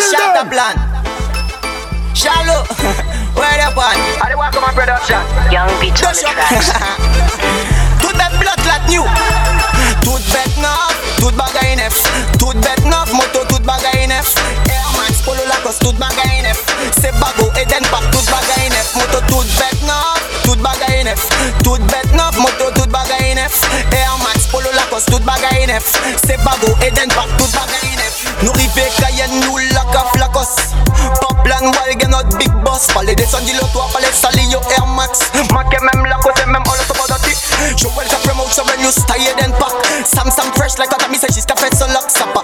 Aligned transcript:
shot 0.00 0.32
the 0.32 0.44
plan. 0.48 0.76
Shallow, 2.16 2.64
where 3.38 3.56
the 3.60 3.68
pan? 3.76 3.96
I 4.24 4.34
walk 4.34 4.56
on 4.56 4.62
my 4.62 4.72
production. 4.72 5.20
Young 5.52 5.68
Beach 5.80 6.02
on 6.04 6.12
the 6.16 6.24
track. 6.24 6.64
Tout 8.00 8.16
bet 8.16 8.32
blood 8.40 8.58
clot 8.64 8.82
new. 8.88 9.04
Tout 10.02 10.20
bet 10.32 10.52
neuf, 10.60 10.96
tout 11.18 11.32
bagay 11.36 11.76
neuf. 11.76 11.96
Tout 12.38 12.54
bet 12.60 12.80
neuf, 12.84 13.12
moto 13.12 13.44
tout 13.48 13.62
bagay 13.62 14.06
neuf. 14.06 14.34
Air 14.68 14.88
Max, 14.96 15.20
Polo 15.24 15.44
Lacoste, 15.48 15.80
tout 15.80 15.92
bagay 15.92 16.42
neuf. 16.42 16.64
C'est 17.00 17.12
bago, 17.20 17.50
Eden 17.60 17.84
Park, 17.90 18.10
tout 18.10 18.24
bagay 18.30 18.68
neuf. 18.70 18.94
Moto 18.96 19.20
tout 19.28 19.44
bet 19.58 19.76
neuf, 19.86 20.42
tout 20.44 20.56
bagay 20.56 21.04
neuf. 21.04 21.28
Tout 21.62 21.78
bet 21.92 22.08
neuf, 22.16 22.36
moto 22.36 22.70
tout 22.74 22.88
bagay 22.88 23.34
neuf. 23.34 23.60
Air 23.92 24.09
Lacoste, 25.00 25.10
tout 25.10 25.24
bagay 25.24 25.66
neuf. 25.66 25.92
C'est 26.26 26.36
bago, 26.38 26.76
Eden 26.82 27.08
Park, 27.08 27.28
tout 27.38 27.46
bagay 27.52 27.96
neuf. 27.96 28.24
Nous 28.42 28.52
rive 28.52 28.70
Cayenne, 28.98 29.40
nous 29.40 29.58
la 29.58 29.84
ka 29.92 30.04
flacos. 30.14 30.56
Poplan, 31.20 31.72
Walgen, 31.72 32.10
notre 32.10 32.36
big 32.36 32.52
boss. 32.64 32.86
Parler 32.92 33.14
des 33.14 33.26
sons, 33.26 33.38
dis-le 33.44 33.60
toi, 33.72 33.88
parler 33.92 34.08
sali, 34.12 34.46
yo 34.48 34.60
Air 34.76 34.86
Max. 34.86 35.20
Maque 35.52 35.80
même 35.80 36.06
la 36.06 36.16
côte, 36.16 36.44
même 36.46 36.62
all 36.66 36.78
of 36.78 36.90
about 36.90 37.18
the 37.24 37.30
Joel 37.76 38.08
ka 38.08 38.16
promote 38.24 38.48
so 38.48 38.64
when 38.64 38.80
you 38.80 38.90
stay 38.90 39.20
then 39.36 39.52
pack 39.60 39.72
Sam 40.04 40.30
Sam 40.32 40.48
fresh 40.56 40.78
like 40.78 40.90
what 40.90 41.04
I 41.04 41.08
me 41.12 41.18
say 41.18 41.28
she's 41.28 41.44
café 41.44 41.68
so 41.76 41.86
lock 41.92 42.08
sapa 42.08 42.40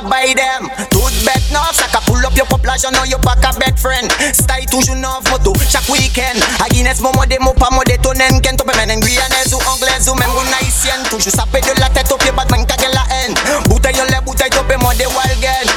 bad 0.00 0.10
by 0.10 0.34
them. 0.34 0.68
Tout 0.90 1.10
bet 1.24 1.40
neuf, 1.52 1.74
ça 1.74 1.86
ka 1.92 2.00
pull 2.06 2.24
up 2.24 2.34
your 2.36 2.46
pop 2.46 2.60
je 2.62 2.88
know 2.90 3.04
you 3.04 3.18
back 3.18 3.44
a 3.44 3.52
bet 3.58 3.78
friend. 3.78 4.10
Style 4.32 4.66
toujours 4.70 4.96
neuf 4.96 5.22
moto, 5.30 5.52
chaque 5.68 5.88
week-end. 5.88 6.38
A 6.64 6.68
Guinness, 6.68 7.00
mon 7.00 7.12
mode, 7.12 7.34
mon 7.40 7.52
pas 7.52 7.70
mode, 7.70 7.92
ton 8.02 8.10
en 8.10 8.40
Ken, 8.40 8.56
top 8.56 8.74
men, 8.76 9.00
guyanaise 9.00 9.52
ou 9.52 9.60
anglaise 9.68 10.08
ou 10.08 10.14
même 10.14 10.30
une 10.30 10.54
haïtienne 10.54 11.02
Toujours 11.10 11.32
sapé 11.32 11.60
de 11.60 11.80
la 11.80 11.88
tête 11.90 12.10
au 12.12 12.16
pied, 12.16 12.32
Batman, 12.32 12.64
kage 12.66 12.88
la 12.92 13.04
haine. 13.14 13.34
Bouteille 13.68 13.96
on 14.00 14.10
les 14.12 14.20
bouteilles, 14.24 14.50
top 14.50 14.70
et 14.70 14.76
mode, 14.76 14.96
walgen 14.98 15.68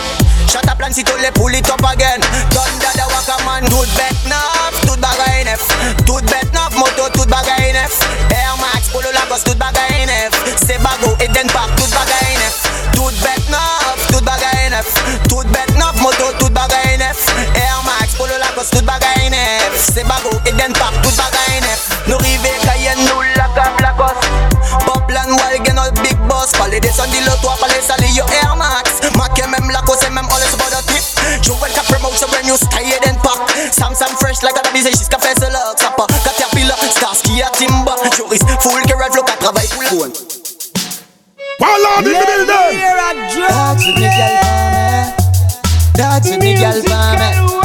Shut 0.48 0.68
up, 0.70 0.78
plan, 0.78 0.92
si 0.92 1.04
to 1.04 1.16
les 1.18 1.32
pull 1.32 1.54
it 1.56 1.70
up 1.70 1.82
again. 1.84 2.22
Thunder, 2.52 2.94
the 2.94 3.06
waka 3.10 3.44
man, 3.46 3.66
tout 3.70 3.88
bet 3.98 4.16
neuf, 4.30 4.74
tout 4.86 5.00
bagay 5.00 5.46
neuf 5.46 5.68
Tout 6.06 6.22
bet 6.26 6.48
neuf, 6.54 6.74
moto, 6.78 7.10
tout 7.14 7.28
bagay 7.30 7.74
neuf 7.74 8.00
Air 8.30 8.56
Max, 8.60 8.90
Polo 8.92 9.10
Lacoste, 9.14 9.46
tout 9.46 9.58
bagay 9.58 9.73
Max, 18.64 18.70
Polo 18.70 18.72
Lacoste, 18.72 18.72
tout 18.72 18.86
bagay 18.86 19.30
neuf 19.30 19.92
C'est 19.94 20.04
bago, 20.04 20.30
Eden 20.46 20.74
Park, 20.74 20.94
tout 21.02 21.12
bagay 21.18 21.60
neuf 21.62 21.90
Nous 22.08 22.18
rive 22.18 22.48
Cayenne, 22.64 23.00
nous 23.06 23.22
la 23.36 23.50
cap 23.56 23.80
Lagos 23.82 24.20
Poplan, 24.86 25.36
Walgen, 25.38 25.78
all 25.78 25.92
big 26.02 26.18
boss. 26.28 26.52
Parler 26.58 26.80
des 26.80 26.90
sons, 26.90 27.04
dis-le 27.12 27.32
toi, 27.42 27.56
parler 27.60 27.82
sali, 27.82 28.08
yo 28.14 28.24
Air 28.42 28.56
Max. 28.56 29.02
Maquet 29.16 29.48
même 29.48 29.70
Lagos, 29.70 30.00
et 30.06 30.10
même 30.10 30.28
all 30.32 30.42
is 30.42 30.54
about 30.54 30.72
the 30.72 30.82
tip. 30.88 31.04
Joel 31.42 31.72
ka 31.74 31.82
promote 31.84 32.14
so 32.14 32.28
when 32.28 32.48
you 32.48 32.56
stay 32.56 32.86
Eden 32.86 33.16
Park 33.22 33.50
Sam 33.72 33.94
Sam 33.94 34.10
fresh 34.18 34.42
like 34.44 34.56
a 34.56 34.72
busy, 34.74 34.92
she's 34.92 35.10
café 35.10 35.34
so 35.40 35.50
lock 35.52 35.80
Sapa, 35.80 36.08
Caterpillar, 36.24 36.78
Starsky 36.92 37.42
à 37.42 37.50
Timba. 37.50 37.96
Joris, 38.16 38.42
full 38.60 38.82
Keral 38.84 39.12
flow, 39.12 39.24
ka 39.24 39.36
travail 39.40 39.68
full 39.68 39.86
phone 39.86 40.14
Ballad 41.60 42.08
in 42.08 42.14
the 42.14 42.26
building. 42.26 42.80
Dance 45.96 46.28
with 46.28 46.42
me, 46.42 46.56
girl, 46.56 46.82
for 46.82 46.96
me. 46.96 47.24
Dance 47.24 47.36
with 47.44 47.44
me, 47.44 47.52
girl, 47.52 47.63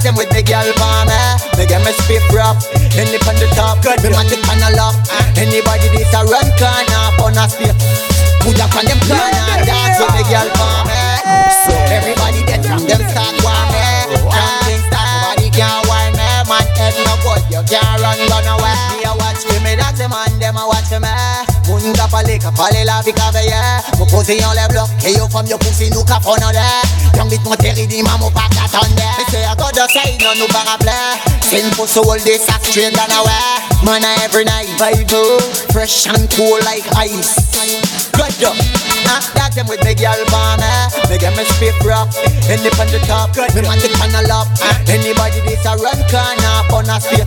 Me 0.00 0.08
me 0.08 0.16
dancing 0.16 0.16
with 0.16 0.32
me, 0.32 0.40
girl, 0.40 0.64
for 0.80 1.04
me. 1.04 1.20
Me 1.60 1.68
get 1.68 1.84
me 1.84 1.92
spit 1.92 2.24
rap, 2.32 2.56
any 2.96 3.20
on 3.20 3.36
the 3.36 3.44
top, 3.52 3.84
me 3.84 4.08
want 4.08 4.32
it 4.32 4.40
on 4.48 4.56
the 4.56 4.72
lock. 4.72 4.96
Anybody 5.36 5.92
this 5.92 6.08
a 6.16 6.24
run 6.24 6.48
corner, 6.56 7.04
on 7.20 7.36
a 7.36 7.44
spear. 7.44 7.76
Put 8.40 8.56
up 8.64 8.72
on 8.72 8.88
them 8.88 8.96
corner, 9.04 9.60
dance 9.60 10.00
with 10.00 10.16
me, 10.16 10.22
girl, 10.24 10.48
for 10.56 10.88
me. 10.88 11.00
So 11.68 11.76
everybody 11.92 12.40
get 12.48 12.64
from 12.64 12.88
them 12.88 13.04
start 13.12 13.36
warm 13.44 13.76
eh? 13.76 14.08
me. 14.08 14.16
From 14.24 14.52
things 14.64 14.84
start, 14.88 15.36
nobody 15.36 15.52
can 15.52 15.84
warn 15.84 16.16
me. 16.16 16.24
Eh? 16.24 16.48
Man 16.48 16.64
head 16.80 16.96
no 17.04 17.14
good, 17.20 17.44
you 17.52 17.60
can't 17.68 18.00
run, 18.00 18.16
run 18.32 18.46
away. 18.56 18.80
Me 18.96 19.04
a 19.04 19.12
watch 19.20 19.44
me, 19.52 19.60
me 19.60 19.76
dance 19.76 20.00
man, 20.00 20.32
them 20.40 20.56
a 20.56 20.64
watch 20.64 20.88
me. 20.96 21.29
Munda 21.90 22.06
pale, 22.06 22.38
ka 22.38 22.52
pale 22.54 22.84
la 22.86 23.02
vie 23.02 23.12
ka 23.12 23.32
veye 23.34 23.58
Mo 23.98 24.06
pose 24.06 24.38
yon 24.38 24.54
le 24.54 24.62
blok, 24.70 24.86
e 25.02 25.10
yo 25.10 25.26
fam 25.26 25.42
yo 25.50 25.58
pousse 25.58 25.90
nou 25.90 26.04
ka 26.06 26.20
fon 26.22 26.38
an 26.38 26.54
de 26.54 26.62
Young 27.18 27.26
bit 27.26 27.42
mon 27.42 27.58
teri 27.58 27.82
di 27.90 27.98
man 28.06 28.14
mo 28.22 28.30
pa 28.30 28.46
katonde 28.54 29.02
Me 29.18 29.24
say 29.26 29.42
I 29.42 29.56
got 29.58 29.74
the 29.74 29.90
say, 29.90 30.14
non 30.22 30.38
nou 30.38 30.46
pa 30.54 30.62
rapple 30.70 30.94
Sin 31.42 31.66
for 31.74 31.90
soul, 31.90 32.14
this 32.22 32.46
a 32.46 32.54
straight 32.62 32.94
than 32.94 33.10
away 33.10 33.42
Man 33.82 34.06
every 34.22 34.46
night, 34.46 34.70
vibe 34.78 35.18
Fresh 35.74 36.06
and 36.06 36.30
cool 36.30 36.62
like 36.62 36.86
ice. 36.94 37.50
Good 38.14 38.38
up, 38.46 38.54
ah, 39.10 39.26
that 39.34 39.50
them 39.58 39.66
with 39.66 39.82
me 39.82 39.98
girl 39.98 40.22
for 40.30 40.54
me 40.62 40.70
Me 41.10 41.18
get 41.18 41.34
me 41.34 41.42
spit 41.42 41.74
rock, 41.82 42.14
end 42.46 42.62
up 42.70 42.78
on 42.78 42.86
the 42.94 43.02
top 43.10 43.34
Me 43.34 43.66
want 43.66 43.82
it 43.82 43.90
on 43.98 44.14
the 44.14 44.22
lap 44.30 44.46
Anybody 44.86 45.42
this 45.42 45.66
a 45.66 45.74
run 45.74 45.98
corner, 46.06 46.54
on 46.70 46.86
a 46.86 47.02
spit 47.02 47.26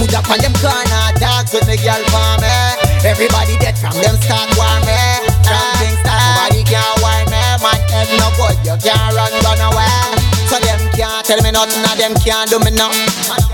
Put 0.00 0.16
up 0.16 0.32
on 0.32 0.40
them 0.40 0.56
corner, 0.64 1.12
dogs 1.20 1.52
with 1.52 1.68
me 1.68 1.76
girl 1.76 2.00
for 2.08 2.40
me 2.40 2.81
Everybody 3.02 3.58
dead 3.58 3.74
from 3.74 3.98
them 3.98 4.14
start 4.22 4.46
warm 4.54 4.78
me. 4.86 4.94
From 5.42 5.66
things 5.82 5.98
start, 6.06 6.22
nobody 6.22 6.62
can 6.62 6.86
warn 7.02 7.26
me. 7.34 7.42
Man 7.58 7.82
head 7.90 8.06
no 8.14 8.30
good, 8.38 8.54
you 8.62 8.78
can't 8.78 9.10
run, 9.10 9.34
run 9.42 9.58
away. 9.58 10.22
So 10.46 10.62
them 10.62 10.78
can't 10.94 11.26
tell 11.26 11.42
me 11.42 11.50
nothing, 11.50 11.82
and 11.82 11.98
them 11.98 12.14
can't 12.22 12.46
do 12.46 12.62
me 12.62 12.70
nothing 12.70 13.02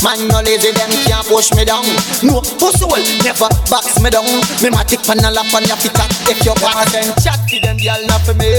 Man 0.05 0.21
no 0.29 0.45
lazy, 0.45 0.69
them 0.77 0.93
can't 1.09 1.25
push 1.25 1.49
me 1.57 1.65
down. 1.65 1.89
No, 2.21 2.45
pussy 2.61 2.85
will 2.85 3.01
never 3.25 3.49
box 3.73 3.97
me 4.05 4.13
down. 4.13 4.29
Me 4.61 4.69
matic 4.69 5.01
pan 5.09 5.25
a 5.25 5.33
lap 5.33 5.49
on 5.57 5.65
your 5.65 5.81
feet 5.81 5.97
If 6.29 6.45
you 6.45 6.53
want 6.61 6.85
then 6.93 7.09
chat 7.17 7.41
to 7.49 7.57
them, 7.65 7.81
y'all 7.81 8.05
not 8.05 8.21
for 8.29 8.37
me. 8.37 8.53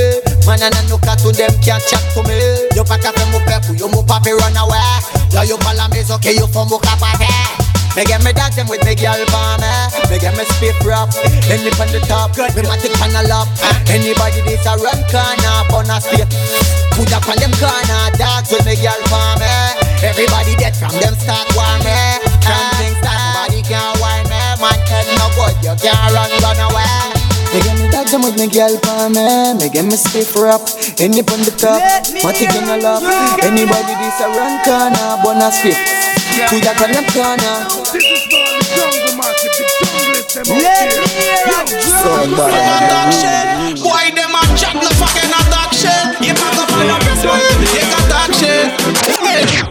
Man 0.50 0.58
and 0.58 0.74
a 0.74 0.82
no 0.90 0.98
cat 1.06 1.22
to 1.22 1.30
them 1.30 1.54
can't 1.62 1.86
chat 1.86 2.02
to 2.18 2.26
me. 2.26 2.66
You 2.74 2.82
pack 2.82 3.06
up 3.06 3.14
and 3.14 3.30
mo 3.30 3.38
pepu, 3.46 3.78
you 3.78 3.94
mo 3.94 4.02
papi 4.02 4.34
run 4.34 4.58
away. 4.58 5.06
Yo 5.38 5.54
you 5.54 5.58
bala 5.62 5.86
me 5.94 6.02
okay, 6.02 6.34
you 6.34 6.50
for 6.50 6.66
mo 6.66 6.82
kapate 6.82 7.69
me 7.96 8.06
get 8.06 8.22
me 8.24 8.32
dancing 8.34 8.68
with 8.70 8.84
me 8.86 8.94
girl 8.94 9.18
for 9.34 9.54
me 9.58 9.72
Me 10.10 10.18
get 10.22 10.36
me 10.38 10.46
spit 10.58 10.78
rap 10.86 11.10
Then 11.50 11.64
lip 11.66 11.80
on 11.82 11.90
the 11.90 12.02
top 12.06 12.36
Me 12.38 12.62
matic 12.62 12.94
on 13.02 13.10
the 13.14 13.24
lap 13.26 13.50
uh. 13.66 13.74
Anybody 13.90 14.42
this 14.46 14.66
a 14.66 14.78
run 14.78 15.02
corner 15.10 15.58
On 15.74 15.90
a 15.90 15.98
spit 15.98 16.30
Put 16.94 17.10
up 17.14 17.26
on 17.26 17.38
them 17.42 17.54
corner 17.58 18.04
Dogs 18.16 18.54
with 18.54 18.66
me 18.66 18.78
girl 18.78 19.02
for 19.10 19.32
me 19.42 19.54
Everybody 20.06 20.54
dead 20.62 20.78
from 20.78 20.94
them 21.02 21.18
start 21.18 21.50
warm 21.58 21.82
me 21.82 21.98
From 22.46 22.62
uh. 22.62 22.78
things 22.78 22.98
start 23.02 23.20
Nobody 23.50 23.62
can 23.66 23.90
warn 23.98 24.24
me 24.30 24.38
eh? 24.38 24.62
Man 24.62 24.80
head 24.86 25.08
no 25.18 25.28
good 25.34 25.56
You 25.66 25.74
can't 25.82 26.14
run 26.14 26.30
run 26.46 26.60
away. 26.70 27.20
Me 27.50 27.58
get 27.66 27.76
me 27.82 27.90
dancing 27.90 28.22
with 28.22 28.38
me 28.38 28.48
girl 28.54 28.78
for 28.86 29.10
me 29.10 29.58
Me 29.58 29.66
get 29.74 29.86
me 29.90 29.98
stiff 29.98 30.38
rap 30.38 30.62
End 31.02 31.18
up 31.18 31.32
on 31.34 31.42
the 31.42 31.54
top 31.58 31.82
Matic 32.22 32.54
on 32.54 32.70
the 32.70 32.78
lap 32.78 33.02
Anybody 33.42 33.94
this 33.98 34.22
a 34.22 34.30
run 34.30 34.62
corner 34.62 35.18
On 35.26 35.42
a 35.42 36.19
spit 36.48 36.50
Put 36.50 36.68
up 36.68 36.82
on 36.82 36.92
them 36.92 37.06
corner 37.12 37.68
This 37.92 38.04
is 38.04 38.24
for 38.32 38.48
the 38.56 38.64
jungle 38.76 39.16
massive, 39.18 39.52
the 39.58 39.66
junglist 39.84 40.36
them 40.36 40.46
out 42.92 43.14
here. 43.14 43.76
Boy, 43.84 44.06
them 44.16 44.36
a 44.36 44.42
chat 44.56 44.76
no 44.76 44.90
fucking 45.00 45.30
a 45.30 45.42
talk 45.52 45.74
shit. 45.74 46.26
You 46.26 46.34
pack 46.34 46.58
up 46.58 46.72
on 46.74 46.86
your 46.86 47.00
best 47.00 47.26
way, 47.26 47.40
you 47.62 47.84
can 47.84 48.04
talk 48.10 48.32
shit. 48.34 49.69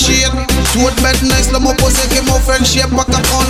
Tout 0.00 0.96
bed 1.04 1.20
nice, 1.28 1.52
Pack 2.88 3.12
up 3.12 3.28
on 3.36 3.44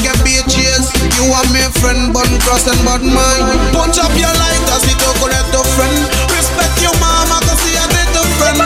get 0.00 0.16
be 0.24 0.40
a 0.40 0.42
cheers 0.48 0.88
You 1.20 1.28
are 1.28 1.44
my 1.52 1.68
friend, 1.84 2.16
but 2.16 2.24
cross 2.48 2.64
and 2.64 2.80
but 2.80 3.04
mine. 3.04 3.44
Punch 3.76 4.00
up 4.00 4.08
your 4.16 4.32
light 4.40 4.64
as 4.72 4.88
it 4.88 4.96
to 4.96 5.10
collect 5.20 5.52
a 5.52 5.60
friend. 5.76 5.92
Respect 6.32 6.80
your 6.80 6.96
mama 6.96 7.44
cause 7.44 7.60
she 7.60 7.76
a 7.76 7.84
little 7.92 8.24
friend. 8.40 8.56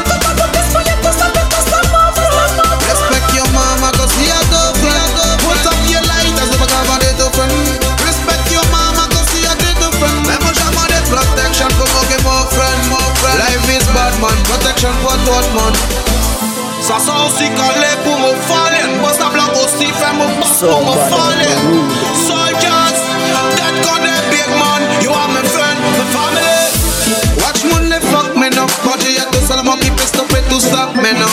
Put 5.43 5.67
up 5.67 5.83
your 5.91 6.05
light 6.07 6.37
as 6.39 6.47
friend. 7.35 7.51
Respect 8.07 8.47
your 8.55 8.63
she 9.35 9.43
a 9.43 9.55
friend. 9.99 10.15
The 10.31 10.39
protection 11.11 11.75
come 11.75 11.91
okay 12.07 12.23
friend, 12.55 12.81
friend. 13.19 13.35
Life 13.51 13.67
is 13.67 13.87
bad 13.91 14.15
man, 14.23 14.39
protection 14.47 14.95
for 15.03 15.19
tout 15.27 15.49
man 15.59 16.32
Sa 16.93 16.99
sa 17.25 17.49
kale 17.57 17.91
pou 18.05 18.13
mou 18.21 18.37
fe 19.97 20.13
mou 20.13 20.29
pou 20.29 20.85
mou 20.85 20.93
Soldiers, 22.21 23.01
dead 23.57 23.77
got 23.81 24.05
a 24.05 24.17
big 24.29 24.51
man 24.61 24.83
You 25.01 25.11
are 25.11 25.29
my 25.33 25.41
friend, 25.41 25.81
my 25.81 26.05
family. 26.13 26.61
Watch 27.41 27.65
moun 27.65 27.89
fuck 28.13 28.37
me 28.37 28.51
men 28.51 28.59
up. 28.61 28.71
Ya 29.09 29.25
to 29.33 29.41
sal 29.41 29.65
mou 29.65 29.81
ki 29.81 29.89
pes 29.97 30.13
pe 30.13 30.45
tou 30.51 30.61
sak 30.61 30.93
men 31.01 31.17
up. 31.17 31.33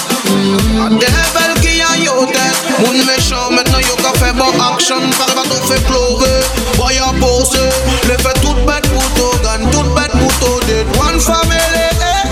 A 0.80 0.88
devil 0.96 1.52
ki 1.60 1.84
a 1.84 1.92
yo 2.08 2.24
det 2.32 2.56
Moun 2.80 3.04
me 3.04 3.20
chan 3.20 3.52
men 3.52 3.68
nou 3.68 3.84
yo 3.84 4.00
ka 4.00 4.16
fe 4.16 4.32
bon 4.40 4.56
aksyon 4.72 5.12
Fare 5.20 5.36
va 5.36 5.44
tou 5.44 5.60
fe 5.68 5.76
plore, 5.92 6.40
boya 6.80 7.12
pose. 7.20 7.68
Le 8.08 8.16
fe 8.24 8.32
tout 8.40 8.64
bet 8.64 8.88
pou 8.96 9.36
gan, 9.44 9.68
tout 9.76 9.92
bet 9.92 10.16
pou 10.16 10.32
tou 10.40 10.56
One 11.04 11.20
family, 11.20 11.84
eh? 12.00 12.29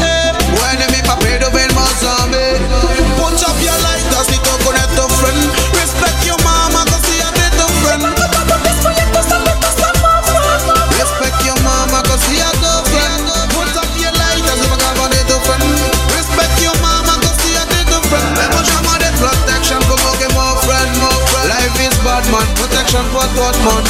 Thought 23.13 23.57
man 23.63 23.83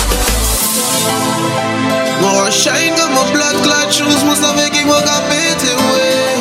More 2.21 2.51
shine 2.51 2.93
got 2.97 3.09
my 3.11 3.23
blood 3.33 3.57
clot 3.63 3.89
shoes 3.93 4.23
Must 4.25 4.43
have 4.43 4.59
him 4.59 4.87
walk 4.87 5.05
a 5.05 5.17
bit 5.29 5.61
away 5.63 6.37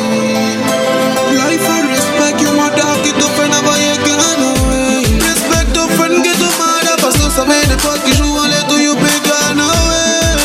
Life 1.37 1.65
and 1.65 1.87
respect 1.89 2.41
you 2.41 2.51
my 2.53 2.69
dog 2.75 3.01
get 3.05 3.17
up 3.17 3.37
and 3.41 3.53
you 3.81 3.95
gone 4.05 4.43
away 4.49 5.21
Respect 5.21 5.73
your 5.75 5.89
friend 5.97 6.23
get 6.23 6.41
up 6.41 6.53
mad 6.59 6.87
up 6.91 7.01
que 7.01 7.29
ça 7.31 7.45
met 7.45 7.65
des 7.67 7.79
potes 7.81 8.03
qui 8.03 8.13
jouent 8.13 8.37
en 8.37 8.47
l'air 8.47 8.65
you 8.77 8.95
big 8.95 9.21
gone 9.25 9.61
away 9.61 10.35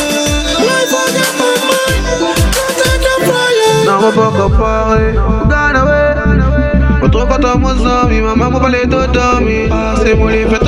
Life 0.69 0.93
and 1.01 1.15
your 1.19 1.33
mind 1.69 2.05
Protect 2.55 3.03
your 3.07 3.19
pride 3.27 3.85
Non, 3.85 3.95
on 4.07 4.11
pas 4.11 4.31
comparer 4.37 5.13
Gone 5.13 5.75
away 5.75 6.13
trop 7.13 7.27
content 7.27 7.59
mon 7.59 7.85
ami 7.85 8.21
Maman 8.21 8.49
m'a 8.49 8.59
parlé 8.59 8.85
de 8.85 9.05
dormir 9.13 9.69
C'est 10.03 10.15
mon 10.15 10.27
lit 10.27 10.45
fait 10.49 10.59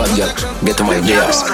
bad 0.00 0.16
girl. 0.16 0.32
Get 0.64 0.76
to 0.78 0.84
my 0.84 0.96
ideas. 0.96 1.44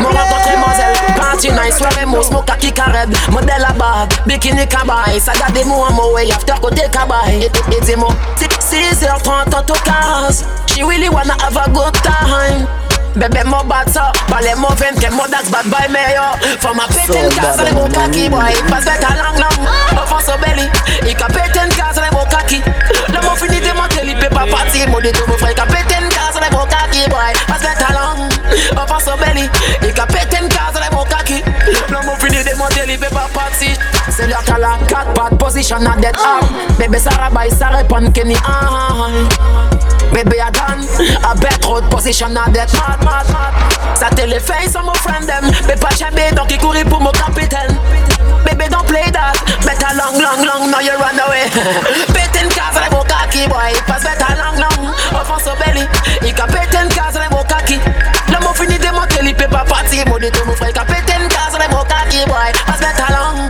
Mon 0.00 0.08
rencontre 0.08 0.46
mademoiselle, 0.46 0.96
party 1.16 1.50
nice, 1.50 1.78
soirée 1.78 2.06
mou, 2.06 2.22
smoke 2.22 2.50
à 2.50 2.56
qui 2.56 2.72
carède 2.72 3.14
Modèle 3.30 3.64
à 3.68 3.72
bag, 3.72 4.08
bikini 4.26 4.66
kabaye 4.66 5.20
Ça 5.20 5.32
garde 5.38 5.64
moi 5.66 5.88
en 5.88 5.92
mon 5.92 6.12
way, 6.14 6.30
after 6.32 6.54
côté 6.60 6.82
kabaye 6.90 7.42
Et, 7.42 7.46
et, 7.46 7.76
et 7.76 7.80
dis-moi, 7.82 8.08
6h30 8.38 9.54
en 9.56 9.62
tout 9.62 9.80
cas 9.84 10.28
She 10.66 10.82
really 10.82 11.08
wanna 11.08 11.34
have 11.40 11.56
a 11.56 11.70
good 11.70 11.94
time. 12.02 12.66
Bébé 13.16 13.44
mon 13.44 13.64
bad 13.64 13.88
ça, 13.88 14.12
balai 14.28 14.54
mon 14.56 14.68
24, 14.68 15.12
mon 15.12 15.24
dax 15.30 15.48
bad 15.50 15.66
boy 15.66 15.88
meilleur 15.90 16.36
Faut 16.60 16.74
ma 16.74 16.86
péter 16.86 17.18
une 17.22 17.34
case, 17.34 17.62
les 17.64 17.72
beaux 17.72 17.88
kaki 17.88 18.28
boy 18.28 18.52
Passe 18.68 18.86
avec 18.86 19.04
un 19.04 19.14
lang 19.16 19.38
lang, 19.38 19.66
offense 20.02 20.28
au 20.28 20.38
belly 20.44 20.68
Il 21.06 21.14
ka 21.16 21.26
péter 21.26 21.60
une 21.64 21.74
case, 21.74 22.00
les 22.02 22.10
beaux 22.14 22.26
kaki 22.30 22.60
Là 23.36 23.42
mon 23.42 23.52
fini 23.52 23.60
de 23.60 23.72
monter, 23.74 24.00
il 24.04 24.18
peut 24.18 24.34
pas 24.34 24.46
partir 24.46 24.88
Mon 24.88 25.00
dit 25.00 25.12
tout 25.12 25.24
mon 25.28 25.36
frère, 25.36 25.50
il 25.50 25.54
ka 25.54 25.66
péter 25.66 25.96
une 26.00 26.08
case, 26.08 26.40
les 26.42 26.50
beaux 26.50 26.66
lang, 28.50 28.82
offense 28.82 29.08
au 29.12 29.16
belly 29.18 29.48
ka 29.94 30.06
péter 30.06 30.38
une 30.42 30.48
case, 30.48 30.74
les 30.74 30.94
beaux 30.94 31.04
kaki 31.04 31.42
Là 31.90 32.00
mon 32.04 32.16
fini 32.16 32.42
de 32.44 32.56
monter, 32.56 32.82
il 32.88 32.98
peut 32.98 33.06
pas 33.10 33.28
partir 33.32 33.76
C'est 34.10 34.26
là 34.26 34.38
qu'à 34.44 34.58
la 34.58 34.78
4 34.88 35.12
pattes, 35.14 35.38
position 35.38 35.76
à 35.76 35.96
dead 35.96 36.16
arm 36.16 36.48
Bébé 36.78 36.98
ça 36.98 37.10
rabaille, 37.10 37.50
ça 37.50 37.68
répond 37.68 38.10
Kenny 38.12 38.36
ah 38.46 39.08
I 40.46 40.50
done. 40.50 40.86
A 41.24 41.34
bet 41.34 41.64
road 41.64 41.84
position 41.90 42.36
a 42.36 42.50
dead 42.50 42.72
mad 42.72 43.02
mad 43.04 43.26
mad 43.28 43.52
Ça 43.96 44.08
téléphone 44.10 44.68
sur 44.70 44.82
mon 44.82 44.94
friend 44.94 45.26
them. 45.26 45.50
Pas 45.80 45.94
jamais 45.96 46.32
donc 46.32 46.50
il 46.50 46.58
courit 46.58 46.84
pour 46.84 47.00
mon 47.00 47.10
capitaine. 47.10 47.76
Baby 48.44 48.68
don't 48.70 48.86
play 48.86 49.10
that. 49.12 49.34
Better 49.64 49.92
long 49.96 50.18
long 50.18 50.44
long 50.46 50.70
now 50.70 50.80
you 50.80 50.92
run 50.92 51.18
away. 51.26 51.50
Pété 52.08 52.44
une 52.44 52.48
case 52.48 52.80
les 52.82 52.90
beaux 52.90 53.04
kaki 53.04 53.48
boy. 53.48 53.72
Passe 53.86 54.04
better 54.04 54.34
long 54.38 54.56
long. 54.60 54.92
Offense 55.20 55.46
au 55.46 55.64
belly 55.64 55.86
Il 56.22 56.28
une 56.28 56.88
case 56.88 57.18
les 57.20 57.28
beaux 57.28 57.44
kaki 57.48 57.78
Là 57.78 57.80
mon 57.80 57.84
fini 57.84 58.15
de 59.46 59.52
monter 59.52 59.56
il 59.56 59.56
peut 59.56 59.56
pas 59.56 59.64
partir 59.64 60.04
Mon 60.08 60.18
dit 60.18 60.30
tout 60.30 60.44
mon 60.46 60.54
frère 60.54 60.70
il 60.70 60.74
ka 60.74 60.84
pété 60.84 61.12
une 61.20 61.28
case 61.28 61.58
les 61.58 61.68
beaux 61.68 61.84
kaki 61.84 62.24
boy 62.26 62.52
Passe 62.66 62.80
better 62.80 63.12
long 63.12 63.48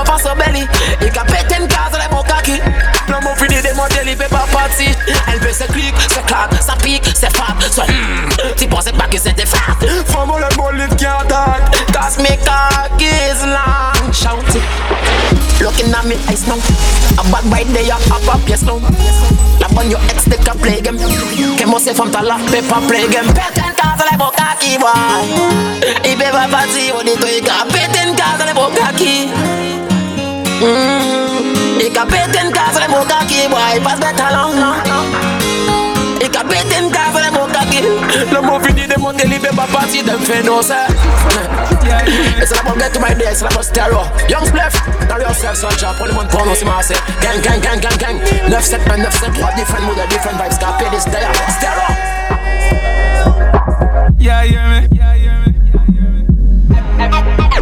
Offense 0.00 0.24
au 0.24 0.36
belly 0.36 0.66
ka 1.12 1.24
pété 1.24 1.56
une 1.60 1.68
case 1.68 1.98
les 2.00 2.14
beaux 2.14 2.22
kaki 2.22 2.60
Là 3.08 3.20
mon 3.22 3.34
fini 3.34 3.56
de 3.56 3.74
monter 3.74 4.00
il 4.06 4.16
peut 4.16 4.24
pas 4.28 4.46
partir 4.52 4.94
Elle 5.32 5.40
veut 5.40 5.52
se 5.52 5.64
clic, 5.64 5.94
se 6.02 6.20
claque, 6.26 6.54
ça 6.60 6.74
pique, 6.82 7.08
c'est 7.14 7.34
fat. 7.36 7.54
So 7.70 7.82
hmm, 7.82 8.54
tu 8.56 8.66
pensais 8.66 8.92
pas 8.92 9.06
que 9.06 9.18
c'était 9.18 9.46
fat. 9.46 9.76
From 10.06 10.30
all 10.30 10.40
the 10.40 10.56
bullet 10.56 10.88
can't 10.96 11.26
attack 11.26 11.85
Cause 11.96 12.18
me 12.20 12.36
cock 12.44 13.00
is 13.00 13.40
long. 13.44 14.12
Shout 14.12 14.44
it. 14.54 14.62
Looking 15.64 15.88
at 15.96 16.04
me 16.04 16.16
eyes 16.28 16.46
now 16.46 16.60
A 17.16 17.22
bad 17.32 17.48
bite 17.50 17.66
there, 17.72 17.90
up 17.96 18.28
up 18.28 18.46
yes 18.46 18.62
now 18.62 18.76
La 19.58 19.68
bonne 19.72 19.90
your 19.90 20.00
ex 20.12 20.24
they 20.26 20.36
can 20.36 20.58
play 20.58 20.82
game. 20.82 20.98
Que 21.56 21.64
moi 21.66 21.80
c'est 21.82 21.94
femme 21.94 22.10
ta 22.10 22.20
la 22.20 22.36
paper 22.52 22.86
play 22.86 23.08
game. 23.08 23.24
Une 23.26 23.32
case 23.32 24.04
les 24.10 24.16
beaux 24.18 24.30
kaki 24.36 24.76
boy 24.76 24.92
Il 26.04 26.16
peut 26.18 26.24
pas 26.30 26.46
partir 26.46 26.94
on 27.00 27.02
dit 27.04 27.16
toi 27.18 27.28
il 27.34 27.42
ka 27.42 27.64
péter 27.72 28.06
une 28.06 28.14
case 28.14 28.44
les 28.46 28.52
beaux 28.52 28.70
kaki 28.76 29.28
Mm. 30.56 31.80
Il 31.80 31.92
ka 31.92 32.06
péter 32.06 32.40
une 32.44 32.52
case 32.52 32.78
les 32.80 32.88
beaux 32.92 33.04
kaki 33.08 33.48
boy 33.48 33.80
Passe 33.82 33.98
bête 34.00 34.20
à 34.20 34.32
long 34.36 34.52
Il 34.84 34.92
Le 38.46 38.52
mot 38.52 38.60
fini 38.60 38.86
de 38.86 38.96
monter 39.00 39.26
il 39.26 39.40
peut 39.40 39.56
pas 39.56 39.66
partir 39.66 40.04
d'un 40.04 40.18
fait 40.20 40.42
non 40.44 40.62
ça 40.62 40.86
It's 42.40 42.52
all 42.52 42.60
about 42.60 42.78
get 42.78 42.92
to 42.94 43.00
my 43.00 43.12
day, 43.12 43.26
it's 43.30 43.42
all 43.42 43.48
about 43.48 43.64
stereo. 43.64 44.04
Young 44.28 44.44
Spliff, 44.46 44.72
tell 45.08 45.20
yourself 45.20 45.56
son 45.56 45.70
job 45.70 45.96
Pour 45.98 46.06
le 46.06 46.12
monde 46.12 46.28
prono, 46.28 46.54
c'est 46.54 46.64
ma 46.64 46.80
c'est 46.80 46.94
Gang, 47.20 47.40
gang, 47.42 47.60
gang, 47.60 47.80
gang, 47.80 47.98
gang 47.98 48.16
9-7, 48.48 48.88
man, 48.88 49.02
9-7, 49.02 49.32
3 49.34 49.52
different 49.56 49.84
mood, 49.86 49.96
different 50.08 50.38
vibes 50.38 50.58
Got 50.60 50.78
pay 50.78 50.88
this 50.90 51.04
day, 51.06 51.24
uh, 51.24 51.32
stereo. 51.50 51.88
Yeah, 54.20 54.44
yeah, 54.44 54.80
me. 54.80 54.86
Yeah, 54.96 55.14
yeah, 55.16 55.44
me. 55.44 55.52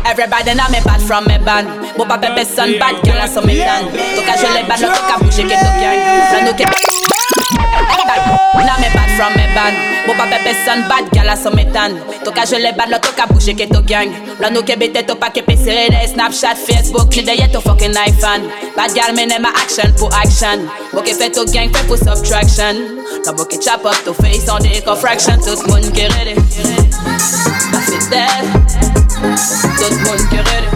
Everybody 0.04 0.54
know 0.54 0.68
me 0.68 0.80
bad 0.84 1.00
from 1.00 1.24
me 1.24 1.38
band. 1.38 1.68
Bo 1.96 2.04
pa 2.04 2.18
pepe 2.18 2.44
son 2.44 2.78
bad 2.78 3.02
girl 3.04 3.22
a 3.22 3.26
so 3.26 3.40
me 3.40 3.56
dan 3.56 3.88
Toka 3.88 4.36
je 4.36 4.48
le 4.52 4.68
bad, 4.68 4.80
no 4.82 4.88
toka 4.92 5.18
bouge 5.24 5.42
ke 5.48 5.56
to 5.56 5.70
gang 5.80 6.93
La 8.64 8.78
me 8.80 8.88
bad 8.94 9.10
from 9.16 9.32
me 9.36 9.46
band 9.54 9.76
Bo 10.06 10.12
pa 10.12 10.26
pepe 10.26 10.52
son 10.64 10.84
bad 10.88 11.08
girl 11.12 11.30
a 11.30 11.36
so 11.36 11.50
me 11.50 11.64
tan. 11.72 11.96
Toka 12.24 12.44
je 12.44 12.56
le 12.60 12.72
bad, 12.76 12.90
no 12.90 12.98
toka 12.98 13.26
bouge 13.26 13.56
ke 13.56 13.66
to 13.72 13.80
gang. 13.82 14.12
La 14.38 14.50
nou 14.50 14.62
ke 14.62 14.76
bete 14.76 15.06
to 15.08 15.16
pa 15.16 15.30
ke 15.30 15.40
pe 15.46 15.56
sere 15.56 15.88
de 15.88 16.00
Snapchat, 16.12 16.60
Facebook, 16.60 17.08
ni 17.16 17.22
de 17.24 17.32
ye 17.40 17.48
to 17.48 17.60
fucking 17.60 17.96
iPhone 17.96 18.44
Bad 18.76 18.92
girl 18.94 19.14
me 19.16 19.24
nema 19.24 19.48
action 19.56 19.88
pour 19.96 20.12
action. 20.14 20.68
Bo 20.92 21.00
ke 21.00 21.16
fe 21.16 21.30
to 21.32 21.46
gang, 21.52 21.72
fe 21.72 21.80
pour 21.88 21.96
subtraction. 21.96 23.04
La 23.24 23.32
bo 23.32 23.44
ke 23.44 23.56
chop 23.56 23.84
up 23.86 23.96
to 24.04 24.12
face 24.12 24.48
on 24.50 24.60
the 24.60 24.76
eco 24.76 24.94
fraction 24.94 25.40
Tout 25.40 25.66
moun 25.66 25.82
ke 25.96 26.04
ready 26.12 26.34
I 26.36 27.80
fit 27.88 28.04
dead 28.10 28.44
Tout 29.78 29.96
moun 30.04 30.20
ke 30.28 30.44
ready 30.44 30.73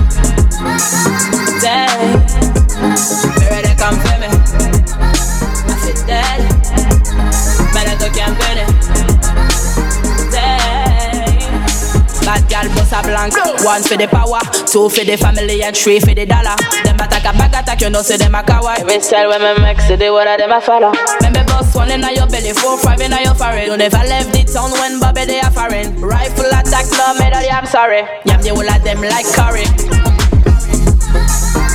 girl 12.63 12.75
boss 12.75 12.93
a 12.93 13.03
blank. 13.03 13.35
One 13.65 13.83
for 13.83 13.97
the 13.97 14.07
power 14.09 14.41
Two 14.67 14.89
for 14.89 15.05
the 15.05 15.17
family 15.17 15.63
And 15.63 15.77
three 15.77 16.01
for 16.01 16.15
the 16.15 16.27
dollar. 16.27 16.57
Them 16.85 16.97
attack 16.97 17.25
a 17.25 17.33
back 17.37 17.55
attack 17.55 17.81
You 17.81 17.91
know 17.91 18.03
say 18.03 18.17
them 18.17 18.35
a 18.35 18.43
coward. 18.43 18.81
Every 18.81 19.01
style 19.01 19.29
when 19.29 19.43
me 19.43 19.63
make 19.63 19.81
Say 19.81 19.97
the 19.97 20.11
one 20.13 20.29
of 20.29 20.39
them 20.39 20.53
a 20.53 20.61
follow. 20.61 20.93
Remember 21.23 21.45
boss 21.47 21.75
one 21.75 21.91
in 21.91 22.03
your 22.03 22.27
belly 22.27 22.53
Four 22.53 22.79
five 22.79 23.01
in 23.01 23.13
your 23.13 23.35
forehead. 23.35 23.67
You 23.67 23.77
never 23.77 24.03
left 24.03 24.33
the 24.33 24.45
town 24.45 24.73
When 24.73 25.01
Bobby 25.01 25.25
they 25.25 25.41
a 25.41 25.51
foreign. 25.51 26.01
Rifle 26.01 26.51
attack 26.51 26.87
No 26.97 27.15
medal 27.19 27.43
I'm 27.51 27.67
sorry. 27.67 28.03
Yam 28.25 28.43
the 28.43 28.51
whole 28.51 28.69
of 28.69 28.83
them 28.83 29.01
like 29.03 29.27
curry. 29.35 29.67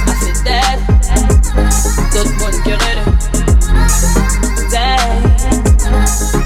I 0.04 0.14
feel 0.20 0.36
dead 0.44 0.80
Tout 2.12 2.30
moun 2.40 2.56
ki 2.64 2.74
ready. 2.76 3.04
Dead 4.70 6.43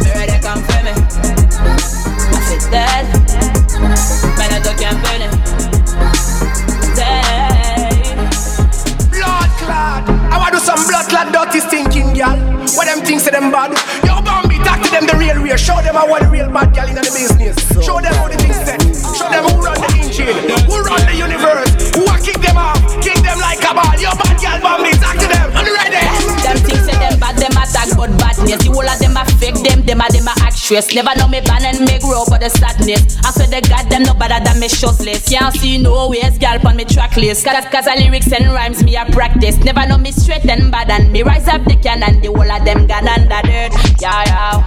actress. 30.68 30.94
Never 30.94 31.18
know 31.18 31.28
me 31.28 31.42
ban 31.42 31.64
and 31.64 31.80
me 31.80 32.00
grow 32.00 32.24
but 32.28 32.42
the 32.42 32.50
sadness. 32.50 33.18
I 33.24 33.32
swear 33.32 33.48
the 33.48 33.62
them 33.90 34.04
no 34.04 34.14
better 34.14 34.44
than 34.44 34.60
me 34.60 34.68
shotless. 34.68 35.30
Can't 35.30 35.54
see 35.56 35.78
no 35.78 36.10
ways, 36.10 36.38
girl 36.38 36.60
on 36.66 36.76
me 36.76 36.86
track 36.86 37.16
list. 37.16 37.46
Cause, 37.46 37.66
cause 37.72 37.86
the 37.86 37.96
lyrics 37.98 38.32
and 38.32 38.52
rhymes 38.52 38.84
me 38.84 38.96
a 38.96 39.06
practice. 39.06 39.58
Never 39.64 39.88
know 39.88 39.98
me 39.98 40.12
straight 40.12 40.46
and 40.46 40.72
bad 40.72 40.90
and 40.90 41.12
me 41.12 41.24
rise 41.24 41.48
up 41.48 41.64
the 41.66 41.76
can 41.76 42.04
and 42.04 42.22
the 42.22 42.28
whole 42.28 42.52
of 42.52 42.66
them 42.66 42.88
gone 42.88 43.08
under 43.08 43.42
dirt. 43.48 43.74
Yeah, 44.02 44.24
yeah. 44.26 44.66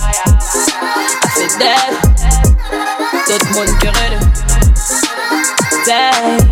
C'est 1.35 1.59
dead. 1.59 1.93
Tout 3.27 3.39
le 3.39 3.55
monde 3.55 3.79
curieux. 3.79 4.21
Dead. 5.87 6.50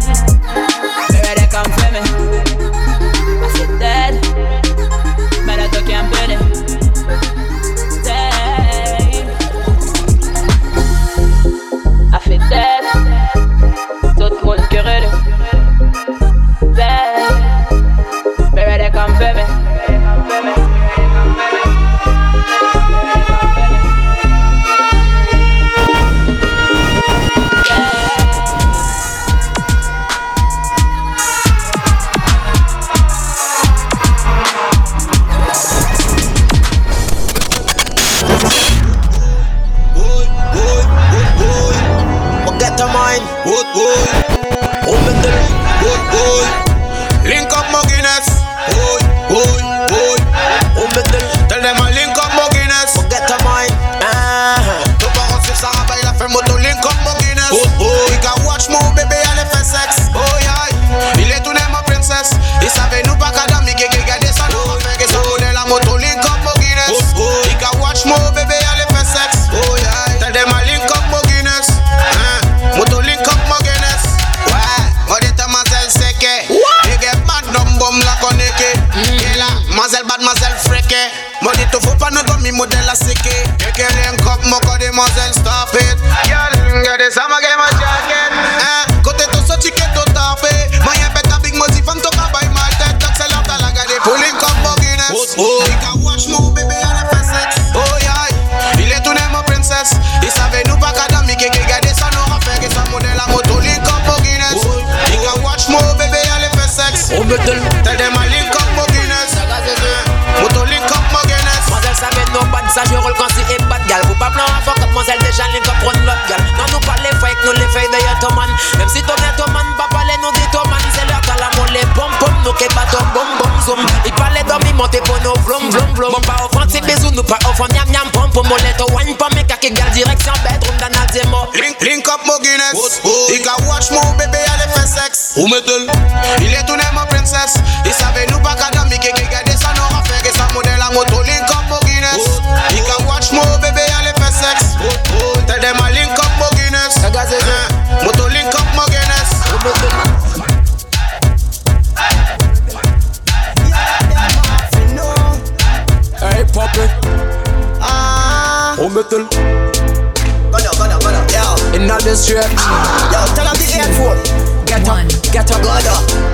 In 162.28 162.34
the 162.34 162.42
street. 162.44 163.08
Yo, 163.08 163.24
tell 163.32 163.48
them 163.48 163.56
the 163.56 163.66
airport. 163.80 164.20
Get 164.68 164.84
up, 164.84 165.00
get 165.32 165.48
up, 165.48 165.62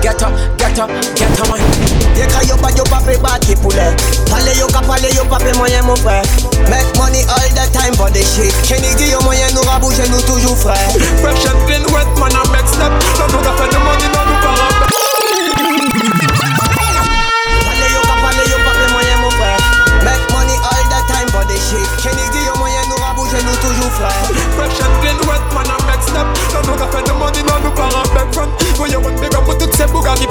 get 0.03 0.21
up, 0.21 0.33
get 0.59 0.79
up, 0.79 0.89
get 1.15 1.39
up, 1.39 1.47
man. 1.47 1.95
Yeka 2.15 2.47
yo 2.47 2.55
pa 2.55 2.69
yo 2.75 2.83
pa 2.83 2.99
pe 3.03 3.15
bad 3.19 3.41
ki 3.43 3.55
poulet 3.59 3.91
Pale 4.31 4.55
yo 4.55 4.67
ka 4.67 4.79
pale 4.87 5.11
yo 5.15 5.23
pa 5.27 5.37
pe 5.37 5.51
moyen 5.57 5.83
mon 5.83 5.95
frère 5.95 6.23
Make 6.71 6.87
money 6.95 7.23
all 7.27 7.49
the 7.51 7.67
time 7.75 7.93
for 7.95 8.09
the 8.09 8.23
shit 8.23 8.55
Kennedy 8.63 9.11
yo 9.11 9.19
moyen 9.21 9.51
nous 9.53 9.67
rabouche 9.67 9.99
nous 10.07 10.21
toujours 10.21 10.57
frais 10.57 10.87
Fresh 11.19 11.43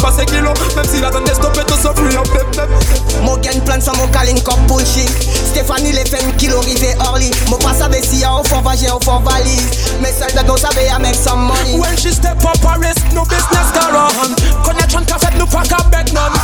toutes 0.05 0.15
ces 0.17 0.25
bougas 0.25 0.25
qui 0.25 0.25
passent 0.25 0.27
kilo. 0.27 0.53
Même 0.77 0.85
si 0.85 1.01
la 1.01 1.11
donne 1.11 1.29
est 1.29 1.35
stoppée, 1.35 1.65
tout 1.67 1.75
ça 1.81 1.93
free 1.95 2.17
up, 2.17 2.27
them, 2.33 2.51
them. 2.53 2.69
Mo 3.25 3.39
gen 3.43 3.61
plan 3.63 3.81
sa 3.81 3.93
mo 3.93 4.07
kalin 4.13 4.39
kop 4.45 4.59
bullshit 4.67 5.09
Stéphanie 5.49 5.93
le 5.93 6.05
fen 6.05 6.33
kilo 6.37 6.61
rive 6.61 6.95
orli 7.09 7.31
Mo 7.49 7.57
pa 7.57 7.73
sabe 7.73 8.03
si 8.03 8.21
ya 8.21 8.35
ou 8.35 8.45
fon 8.45 8.61
vaje 8.61 8.91
ou 8.93 9.01
fon 9.03 9.21
valise 9.21 9.97
Me 10.03 10.11
sel 10.13 10.35
de 10.37 10.47
go 10.47 10.57
sabe 10.57 10.85
ya 10.85 10.99
make 10.99 11.15
some 11.15 11.41
money 11.47 11.79
When 11.79 11.97
she 11.97 12.11
step 12.11 12.45
up 12.45 12.61
a 12.65 12.79
risk, 12.79 13.01
no 13.15 13.25
business 13.25 13.71
go 13.73 13.81
on. 13.97 14.35
Connection 14.65 15.05
ka 15.07 15.19
fet, 15.19 15.39
no 15.39 15.47
pack 15.47 15.73
a 15.73 15.83
beg 15.89 16.13
none. 16.13 16.37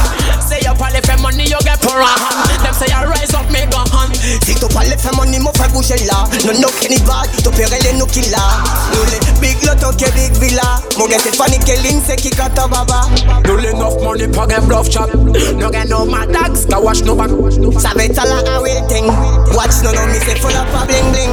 Say 0.50 0.59
you 0.66 0.75
pale 0.75 0.99
fait 0.99 1.21
money, 1.23 1.47
you 1.47 1.62
get 1.62 1.78
pour 1.78 1.95
a 1.95 2.11
hand. 2.11 2.66
Them 2.66 2.75
say 2.75 2.90
I 2.90 3.07
rise 3.07 3.30
up, 3.38 3.47
me 3.54 3.62
go 3.71 3.87
hunt. 3.95 4.19
Si 4.19 4.59
tu 4.59 4.66
pale 4.75 4.99
fe 4.99 5.14
money 5.14 5.38
mo 5.38 5.54
fe 5.54 5.71
bouge 5.71 5.95
la 6.11 6.26
Non 6.42 6.59
no 6.59 6.66
kenny 6.83 6.99
bag, 7.07 7.30
tu 7.38 7.54
pere 7.54 7.78
le 7.78 7.95
nou 7.95 8.07
ki 8.11 8.26
la 8.35 8.42
Nou 8.90 9.07
le 9.07 9.19
big 9.38 9.62
loto 9.62 9.95
ke 9.95 10.11
big 10.11 10.35
villa. 10.42 10.83
Mo 10.99 11.07
gen 11.07 11.23
Stéphanie 11.23 11.62
ke 11.62 11.78
lin 11.87 12.02
se 12.02 12.19
ki 12.19 12.35
kata 12.35 12.66
baba. 12.66 13.07
No 13.47 13.54
enough 13.62 14.02
money, 14.02 14.26
pa 14.26 14.42
gen 14.50 14.66
bluff 14.66 14.90
chop. 14.90 15.14
No 15.14 15.71
get 15.71 15.87
no 15.87 16.04
mad 16.04 16.35
dogs, 16.35 16.66
ka 16.66 16.83
watch 16.83 17.07
no 17.07 17.14
back. 17.14 17.30
Sabe 17.78 18.11
tala 18.11 18.42
a 18.42 18.59
real 18.59 18.83
thing 18.90 19.07
Watch 19.54 19.87
no 19.87 19.95
no 19.95 20.02
me 20.11 20.19
se 20.19 20.35
full 20.42 20.50
up 20.59 20.66
a 20.75 20.83
bling 20.83 21.07
bling. 21.14 21.33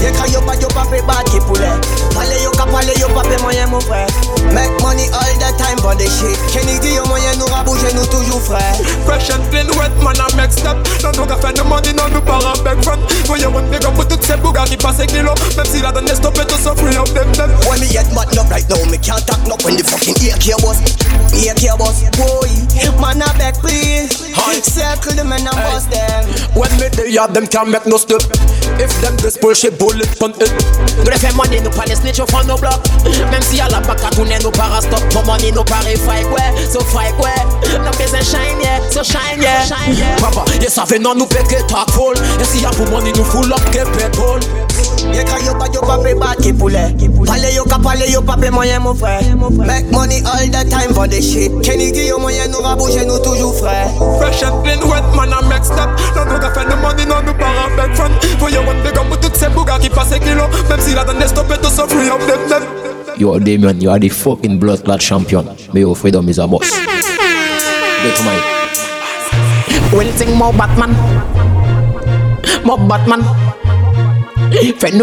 Ye 0.00 0.08
ka 0.16 0.24
yo 0.32 0.40
pa 0.48 0.56
yo 0.56 0.68
pa 0.72 0.88
pe 0.88 1.04
bad 1.04 1.28
ki 1.28 1.44
poulet 1.44 1.76
Pale 2.16 2.40
yo 2.40 2.50
ka 2.56 2.64
pale 2.72 2.96
yo 2.96 3.12
pa 3.12 3.20
pe 3.20 3.36
moyen 3.44 3.68
mon 3.68 3.80
frère 3.84 4.08
Make 4.56 4.72
money 4.80 5.12
all 5.12 5.34
the 5.36 5.52
time 5.60 5.76
for 5.84 5.92
the 5.94 6.08
shit. 6.08 6.40
Kennedy 6.48 6.96
yo 6.96 7.04
moyen 7.04 7.36
nous 7.36 7.49
rabouche 7.50 7.92
nous 7.94 8.06
toujours 8.06 8.40
frais 8.40 8.72
Fresh 9.04 9.30
and 9.30 9.44
clean, 9.50 9.66
wet 9.78 9.92
man, 10.02 10.16
I 10.16 10.36
make 10.36 10.52
step. 10.52 10.76
Non, 11.02 11.12
no 11.12 11.36
fait 11.36 11.52
de 11.52 11.62
money, 11.62 11.92
non, 11.92 12.08
nous 12.12 12.20
para 12.20 12.54
beg 12.62 12.82
front. 12.82 13.00
Want 13.28 13.70
big 13.70 13.84
up, 13.84 13.94
put 13.94 14.06
toutes 14.06 14.24
ces 14.24 14.36
bougas 14.36 14.64
qui 14.64 14.76
passent 14.76 15.04
kilo. 15.06 15.34
Même 15.56 15.66
si 15.66 15.80
la 15.80 15.92
donne 15.92 16.08
est 16.08 16.14
stoppée, 16.14 16.44
tout 16.46 16.60
ça 16.62 16.74
free 16.76 16.96
up, 16.96 17.08
them, 17.14 17.32
them. 17.32 17.50
When 17.68 17.80
me 17.80 17.86
get 17.88 18.06
mad 18.14 18.36
up 18.38 18.50
right 18.50 18.68
now, 18.68 18.84
me 18.90 18.98
can't 18.98 19.24
talk 19.26 19.40
no 19.46 19.56
when 19.64 19.76
the 19.76 19.84
fucking 19.84 20.14
AK 20.14 20.60
boss, 20.62 20.78
AK 21.34 21.78
boss, 21.78 22.02
boy. 22.16 22.48
Man, 23.00 23.22
I 23.22 23.32
beg 23.38 23.54
please. 23.54 24.30
Circle 24.60 25.14
them 25.16 25.32
and 25.32 25.48
I 25.48 25.52
bust 25.66 25.90
them. 25.90 26.24
When 26.54 26.69
me 27.10 27.34
them 27.34 27.46
can't 27.46 27.68
make 27.68 27.86
no 27.86 27.96
step. 27.96 28.22
If 28.78 28.92
them 29.02 29.16
this 29.16 29.36
bullshit 29.36 29.78
bullet 29.78 30.08
on 30.22 30.30
it. 30.30 30.52
Nous 30.98 31.10
les 31.10 31.18
fait 31.18 31.34
money, 31.34 31.60
nous 31.60 31.70
pas 31.70 31.84
les 31.86 31.96
snitch 31.96 32.20
fond 32.30 32.44
nos 32.46 32.56
blocs. 32.56 32.80
Même 33.30 33.42
si 33.42 33.60
à 33.60 33.68
la 33.68 33.80
bac 33.80 33.98
à 34.04 34.10
tourner, 34.10 34.38
nous 34.42 34.50
pas 34.50 34.80
stop. 34.80 35.02
Mon 35.14 35.24
money, 35.24 35.50
nous 35.52 35.64
pas 35.64 35.80
fight, 35.80 36.26
ouais. 36.30 36.68
So 36.72 36.80
fight, 36.80 37.14
ouais. 37.18 37.30
Nous 37.78 37.98
besoin 37.98 38.20
shine, 38.20 38.60
yeah. 38.62 38.80
So 38.90 39.02
shine, 39.02 39.40
yeah. 39.40 39.64
Shine, 39.64 39.96
yeah. 39.96 40.16
Papa, 40.20 40.44
you 40.60 40.68
savez 40.68 40.98
non, 40.98 41.14
nous 41.14 41.26
péquer 41.26 41.58
ta 41.68 41.84
folle. 41.92 42.16
Et 42.40 42.44
si 42.44 42.60
y'a 42.60 42.70
pour 42.70 42.86
money, 42.88 43.12
nous 43.16 43.24
full 43.24 43.52
up, 43.52 43.60
que 43.70 43.84
pétrole. 43.96 44.40
Ye 45.12 45.24
ka 45.24 45.36
yo 45.44 45.54
pa 45.58 45.66
yo 45.72 45.80
pa 45.82 45.98
pe 45.98 46.14
bad 46.14 46.38
ki 46.38 46.52
poule 46.52 46.94
Pale 47.26 47.54
yo 47.54 47.64
ka 47.64 47.78
pale 47.78 48.10
yo 48.10 48.22
pa 48.22 48.36
pe 48.36 48.50
moyen 48.50 48.80
mon 48.80 48.94
frère. 48.94 49.22
Make 49.66 49.90
money 49.90 50.22
all 50.24 50.46
the 50.46 50.64
time 50.70 50.94
for 50.94 51.06
the 51.06 51.20
shit. 51.20 51.50
Kenny 51.62 51.92
di 51.92 52.06
yo 52.06 52.18
moyen 52.18 52.50
nou 52.50 52.62
va 52.62 52.76
bouger 52.76 53.04
nou 53.06 53.18
toujou 53.18 53.52
frais. 53.52 53.90
Fresh 54.18 54.42
and 54.42 54.62
clean, 54.62 54.80
wet 54.88 55.04
man 55.14 55.32
a 55.32 55.42
make 55.48 55.64
step 55.64 55.88
Non 56.16 56.24
nous 56.26 56.38
ka 56.38 56.50
fait 56.50 56.64
de 56.64 56.74
money, 56.80 57.04
non 57.06 57.22
nous 57.26 57.34
pas 57.34 57.52
en 57.66 57.70
beg 57.76 57.94
fun 57.94 58.10
For 58.38 58.50
you 58.50 58.60
one 58.60 58.82
big 58.82 58.96
up 58.96 59.06
pour 59.08 59.18
toutes 59.20 59.36
ces 59.36 59.48
bougas 59.48 59.78
qui 59.78 59.90
passent 59.90 60.18
kilo 60.18 60.44
Même 60.68 60.80
si 60.80 60.94
la 60.94 61.04
stop 61.26 61.52
so 61.64 61.86
free 61.86 62.08
up 62.08 62.20
Yo, 63.18 63.38
Damien, 63.38 63.78
you 63.80 63.90
are 63.90 63.98
the 63.98 64.08
fucking 64.08 64.58
blood 64.58 64.82
clot 64.82 65.00
champion. 65.00 65.44
But 65.44 65.78
your 65.78 65.94
freedom 65.94 66.28
is 66.30 66.38
a 66.38 66.46
must. 66.46 66.72
Get 68.02 68.16
to 68.16 68.22
my 68.24 68.36
more 70.38 70.52
Batman. 70.54 70.94
More 72.64 72.78
Batman 72.78 73.49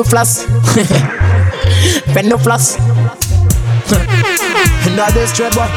Flash 0.03 0.45
Fais 2.13 2.23
nous 2.23 2.37
flash 2.37 2.77
Now 4.95 5.09
this 5.11 5.29
straight 5.31 5.53
boy. 5.53 5.67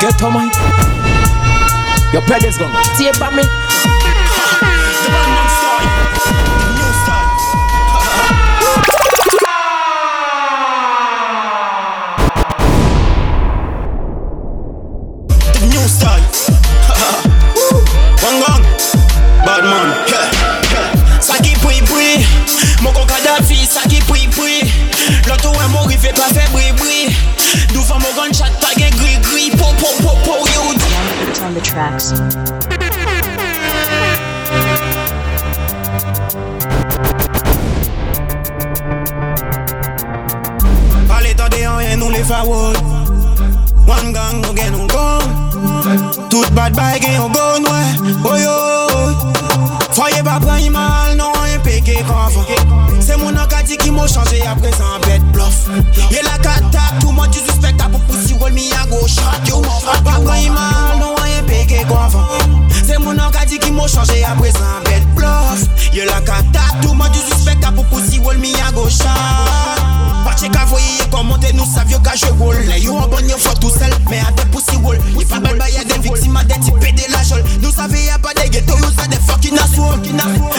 Get 0.00 0.18
to 0.18 0.30
my 0.30 0.50
Your 2.12 2.22
pedals 2.22 2.58
gone. 2.58 2.72
Tape 2.96 3.20
on 3.20 3.36
me 3.36 3.42
L'autre 25.98 26.10
ouais 26.10 26.12
mon 26.12 26.12
riff 26.12 26.12
pas 26.14 26.28
fait 26.32 26.50
bri 26.52 26.72
bri. 26.72 27.16
Devant 27.74 27.98
mon 27.98 28.12
gunshot 28.14 28.52
pas 28.60 28.74
gen 28.76 28.90
gris 28.90 29.18
gris. 29.22 29.50
Po 29.50 29.66
po 29.78 29.88
po 30.02 30.16
po 30.24 30.32
yo. 30.46 30.62
It's 31.28 31.40
on 31.40 31.54
the 31.54 31.60
tracks. 31.60 32.12
Allez 41.10 41.34
tendez 41.34 41.66
en 41.66 41.76
rien 41.76 41.96
nous 41.96 42.10
les 42.10 42.24
forward. 42.24 42.76
One 43.86 44.12
gang 44.12 44.40
nous 44.42 44.56
gen 44.56 44.72
nous 44.72 44.86
gun. 44.86 45.18
Tout 46.30 46.50
bad 46.52 46.74
bag 46.74 47.02
gen 47.02 47.20
on 47.20 47.30
gun 47.30 47.64
ouais. 47.64 47.94
Oh 48.24 48.36
yo. 48.36 48.56
Foye 49.92 50.22
pas 50.22 50.38
prendre 50.40 50.70
mal 50.70 51.16
non 51.16 51.32
un 51.34 51.58
péché 51.60 52.04
qu'avant. 52.06 52.87
C'est 53.18 53.24
mon 53.24 53.36
encadie 53.36 53.76
qui 53.76 53.90
m'a 53.90 54.06
changé 54.06 54.42
à 54.46 54.54
présent 54.54 54.98
bête 55.02 55.24
bluff. 55.32 55.66
Y'a 56.10 56.22
la 56.22 56.38
cata, 56.38 56.78
tout 57.00 57.10
monde 57.10 57.30
du 57.30 57.38
suspect 57.38 57.74
pour 57.90 58.00
pousser 58.02 58.34
roll 58.34 58.52
me 58.52 58.72
à 58.80 58.86
gauche. 58.86 59.16
Yo, 59.46 59.60
pas 59.60 59.98
prendre 60.04 60.24
mal 60.24 60.98
non 61.00 61.14
un 61.16 61.42
péché 61.44 61.84
qu'avant. 61.88 62.28
C'est 62.86 62.98
mon 62.98 63.18
encadie 63.18 63.58
qui 63.58 63.72
m'a 63.72 63.86
changé 63.88 64.22
à 64.24 64.36
présent 64.36 64.58
bête 64.84 65.06
bluff. 65.14 65.64
Y'a 65.92 66.04
la 66.04 66.20
cata, 66.20 66.60
tout 66.80 66.94
monde 66.94 67.10
du 67.10 67.18
suspect 67.18 67.58
à 67.66 67.72
pour 67.72 67.84
pousser 67.86 68.18
roll 68.18 68.38
me 68.38 68.54
à 68.66 68.70
gauche. 68.72 68.98
Che 70.38 70.48
ka 70.50 70.64
voye 70.66 70.86
yo 71.00 71.06
kon 71.10 71.24
monte 71.26 71.50
nou 71.52 71.66
savyo 71.66 71.98
ka 71.98 72.12
je 72.14 72.28
wol 72.38 72.54
Le 72.68 72.76
yo 72.78 72.94
an 72.94 73.08
bon 73.10 73.26
yo 73.26 73.34
fok 73.42 73.58
tou 73.58 73.72
sel, 73.74 73.90
me 74.06 74.20
a 74.22 74.30
de 74.38 74.44
pousi 74.52 74.76
wol 74.84 74.94
Ni 75.16 75.24
pa 75.26 75.40
bel 75.42 75.58
baye 75.58 75.82
de 75.82 75.98
viktima 75.98 76.44
de 76.44 76.54
ti 76.62 76.70
pede 76.78 77.08
la 77.10 77.24
jol 77.26 77.42
Nou 77.58 77.72
save 77.74 78.04
ya 78.04 78.20
pa 78.22 78.30
de 78.38 78.46
geto 78.54 78.76
yo 78.78 78.92
sa 78.94 79.08
de 79.10 79.18
fokin 79.26 79.58
aswol 79.58 79.98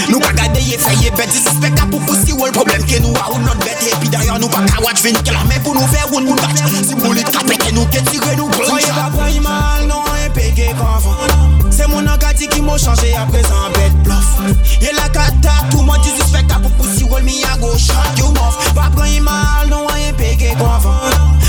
Nou 0.09 0.19
ka 0.19 0.33
gade 0.35 0.59
ye 0.67 0.75
feye 0.83 1.13
bet 1.15 1.31
suspect 1.31 1.79
a 1.79 1.87
pou 1.87 2.03
pousi 2.09 2.35
wol 2.35 2.51
Problem 2.51 2.83
ke 2.91 2.99
nou 2.99 3.15
a 3.23 3.29
ou 3.31 3.39
not 3.45 3.63
bet 3.63 3.79
E 3.87 3.95
pi 4.03 4.11
dayan 4.11 4.43
nou 4.43 4.51
pa 4.51 4.65
ka 4.67 4.83
waj 4.83 4.99
vin 5.05 5.15
Ke 5.23 5.31
la 5.31 5.47
men 5.47 5.63
pou 5.63 5.71
nou 5.71 5.87
fe 5.95 6.03
woun 6.11 6.27
moun 6.27 6.43
batch 6.43 6.67
Si 6.83 6.99
mou 6.99 7.15
ka 7.15 7.31
trapete 7.31 7.71
nou 7.71 7.87
ke 7.87 8.03
tire 8.11 8.35
nou 8.35 8.51
grunge 8.51 8.73
Soye 8.73 8.91
pa 8.99 9.07
prayi 9.15 9.39
mal, 9.39 9.87
non 9.87 10.03
e 10.19 10.27
peke 10.35 10.73
konfan 10.75 11.68
C'est 11.79 11.87
mon 11.87 12.05
encadie 12.05 12.49
qui 12.49 12.61
m'a 12.61 12.77
changé 12.77 13.15
à 13.15 13.21
présent 13.21 13.69
bête 13.73 13.95
bluff. 14.03 14.37
Y'a 14.81 14.91
la 14.91 15.07
cata, 15.07 15.53
tout 15.71 15.81
monde 15.81 16.01
disrespect 16.01 16.53
à 16.53 16.59
pour 16.59 16.71
pussy 16.71 17.05
roll 17.05 17.23
me 17.23 17.31
à 17.49 17.57
gauche. 17.57 17.87
You 18.17 18.25
off, 18.25 18.73
pas 18.73 18.89
prendre 18.93 19.21
mal, 19.21 19.69
non 19.69 19.87
rien 19.87 20.11
pégué 20.11 20.49
qu'avant 20.57 20.91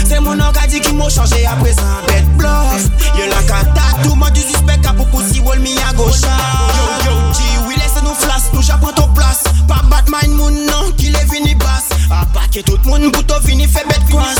C'est 0.07 0.21
mon 0.21 0.38
encadie 0.38 0.81
qui 0.81 0.93
m'a 0.93 1.09
changé 1.09 1.45
à 1.47 1.57
présent 1.57 1.83
bête 2.07 2.29
bluff. 2.37 2.87
Y'a 3.19 3.27
la 3.27 3.43
cata, 3.43 3.83
tout 4.05 4.14
monde 4.14 4.31
disrespect 4.31 4.87
à 4.88 4.93
pour 4.93 5.09
pussy 5.09 5.40
roll 5.40 5.59
me 5.59 5.77
à 5.90 5.93
gauche. 5.95 6.23
Yo 6.23 7.11
yo 7.11 7.33
G, 7.33 7.40
oui 7.66 7.75
laisse 7.75 8.01
nous 8.01 8.14
flash, 8.14 8.53
nous 8.53 8.62
j'apprends 8.62 8.93
ton 8.93 9.09
place. 9.09 9.43
Pas 9.66 9.83
Batman 9.90 10.31
moun 10.31 10.55
non, 10.64 10.93
qui 10.97 11.07
les 11.07 11.25
vini 11.29 11.57
basse 11.57 11.88
A 12.11 12.27
pas 12.27 12.49
que 12.53 12.61
tout 12.61 12.77
le 12.85 12.90
monde 12.90 13.12
bouto 13.12 13.35
vini 13.44 13.66
fait 13.66 13.87
bête 13.88 14.05
croisse 14.09 14.37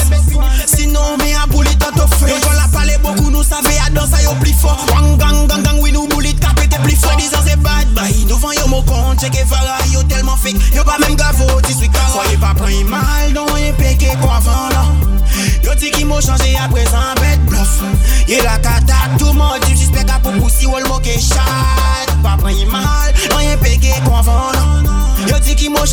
Sinon 0.67 1.17
mais 1.19 1.35
à 1.35 1.47
boulit 1.47 1.75
dans 1.77 1.93
ton 1.93 2.07
face 2.09 2.29
Yo 2.29 2.37
la 2.57 2.69
parler 2.69 2.97
beaucoup, 3.03 3.31
nous 3.31 3.45
savons 3.45 3.69
à 3.87 3.91
danser 3.91 4.25
yo 4.25 4.35
plus 4.41 4.53
fort. 4.53 4.77
Wang 4.93 5.17
gang 5.17 5.47
gang 5.47 5.63
gang, 5.63 5.79
oui 5.81 5.93
nous 5.93 6.07
boulit 6.09 6.35
capé 6.35 6.67
t'es 6.69 6.79
plus 6.79 6.97
fort. 6.97 7.17
Disant 7.17 7.39
c'est 7.47 7.61
bad 7.61 7.89
bye, 7.95 8.25
nous 8.29 8.37
vend 8.37 8.53
yo 8.53 8.67
mon 8.67 8.83
compte 8.83 9.21
Check 9.21 9.37
et 9.37 9.45
Farah, 9.47 9.79
yo 9.93 10.03
tellement 10.03 10.37
fake. 10.37 10.57
Yo 10.75 10.83
pas 10.85 10.99
même 10.99 11.15
gavo, 11.15 11.45
18 11.67 11.89
cas 11.91 11.99
Soyez 12.10 12.10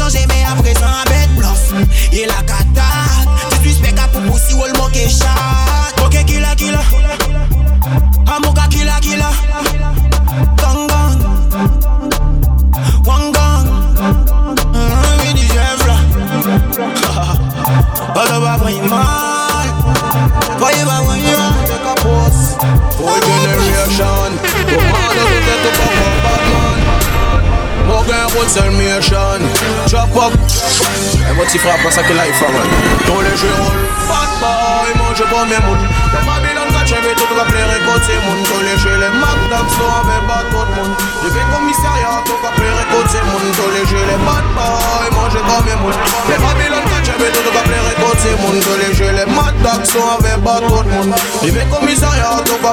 dit 0.10 0.18
qui 0.18 0.28
m'a 0.28 0.28
changé 0.28 0.28
mais 0.28 0.44
à 0.44 0.56
présent 0.56 1.04
bête 1.06 1.36
bluff. 1.36 1.74
Y'a 2.12 2.28
la 2.28 2.34
cata, 2.44 2.84
dit 3.62 3.70
j'espère 3.70 3.96
qu'à 3.96 4.08
pour 4.08 4.22
poussi 4.32 4.54
ou 4.54 4.64
le 4.66 4.74
moquer 4.80 5.10
Morgan 28.08 28.30
Conservation 28.30 29.40
Drop 29.88 30.16
up. 30.16 30.34
Et 31.30 31.34
moi 31.34 31.46
tu 31.52 31.60
frappes 31.60 31.92
ça 31.92 32.04
que 32.04 32.14
life 32.14 32.42
man 32.42 32.68
Tous 33.06 33.22
les 33.22 33.36
jours 33.38 33.72
Bad 34.08 34.40
boy 34.40 34.98
mange 34.98 35.24
pas 35.30 35.46
mes 35.46 35.66
mounes 35.66 36.57
Vu 37.08 37.14
tout 37.16 37.24
avec 50.20 50.44
bad 50.44 50.62
tout 50.68 50.76
tout 50.76 50.92
tout 52.44 52.68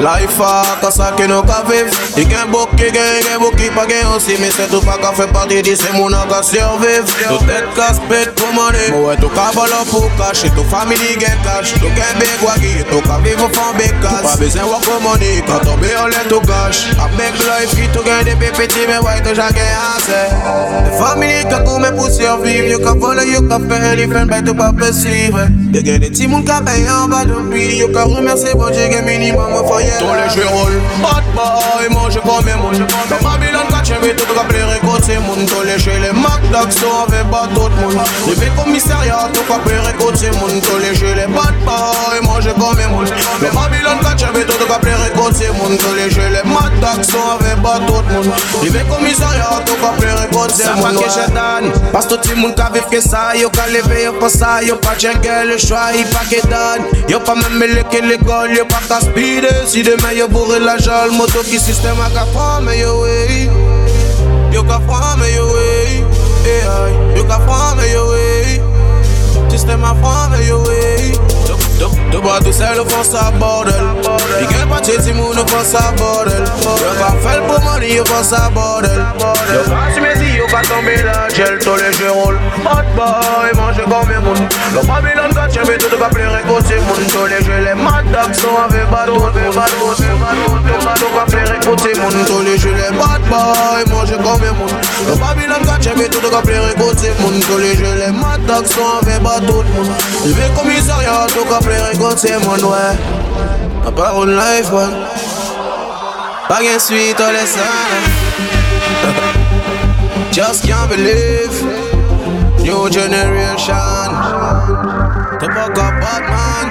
Life 0.00 0.40
a 0.40 0.90
ça 0.90 1.12
que 1.16 1.22
nous 1.26 1.42
ka 1.42 1.54
a 1.54 2.42
un 2.42 3.38
bouc 3.38 3.56
qui 3.56 3.70
pas 3.70 3.86
gagne 3.86 4.06
aussi. 4.16 4.36
Mais 4.40 4.50
c'est 4.50 4.68
tout 4.68 4.80
pas 4.80 4.98
qu'à 4.98 5.12
faire 5.12 5.28
partie 5.28 5.62
de 5.62 5.74
ces 5.74 5.92
moun 5.92 6.12
qui 6.12 6.48
survivre. 6.48 7.06
Tout 7.28 7.44
est 7.44 7.76
casse-pète 7.76 8.34
pour 8.34 8.52
money 8.52 8.90
Mais 8.90 8.98
ouais 8.98 9.16
tout 9.16 9.28
ka 9.28 9.50
pour 9.90 10.10
cash. 10.16 10.42
Tout 10.54 10.64
family 10.70 11.18
get 11.18 11.38
cash. 11.44 11.74
Tout 11.74 11.90
waggy 12.56 12.84
Tout 12.90 13.02
ka 13.02 13.18
vivre 13.22 13.48
fond 13.52 13.74
big 13.78 13.92
cash 14.00 14.22
Pas 14.22 14.36
besoin 14.36 14.62
de 14.62 14.68
work 14.68 14.88
money 15.02 15.42
Quand 15.46 15.60
tomber 15.60 15.88
on 16.02 16.06
l'air 16.08 16.26
tout 16.28 16.40
cash 16.40 16.86
A 16.98 17.08
big 17.16 17.34
life 17.40 17.70
qui 17.70 17.88
tout 17.88 18.04
gain 18.04 18.22
des 18.24 18.34
petits 18.34 18.86
Mais 18.88 18.98
ouais 18.98 19.20
tout 19.22 19.34
jamais 19.34 19.70
assez 19.96 20.30
The 20.86 20.92
family 20.98 21.44
qui 21.48 21.64
come 21.64 21.96
pour 21.96 22.10
survivre. 22.10 22.68
You 22.68 22.78
can 22.78 23.00
follow, 23.00 23.22
you 23.22 23.42
can 23.48 23.68
faire 23.68 23.92
anything 23.92 24.26
Mais 24.28 24.42
tout 24.42 24.54
pas 24.54 24.72
possible. 24.72 25.48
De 25.72 25.80
gain 25.80 25.98
des 25.98 26.10
petits 26.10 26.26
moun 26.26 26.44
qui 26.44 26.52
payent 26.64 26.88
en 26.90 27.08
bas 27.08 27.24
de 27.24 27.34
prix. 27.50 27.76
You 27.76 27.88
can 27.88 28.08
remercier 28.08 28.54
bon 28.54 28.70
Dieu 28.70 28.88
gain 28.88 29.02
minimum 29.02 29.52
au 29.52 29.66
foyer. 29.66 29.90
Tous 29.98 30.06
les 30.06 30.42
jours 30.42 30.50
roll 30.52 30.72
Bad 31.02 31.24
boy 31.34 31.88
mange 31.90 32.14
comme 32.14 32.60
moi 32.60 32.72
Dans 33.10 33.28
Babylon 33.28 33.66
quand 33.68 33.84
j'ai 33.84 33.94
vu 34.06 34.14
tout 34.16 34.26
rappeler 34.36 34.62
récolte 34.62 34.85
côté 35.06 35.18
moun 35.20 35.46
Tole 35.46 35.78
chez 35.78 35.98
les 36.00 36.12
Mac 36.12 36.42
d'action 36.50 36.88
avec 37.06 37.30
pas 37.30 37.48
tout 37.54 37.68
le 37.68 37.94
monde 37.94 38.06
Levé 38.28 38.50
commissariat 38.56 39.28
tout 39.32 39.42
ka 39.42 39.58
plere 39.60 39.96
côté 39.98 40.30
moun 40.38 40.60
Tole 40.60 40.94
chez 40.94 41.14
les 41.14 41.26
bad 41.32 41.54
boy 41.64 42.20
manger 42.22 42.50
comme 42.58 42.76
les 42.78 42.86
moun 42.86 43.06
Le 43.40 43.48
Babylone 43.54 44.00
ka 44.02 44.16
chebe 44.16 44.44
tout 44.46 44.66
ka 44.66 44.78
plere 44.78 45.12
côté 45.14 45.46
moun 45.58 45.76
Tole 45.78 46.10
chez 46.10 46.28
les 46.30 46.50
Mac 46.50 46.72
d'action 46.80 47.20
avec 47.38 47.62
pas 47.62 47.78
tout 47.86 48.02
le 48.08 48.14
monde 48.14 48.32
Levé 48.64 48.80
commissariat 48.88 49.62
tout 49.64 49.74
ka 49.74 49.92
plere 49.98 50.28
côté 50.30 50.64
moun 50.74 50.74
Sa 50.74 50.74
pa 50.74 50.90
ke 50.90 51.10
chetan 51.10 51.92
Pas 51.92 52.02
tout 52.02 52.28
le 52.28 52.36
monde 52.36 52.54
ka 52.56 52.70
viv 52.74 52.86
ke 52.90 53.00
sa 53.00 53.36
Yo 53.36 53.50
ka 53.50 53.66
leve 53.68 54.02
yo 54.04 54.12
pa 54.18 54.28
sa 54.28 54.62
Yo 54.62 54.76
pa 54.76 54.96
chenke 54.98 55.30
le 55.46 55.58
choix 55.58 55.92
Yo 55.94 56.06
pa 56.12 56.24
ke 56.26 56.42
dan. 56.48 56.82
Yo 57.08 57.20
pa 57.20 57.34
même 57.34 57.62
leke 57.62 58.02
l'école 58.02 58.56
Yo 58.56 58.64
pa 58.64 58.82
ka 58.88 59.00
speed 59.00 59.46
Si 59.66 59.82
demain 59.82 60.12
yo 60.16 60.26
bourre 60.28 60.58
la 60.58 60.78
jol 60.78 61.12
Moto 61.12 61.42
ki 61.42 61.60
système 61.60 62.00
a 62.00 62.10
ka 62.10 62.26
fame 62.34 62.74
yo 62.74 63.02
wey 63.02 63.65
Yo 64.56 64.64
ka 64.64 64.80
fame 64.88 65.28
yo 65.36 65.52
wey 65.52 66.00
Eh 66.48 66.64
ay 66.64 66.92
Yo 67.12 67.24
ka 67.28 67.36
fame 67.44 67.84
yo 67.92 68.08
wey 68.08 68.56
Système 69.52 69.84
a 69.84 69.92
fame 70.00 70.40
yo 70.48 70.64
wey 70.64 71.12
De 72.10 72.18
bois 72.18 72.38
tout 72.40 72.52
seul 72.52 72.76
font 72.88 73.04
sa 73.04 73.30
bordel. 73.32 73.74
Di 74.38 74.46
gen 74.46 74.68
pa 74.68 74.80
cheti 74.82 75.12
moun 75.12 75.36
font 75.46 75.64
sa 75.64 75.92
bordel. 75.98 76.44
Yo 76.62 77.10
fel 77.22 77.42
pou 77.46 77.60
money 77.64 77.96
yo 77.96 78.04
font 78.04 78.24
sa 78.24 78.48
bordel. 78.50 79.02
Yo 79.52 79.62
ka 79.70 79.94
si 79.94 80.00
mezi 80.00 80.36
yo 80.36 80.46
ka 80.46 80.62
tombe 80.62 80.96
la 81.04 81.28
gel 81.28 81.58
Tous 81.58 81.76
les 81.76 81.92
jeux 81.92 82.10
roulent 82.10 82.38
Hot 82.64 82.86
boy 82.96 83.50
mange 83.56 83.82
comme 83.84 84.10
un 84.10 84.20
moun 84.20 84.48
Le 84.74 84.80
Babylon 84.86 85.30
ka 85.34 85.48
chebe 85.48 85.78
tout 85.78 85.96
ka 85.96 86.08
plere 86.08 86.42
kote 86.48 86.76
moun 86.86 87.06
Tous 87.12 87.26
les 87.26 87.44
jeux 87.44 87.60
les 87.64 87.74
mad 87.74 88.04
dogs 88.10 88.34
sont 88.34 88.56
avec 88.64 88.90
bateau 88.90 89.18
Bateau, 89.20 89.52
bateau, 89.54 90.84
bateau 90.84 91.08
ka 91.16 91.24
plere 91.30 91.58
kote 91.64 91.96
moun 91.98 92.24
Tous 92.26 92.42
les 92.42 92.58
jeux 92.58 92.74
les 92.74 92.96
bad 92.96 93.22
boy 93.30 93.84
mange 93.90 94.16
comme 94.16 94.44
un 94.44 94.52
moun 94.58 94.74
Le 95.08 95.14
Babylon 95.14 95.62
ka 95.64 95.78
chebe 95.80 96.08
tout 96.10 96.28
ka 96.28 96.42
plere 96.42 96.74
kote 96.74 97.08
moun 97.20 97.40
Tous 97.40 97.58
les 97.58 97.76
jeux 97.76 97.94
les 97.94 98.12
mad 98.12 98.44
dogs 98.46 98.66
sont 98.66 98.98
avec 99.02 99.22
bateau 99.22 99.64
Levé 100.24 100.50
commissariat 100.56 101.26
ka 101.44 101.58
kote 101.98 102.38
moun 102.44 102.64
ouais 102.64 102.96
A 103.86 103.90
parole 103.92 104.34
life 104.34 104.72
man 104.72 104.94
Pas 106.48 106.62
gen 106.62 106.80
suite 106.80 107.20
les 107.32 107.56
Just 110.32 110.66
can't 110.66 110.88
believe 110.88 111.62
New 112.58 112.90
generation. 112.90 113.74
Pas 115.40 115.68
qu'un 115.74 115.92
Batman 116.00 116.68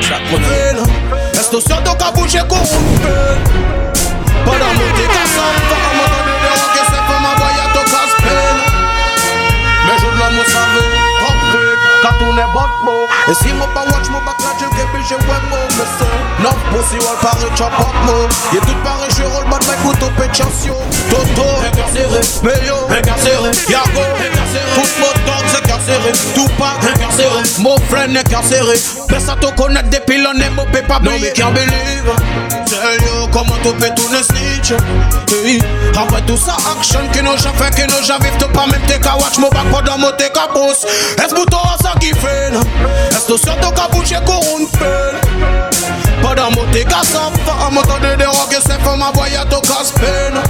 Chaque 0.00 0.30
modèle 0.30 0.82
Esto 1.32 1.60
siento 1.60 1.96
que 1.96 2.12
bouge 2.14 2.42
con 2.48 2.58
un 2.58 2.98
pel 3.02 3.38
Para 4.44 4.66
monter 4.78 5.08
casa 5.08 5.83
Quand 12.34 12.40
on 12.40 12.48
est 12.48 12.52
bot 12.52 12.84
mo 12.84 13.06
Et 13.28 13.34
si 13.34 13.52
moi 13.52 13.68
pas 13.74 13.84
watch 13.84 14.08
mo 14.10 14.18
back 14.20 14.36
la 14.40 14.58
jill 14.58 14.68
que 14.70 14.82
puis 14.92 15.04
j'ai 15.08 15.14
web 15.14 15.42
mo 15.50 15.56
Me 15.56 15.84
se 15.84 16.42
Neuf 16.42 16.56
pussy 16.70 16.98
wall 17.04 17.16
pare 17.22 17.48
chop 17.56 17.72
up 17.78 17.94
mo 18.06 18.28
Y'a 18.52 18.60
tout 18.60 18.74
pare 18.82 19.06
je 19.16 19.22
roll 19.22 19.44
bad 19.44 19.62
my 19.66 19.76
couteau 19.82 20.10
pet 20.16 20.34
chance 20.34 20.66
yo 20.66 20.74
Toto 21.10 21.44
Incarcéré 21.64 22.20
Mais 22.42 22.66
yo 22.66 22.74
Incarcéré 22.90 23.50
Yago 23.68 24.02
Tout 24.74 24.90
mon 25.00 25.14
dog 25.26 25.63
c'est 25.86 25.92
carcéré 25.92 26.12
Tout 26.34 26.48
pas 26.58 26.76
Incarcéré. 26.82 27.42
Mon 27.58 27.76
friend 27.88 28.16
incarcéré. 28.16 28.74
Personne 29.08 29.38
te 29.40 29.46
connaît 29.54 29.82
depuis 29.84 30.22
l'on 30.22 30.32
est 30.32 30.50
mon 30.50 30.64
pas 30.64 31.00
Non 31.00 31.12
mais 31.20 31.32
can't 31.32 31.52
believe? 31.52 32.10
Tell 32.66 33.00
yo 33.06 33.28
comment 33.32 33.56
tu 33.62 33.72
peux 33.72 33.90
tout 33.94 34.08
ne 34.10 34.22
snitch? 34.22 34.72
Hey. 35.30 35.60
Après 35.96 36.22
tout 36.22 36.36
ça 36.36 36.56
action 36.76 37.00
qui 37.12 37.22
nous 37.22 37.36
j'ai 37.36 37.50
fait 37.50 37.74
qui 37.74 37.86
nous 37.86 38.02
j'ai 38.02 38.24
vivre 38.24 38.36
T'as 38.38 38.48
pas 38.48 38.66
même 38.66 38.80
t'es 38.86 38.98
qu'à 38.98 39.16
watch 39.16 39.38
mon 39.38 39.48
back 39.48 39.64
pendant 39.70 39.98
mon 39.98 40.10
t'es 40.12 40.30
qu'à 40.30 40.48
boss 40.52 40.84
Est-ce 40.84 41.34
que 41.34 41.44
toi 41.50 41.76
ça 41.82 41.94
qui 42.00 42.08
fait 42.12 42.50
Est-ce 43.10 43.26
que 43.32 43.36
sur 43.38 43.56
ton 43.60 43.70
qu'à 43.70 43.88
bouger 43.88 44.16
qu'on 44.26 44.58
une 44.58 44.68
pelle? 44.68 45.20
Pendant 46.22 46.50
mon 46.50 46.64
t'es 46.72 46.84
qu'à 46.84 47.02
ça 47.02 47.30
Fa 47.44 47.70
m'entendre 47.70 48.16
des 48.16 48.24
rock 48.24 48.52
et 48.52 48.62
c'est 48.66 48.78
pour 48.78 48.96
ma 48.96 49.10
voyage 49.12 49.42
à 49.42 49.44
ton 49.44 49.60
casse-peine. 49.60 50.40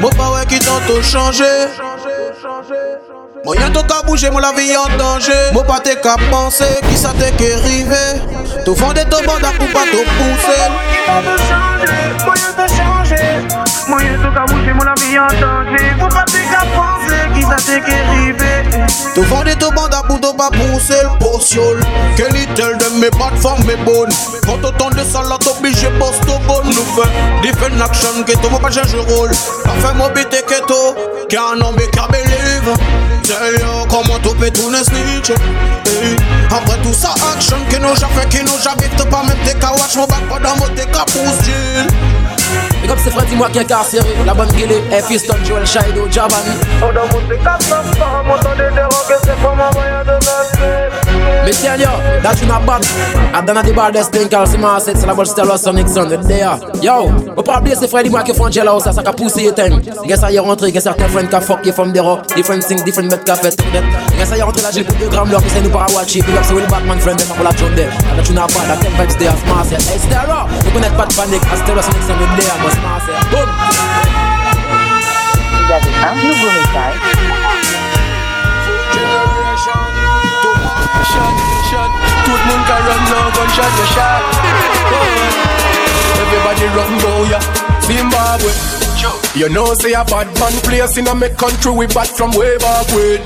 Mon 0.00 0.08
pas 0.10 0.30
ouais 0.30 0.46
qui 0.46 0.58
t'ont 0.58 0.80
tout 0.86 1.02
changé 1.02 1.44
Moi 3.42 3.56
y'a 3.56 3.70
ton 3.70 3.82
qu'à 3.82 4.02
bouger, 4.02 4.30
mon 4.30 4.38
la 4.38 4.52
vie 4.52 4.76
en 4.76 4.96
danger. 4.98 5.32
Mon 5.54 5.62
pas 5.62 5.80
t'es 5.80 5.96
qu'à 5.96 6.16
penser, 6.30 6.64
qui 6.90 6.96
ça 6.96 7.10
t'est 7.18 7.32
qu'est 7.36 7.54
arrivé. 7.54 8.20
Tout 8.66 8.74
fondé 8.74 9.02
ton 9.04 9.24
bande 9.24 9.40
pour 9.58 9.68
pas 9.68 9.86
te 9.86 9.96
pousser. 9.96 10.60
Moyen 12.26 12.50
de 12.52 12.68
changer, 12.68 13.46
moyen 13.88 14.18
de 14.18 14.34
qu'à 14.34 14.44
bouger 14.44 14.72
mon 14.74 14.86
avis 14.86 15.18
en 15.18 15.26
danger. 15.40 15.86
Faut 15.98 16.08
pas 16.08 16.24
t'es 16.26 16.42
qu'à 16.50 16.66
penser 16.76 17.16
qui 17.34 17.42
ça 17.42 17.56
t'est 17.56 17.80
qu'est 17.80 18.02
arrivé. 18.08 18.84
Tout 19.14 19.24
fondé 19.24 19.54
ton 19.54 19.70
bande 19.72 19.96
pour 20.06 20.20
te 20.20 20.36
pas 20.36 20.50
pousser 20.50 21.00
le 21.02 21.18
potiol. 21.18 21.80
Que 22.18 22.24
little 22.34 22.76
de 22.76 23.00
mes 23.00 23.10
bad 23.10 23.38
formes 23.40 23.64
mes 23.64 23.76
bonnes. 23.76 24.12
Quand 24.44 24.62
autant 24.62 24.90
de 24.90 25.02
salade 25.02 25.40
obligé 25.46 25.88
boss 25.98 26.20
to 26.20 26.38
gun 26.46 26.64
Nous 26.64 26.72
fait 26.94 27.08
different 27.40 27.80
action 27.80 28.22
que 28.26 28.32
tout 28.32 28.50
mon 28.50 28.58
pas 28.58 28.70
change 28.70 28.94
rôle. 28.94 29.30
Pas 29.64 29.88
fait 29.88 29.94
mon 29.94 30.10
bite 30.10 30.44
que 30.46 30.66
tout 30.66 30.94
Qu'un 31.30 31.58
homme 31.60 31.76
qui 31.76 31.98
a 31.98 32.06
believe 32.08 32.76
Tell 33.30 33.60
yo 33.60 33.86
comment 33.88 34.18
tu 34.18 34.34
peux 34.34 34.50
tout 34.50 34.74
snitch 34.74 35.30
hey. 35.30 36.16
Après 36.50 36.76
tout 36.82 36.92
ça 36.92 37.14
action 37.32 37.58
que 37.70 37.76
nous 37.76 37.94
j'ai 37.94 38.06
fait 38.06 38.28
que 38.28 38.42
nous 38.42 38.58
j'ai 38.58 38.82
vite 38.82 39.08
pas 39.08 39.22
même 39.22 39.36
t'es 39.44 39.54
qu'à 39.54 39.70
watch 39.70 39.94
mon 39.94 40.04
back 40.08 40.18
pendant 40.28 40.56
mon 40.56 40.66
t'es 40.74 40.84
qu'à 40.86 41.04
pousse 41.04 41.48
Et 42.82 42.88
comme 42.88 42.98
c'est 42.98 43.10
Freddy 43.12 43.36
moi 43.36 43.48
qui 43.48 43.58
est 43.58 43.62
incarcéré 43.62 44.16
La 44.26 44.34
bonne 44.34 44.48
guilée, 44.48 44.82
F. 44.90 45.06
Fiston, 45.06 45.36
Joel, 45.44 45.64
Shido, 45.64 46.08
Javan 46.10 46.38
Pendant 46.80 47.02
mon 47.02 47.20
t'es 47.28 47.38
qu'à 47.38 47.56
ça, 47.60 47.84
m'entendez 48.26 48.68
des 48.74 48.82
rock 48.82 49.14
c'est 49.22 49.36
pour 49.36 49.54
ma 49.54 49.70
voyage 49.70 50.06
de 50.06 50.24
casse 50.24 50.89
Me 51.44 51.52
tell 51.52 51.80
you, 51.80 51.86
that 52.22 52.36
you 52.40 52.46
not 52.46 52.66
bad 52.66 52.84
I've 53.34 53.46
done 53.46 53.64
the 53.64 53.72
baddest 53.72 54.12
thing 54.12 54.28
called 54.28 54.48
Sima 54.48 54.78
la 55.06 55.14
bonne 55.14 55.26
style 55.26 55.58
Sonic 55.58 55.88
Son, 55.88 56.08
there 56.08 56.58
Yo, 56.82 57.08
ou 57.36 57.42
pas 57.42 57.58
oublier 57.58 57.74
c'est 57.76 57.88
Freddy 57.88 58.10
moi 58.10 58.22
qui 58.22 58.34
font 58.34 58.50
gel 58.50 58.68
house 58.68 58.84
Ça 58.84 58.92
ça 58.92 59.02
qu'a 59.02 59.12
poussé 59.12 59.46
et 59.46 59.52
thing 59.52 59.80
Guess 60.04 60.20
ça 60.20 60.30
y 60.30 60.38
rentré, 60.38 60.70
guess 60.70 60.82
certains 60.82 61.08
friends 61.08 61.28
qui 61.28 61.40
fuck 61.40 61.66
from 61.72 61.92
the 61.92 62.00
rock. 62.00 62.26
Different 62.36 62.60
thing, 62.62 62.82
different 62.84 63.10
met 63.10 63.24
qu'a 63.24 63.36
fait 63.36 63.56
Guess 64.18 64.28
ça 64.28 64.36
y 64.36 64.42
rentré 64.42 64.62
là 64.62 64.68
j'ai 64.72 64.84
pour 64.84 64.96
deux 64.96 65.08
grammes 65.08 65.30
l'heure 65.30 65.42
Qui 65.42 65.50
c'est 65.50 65.62
nous 65.62 65.70
para 65.70 65.86
watch 65.94 66.14
it 66.14 66.26
Big 66.26 66.36
up 66.36 66.42
c'est 66.44 66.52
Will 66.52 66.66
Batman 66.66 66.98
friend 67.00 67.18
Dem 67.18 67.26
pour 67.28 67.44
la 67.44 67.52
tune 67.52 67.74
there 67.74 67.90
That 68.16 68.28
you 68.28 68.34
not 68.34 68.48
bad, 68.48 68.68
that 68.68 68.80
ten 68.80 68.92
vibes 68.92 69.16
there 69.16 69.32
Sima 69.32 69.64
Set, 69.64 69.80
hey 69.80 69.98
Stella 69.98 70.46
Vous 70.64 70.70
connaissez 70.70 70.94
pas 70.94 71.06
de 71.06 71.14
panique 71.14 71.42
À 71.50 71.56
Stella 71.56 71.82
Sonic 71.82 72.02
Son, 72.02 72.14
there 72.36 72.54
But 72.62 72.72
Sima 72.72 73.00
Set, 73.06 73.30
boom. 73.30 73.48
Vous 75.52 75.72
avez 75.72 75.94
un 76.04 76.14
nouveau 76.16 76.46
message. 76.46 77.49
Shot, 81.10 81.34
shot, 81.70 81.90
tout 82.24 82.40
monde 82.46 82.64
can 82.66 82.80
run 82.86 83.02
now, 83.10 83.26
gunshot, 83.34 83.72
you 83.78 83.86
shot. 83.94 84.22
Everybody 86.20 86.66
run 86.76 86.92
go, 87.02 87.12
yeah. 87.30 87.42
Zimbabwe. 87.82 88.52
You 89.34 89.48
know, 89.48 89.72
say 89.74 89.92
a 89.92 90.04
bad 90.04 90.26
man 90.38 90.52
place 90.62 90.98
in 90.98 91.06
a 91.06 91.14
me 91.14 91.28
country, 91.30 91.70
we 91.72 91.86
bad 91.86 92.08
from 92.08 92.32
way 92.32 92.58
back 92.58 92.86
when. 92.92 93.20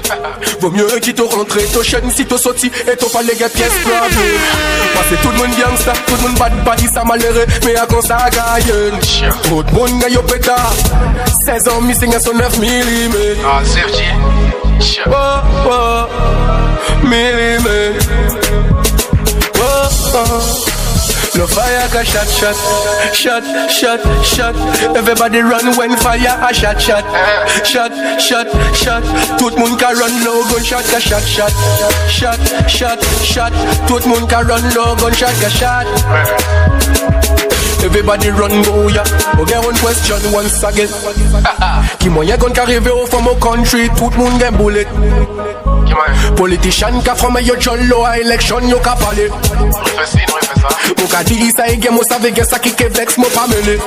Vaut 0.61 0.70
mieux 0.70 0.87
quitte 1.01 1.18
au 1.18 1.27
rentrer, 1.27 1.64
to 1.73 1.83
chaîne 1.83 2.11
si 2.11 2.25
to 2.27 2.38
sorti, 2.38 2.70
et 2.90 2.97
to 2.97 3.09
pas 3.09 3.23
les 3.23 3.35
gars 3.35 3.49
pièces 3.49 3.73
problème. 3.81 4.29
Parce 4.94 5.09
que 5.09 5.14
tout 5.16 5.31
le 5.31 5.37
monde 5.38 5.57
gangsta, 5.59 5.92
tout 6.07 6.14
le 6.14 6.29
monde 6.29 6.38
bad 6.38 6.53
body, 6.64 6.87
ça 6.87 7.05
malheureux, 7.05 7.47
mais 7.64 7.75
à 7.77 7.87
quand 7.87 8.03
ça 8.03 8.29
gagne. 8.31 8.99
Tout 9.49 9.64
le 9.66 9.73
monde 9.73 9.99
gagne 10.01 10.18
au 10.18 10.23
pétard. 10.23 10.75
16 11.44 11.68
ans 11.68 11.81
missing 11.81 12.14
à 12.14 12.20
son 12.20 12.35
9 12.35 12.59
mm. 12.59 13.14
Ah, 13.44 13.61
Sergi. 13.64 14.05
Oh, 15.06 15.42
oh, 15.66 17.06
millimètre. 17.06 17.98
Oh, 19.56 19.88
oh. 20.14 20.64
No 21.37 21.48
fire 21.48 21.88
can 21.90 22.04
shot, 22.04 22.28
shot, 22.28 22.54
shot, 23.12 23.42
shot, 23.68 24.00
shot. 24.24 24.54
Everybody 24.96 25.40
run 25.40 25.76
when 25.76 25.96
fire 25.96 26.38
a 26.40 26.54
shot, 26.54 26.80
shot, 26.80 27.04
shot, 27.66 27.90
shot, 28.20 28.46
shot. 28.74 29.02
Tout 29.38 29.58
monde 29.58 29.76
can 29.78 29.96
run 29.96 30.24
low, 30.24 30.44
gunshot 30.48 30.84
ka 30.84 30.98
shot, 31.00 31.22
shot, 31.22 31.52
shot, 32.08 32.38
shot, 32.68 33.02
shot. 33.24 33.52
Tout 33.88 34.06
monde 34.06 34.30
can 34.30 34.46
run 34.46 34.62
low, 34.74 34.94
gunshot 34.94 35.34
ka 35.40 35.48
shot. 35.48 35.87
Everybody 37.84 38.30
run 38.30 38.62
go 38.62 38.88
ya 38.88 39.04
Okay, 39.37 39.58
one 39.60 39.76
question 39.76 40.16
once 40.32 40.62
again 40.64 40.88
Qui 42.04 42.10
moyen 42.10 42.36
gun 42.36 42.50
qu'arrive 42.50 42.86
au 42.92 43.06
from 43.06 43.26
our 43.26 43.38
country 43.38 43.88
Tout 43.96 44.10
monde 44.18 44.38
gen 44.38 44.54
bullet 44.56 44.86
Politician 46.36 47.00
ka 47.02 47.14
from 47.14 47.38
yo 47.40 47.54
Low 47.88 48.04
a 48.04 48.18
election 48.18 48.68
yo 48.68 48.78
ka 48.78 48.94
pale. 48.94 49.30
Mou 50.98 51.08
ka 51.08 51.22
di 51.24 51.50
sa 51.50 51.66
e 51.66 51.80
gen 51.80 51.94
mou 51.94 52.04
save 52.04 52.34
gen 52.36 52.44
sa 52.44 52.58
ki 52.58 52.74
ke 52.76 52.90
vex 52.92 53.16
mou 53.16 53.30
pa 53.32 53.46
mene 53.48 53.78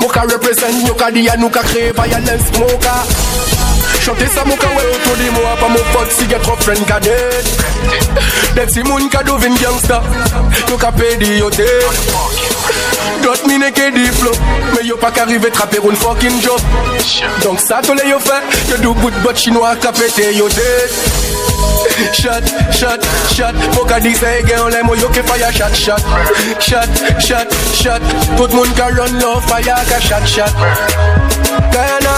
Mou 0.00 0.08
ka 0.08 0.22
represent 0.22 0.82
yo 0.88 0.94
ka 0.94 1.12
di 1.12 1.26
ya 1.28 1.36
nou 1.36 1.50
ka 1.50 1.62
kreye 1.62 1.92
violence 1.92 2.50
Mou 2.58 2.82
ka 2.82 3.63
Chante 4.02 4.26
sa 4.34 4.44
mou 4.44 4.56
ka 4.56 4.68
we 4.68 4.82
autour 4.82 5.16
di 5.16 5.30
mou 5.30 5.42
Pa 5.60 5.68
mou 5.68 5.84
pot 5.92 6.10
si 6.10 6.26
get 6.26 6.42
trop 6.42 6.60
friend 6.62 6.84
ka 6.86 6.98
dead 7.00 8.70
si 8.70 8.82
moun 8.82 9.08
ka 9.08 9.22
do 9.22 9.36
vin 9.38 9.54
gangsta 9.60 10.02
Yo 10.68 10.76
ka 10.76 10.90
pedi 10.92 11.38
yo 11.38 11.50
te 11.50 11.66
Dot 13.22 13.46
mi 13.46 13.58
neke 13.58 13.90
di 13.94 14.06
flow 14.06 14.34
Me 14.74 14.86
yo 14.86 14.96
pa 14.96 15.10
ka 15.10 15.24
rive 15.24 15.50
trape 15.50 15.78
un 15.84 15.94
fucking 15.94 16.40
job. 16.40 16.60
Donc 17.42 17.60
sa 17.60 17.80
to 17.82 17.94
le 17.94 18.08
yo 18.08 18.18
fe 18.18 18.40
Yo 18.70 18.76
do 18.78 18.94
good 19.00 19.14
but 19.22 19.36
chinois 19.36 19.76
ka 19.76 19.92
pete 19.92 20.34
yo 20.36 20.48
dead 20.48 20.90
Shot, 22.12 22.42
shot, 22.72 23.00
shot. 23.30 23.54
Fok 23.74 23.90
a 23.92 24.00
di 24.00 24.14
se 24.14 24.42
gen 24.46 24.58
on 24.58 24.72
lè 24.72 24.82
mo 24.82 24.94
yo 24.98 25.08
ke 25.14 25.22
fire 25.22 25.52
shot, 25.52 25.74
shot. 25.76 26.02
Shot, 26.58 26.88
shot, 27.20 27.52
shot. 27.74 28.02
Tout 28.36 28.50
moun 28.56 28.70
ka 28.74 28.88
run 28.88 29.18
low 29.20 29.38
fire 29.46 29.78
ka 29.88 30.00
shot, 30.00 30.26
shot. 30.26 30.52
Guyana 31.70 32.16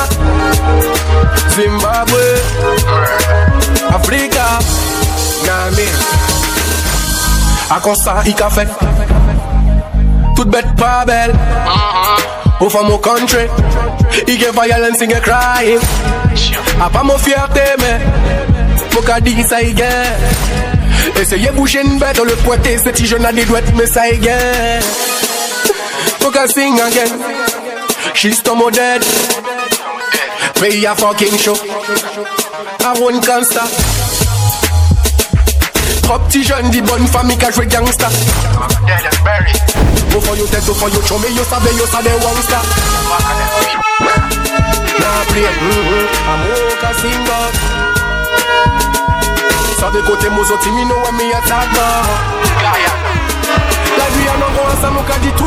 Zimbabwe. 1.66 2.22
Afrika. 3.90 4.46
Nami. 5.46 5.88
A 7.74 7.80
kon 7.82 7.96
sa 7.98 8.22
i 8.30 8.34
ka 8.38 8.46
fet 8.54 8.70
Tout 10.36 10.46
bet 10.46 10.68
pa 10.78 11.02
bel 11.08 11.32
Ou 12.60 12.70
fa 12.70 12.82
mo 12.86 12.98
country. 12.98 13.48
I 14.30 14.36
get 14.38 14.54
violence, 14.54 15.02
I 15.02 15.06
get 15.10 15.22
crime. 15.26 15.82
A 16.78 16.88
pa 16.88 17.02
mo 17.02 17.18
fierté 17.18 17.66
mais 17.80 17.98
Faut 18.90 19.02
qu'à 19.02 19.20
dire 19.20 19.44
ça 19.44 19.60
y 19.60 19.74
gagne 19.74 20.14
Essayez 21.20 21.50
bouger 21.50 21.82
une 21.82 21.98
bête, 21.98 22.18
le 22.18 22.36
pointer, 22.44 22.78
c'est 22.78 22.92
petit 22.92 23.06
jeune 23.06 23.26
a 23.26 23.32
des 23.32 23.44
douettes, 23.44 23.74
mais 23.74 23.86
ça 23.86 24.08
y 24.08 24.18
gagne 24.18 24.82
Faut 26.20 26.30
qu'à 26.30 26.46
sing 26.46 26.80
again. 26.80 27.12
She's 28.14 28.40
to 28.42 28.54
my 28.54 28.70
dead 28.70 29.02
Play 30.56 30.84
a 30.84 30.94
fucking 30.94 31.36
show. 31.36 31.54
I 32.80 32.94
won't 33.00 33.24
stop 33.44 33.68
Trop 36.02 36.18
petit 36.20 36.44
jeune 36.44 36.70
dit 36.70 36.80
bonne 36.80 37.06
famille 37.08 37.36
qu'a 37.36 37.50
joué 37.50 37.66
gangsta 37.66 38.08
tête, 40.50 40.64
go 40.66 40.72
for 40.74 40.88
your 40.88 41.02
chum, 41.04 41.22
you 41.28 41.44
sabe, 41.44 41.68
you 41.72 41.86
sabe 41.86 42.08
one 42.22 42.42
star 42.42 42.62
Now 45.00 45.24
play, 45.28 45.42
mm-hmm, 45.42 46.06
I'm 46.30 46.40
walk 46.48 46.84
a 46.84 46.94
sing 46.94 47.26
up 47.26 47.54
Sa 49.80 49.90
de 49.90 50.00
kote 50.00 50.30
mou 50.30 50.44
zoti 50.44 50.70
mi 50.70 50.84
nou 50.86 51.02
wè 51.04 51.12
mi 51.18 51.32
atak 51.34 51.68
ba 51.74 51.86
La 53.98 54.06
vi 54.14 54.28
an 54.30 54.42
an 54.42 54.54
gwa 54.54 54.70
ansa 54.70 54.90
mou 54.90 55.02
ka 55.04 55.18
di 55.18 55.30
tout 55.36 55.46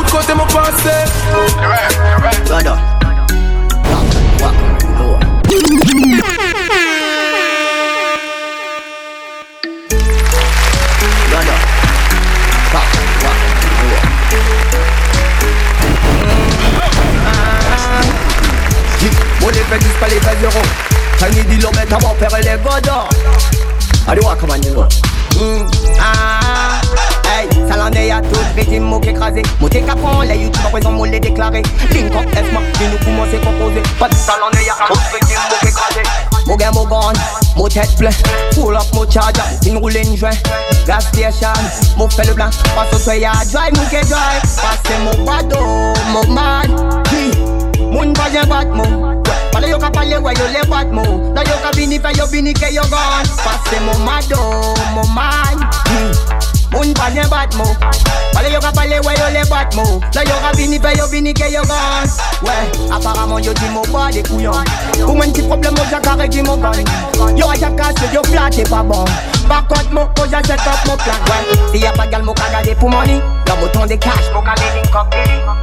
Brother. 2.46 2.46
Brother. 2.46 2.78
Fuck, 4.38 4.50
Mon 4.50 4.50
effet 4.50 4.50
disparaît 4.50 4.50
les 4.50 4.50
20 4.50 4.50
euros. 4.50 4.50
Tiny 4.50 4.56
dit 4.56 4.58
l'homme 4.58 4.69
est 21.82 21.92
à 21.92 21.98
mon 22.00 22.14
père 22.14 22.38
et 22.38 22.42
les 22.42 22.56
godons. 22.62 23.08
Allez, 24.06 24.20
wa, 24.22 24.36
comment 24.38 24.54
you 24.56 24.74
know? 24.74 24.86
Mm, 25.38 25.66
ah, 26.00 26.39
hey, 27.70 27.76
Salandé 27.76 28.06
y'a 28.08 28.20
tout, 28.20 28.40
régime 28.56 28.84
mot 28.84 29.00
écrasé. 29.00 29.42
Monté 29.60 29.82
capon, 29.82 30.20
les 30.22 30.36
youtube 30.36 30.62
à 30.66 30.70
présent, 30.70 31.04
les 31.04 31.20
déclaré. 31.20 31.62
Link 31.92 32.14
up, 32.14 32.28
F-Mark, 32.32 32.64
puis 32.74 32.86
nous 32.88 33.04
commencer 33.04 33.38
composer. 33.38 33.82
Pas 33.98 34.08
de 34.08 34.14
salandé 34.14 34.58
y'a 34.66 34.74
tout, 34.86 35.00
régime 35.12 35.38
mot 35.48 35.68
écrasé. 35.68 36.02
Mon 36.46 36.56
gain, 36.56 36.70
mon 36.72 36.84
gun, 36.84 37.12
mon 37.56 37.68
tête 37.68 37.96
plein. 37.96 38.10
Full 38.54 38.74
up, 38.74 38.82
mon 38.92 39.08
charger, 39.08 39.40
une 39.66 39.78
roule 39.78 39.96
une 39.96 40.16
joint. 40.16 40.30
Gas 40.86 41.00
station, 41.00 41.48
mon 41.96 42.08
fait 42.08 42.26
le 42.26 42.34
blanc. 42.34 42.50
Passe 42.74 42.92
au 42.94 42.98
soya, 42.98 43.32
drive, 43.52 43.72
mon 43.76 43.84
que 43.84 44.04
drive. 44.04 44.42
Passe 44.42 44.98
mon 45.04 45.24
bado, 45.24 45.58
mon 46.12 46.26
man. 46.32 47.00
Moun 47.90 48.12
bajen 48.14 48.46
bat 48.46 48.70
mou 48.70 49.22
Pale 49.50 49.68
yo 49.68 49.78
ka 49.78 49.90
pale 49.90 50.18
we 50.22 50.32
yo 50.38 50.46
le 50.54 50.62
bat 50.70 50.92
mou 50.94 51.34
Da 51.34 51.42
yo 51.42 51.58
ka 51.62 51.72
bini 51.74 51.98
fe 51.98 52.14
yo 52.16 52.26
bini 52.30 52.54
ke 52.54 52.70
yo 52.72 52.82
gone 52.86 53.26
Pase 53.42 53.80
mou 53.82 53.98
mado, 54.06 54.38
mou 54.94 55.06
man 55.10 55.58
Hmm. 56.70 56.76
Moun 56.76 56.94
pa 56.94 57.10
jen 57.10 57.28
bat 57.30 57.54
mou 57.56 57.74
Pale 58.32 58.50
yo 58.52 58.60
ka 58.60 58.70
pale 58.72 59.00
we 59.02 59.14
yo 59.18 59.28
le 59.34 59.42
bat 59.50 59.74
mou 59.74 60.00
Da 60.12 60.22
yo 60.22 60.36
ka 60.42 60.52
bini 60.56 60.78
fe 60.78 60.94
yo 60.98 61.06
bini 61.10 61.34
ke 61.34 61.50
yo 61.52 61.62
gone 61.62 62.10
Ouais, 62.42 62.70
apparemment 62.90 63.38
yo 63.38 63.52
di 63.54 63.68
mou 63.70 63.82
ba 63.92 64.10
de 64.12 64.22
couillon 64.22 64.64
Pou 64.94 65.14
mwen 65.14 65.32
ti 65.32 65.42
problem 65.42 65.74
mo 65.74 65.84
jakare 65.90 66.28
di 66.28 66.42
mou 66.42 66.56
ban 66.56 66.78
Yo 67.36 67.48
a 67.48 67.56
jakase 67.56 68.12
yo 68.14 68.22
flat 68.24 68.58
e 68.58 68.64
pa 68.64 68.82
bon 68.82 69.04
Bakot 69.48 69.90
mou 69.90 70.06
ko 70.14 70.26
ja 70.30 70.40
set 70.46 70.60
up 70.60 70.78
mou 70.86 70.96
plan. 70.96 71.18
Ouais, 71.26 71.58
si 71.72 71.82
y'a 71.82 71.92
pas 71.92 72.06
gal 72.06 72.22
mou 72.22 72.34
ka 72.34 72.48
gade 72.52 72.76
pou 72.78 72.88
money 72.88 73.20
Là 73.46 73.56
mou 73.56 73.68
ton 73.68 73.86
de 73.86 73.96
cash 73.96 74.30
mou 74.32 74.42
ka 74.42 74.54
de 74.54 74.68
link 74.78 74.94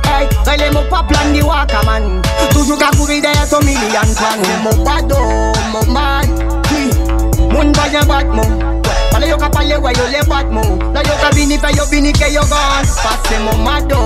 Hey, 0.08 0.28
rele 0.46 0.72
mou 0.74 0.84
pa 0.89 1.04
plan 1.04 1.32
di 1.32 1.41
waka 1.41 1.84
man 1.86 2.22
Toujou 2.52 2.78
ka 2.78 2.91
kouri 2.98 3.22
de 3.22 3.32
son 3.50 3.63
million 3.63 4.15
plan 4.15 4.38
Mou 4.63 4.84
bado, 4.84 5.24
mou 5.72 5.93
man. 5.93 6.28
Moun 7.54 7.72
pa 7.72 7.88
jen 7.89 8.06
bat 8.08 8.28
mou 8.28 8.77
Pale 9.18 9.30
yo 9.30 9.38
ka 9.38 9.50
pale 9.50 9.82
we 9.82 9.90
yo 9.98 10.06
le 10.14 10.22
bat 10.30 10.46
mou 10.46 10.78
La 10.94 11.02
yo 11.02 11.16
ka 11.18 11.34
bini 11.34 11.58
fe 11.58 11.74
yo 11.74 11.90
bini 11.90 12.14
ke 12.14 12.30
yo 12.30 12.42
gone 12.46 12.86
Pase 13.02 13.40
mou 13.42 13.58
mado, 13.66 13.98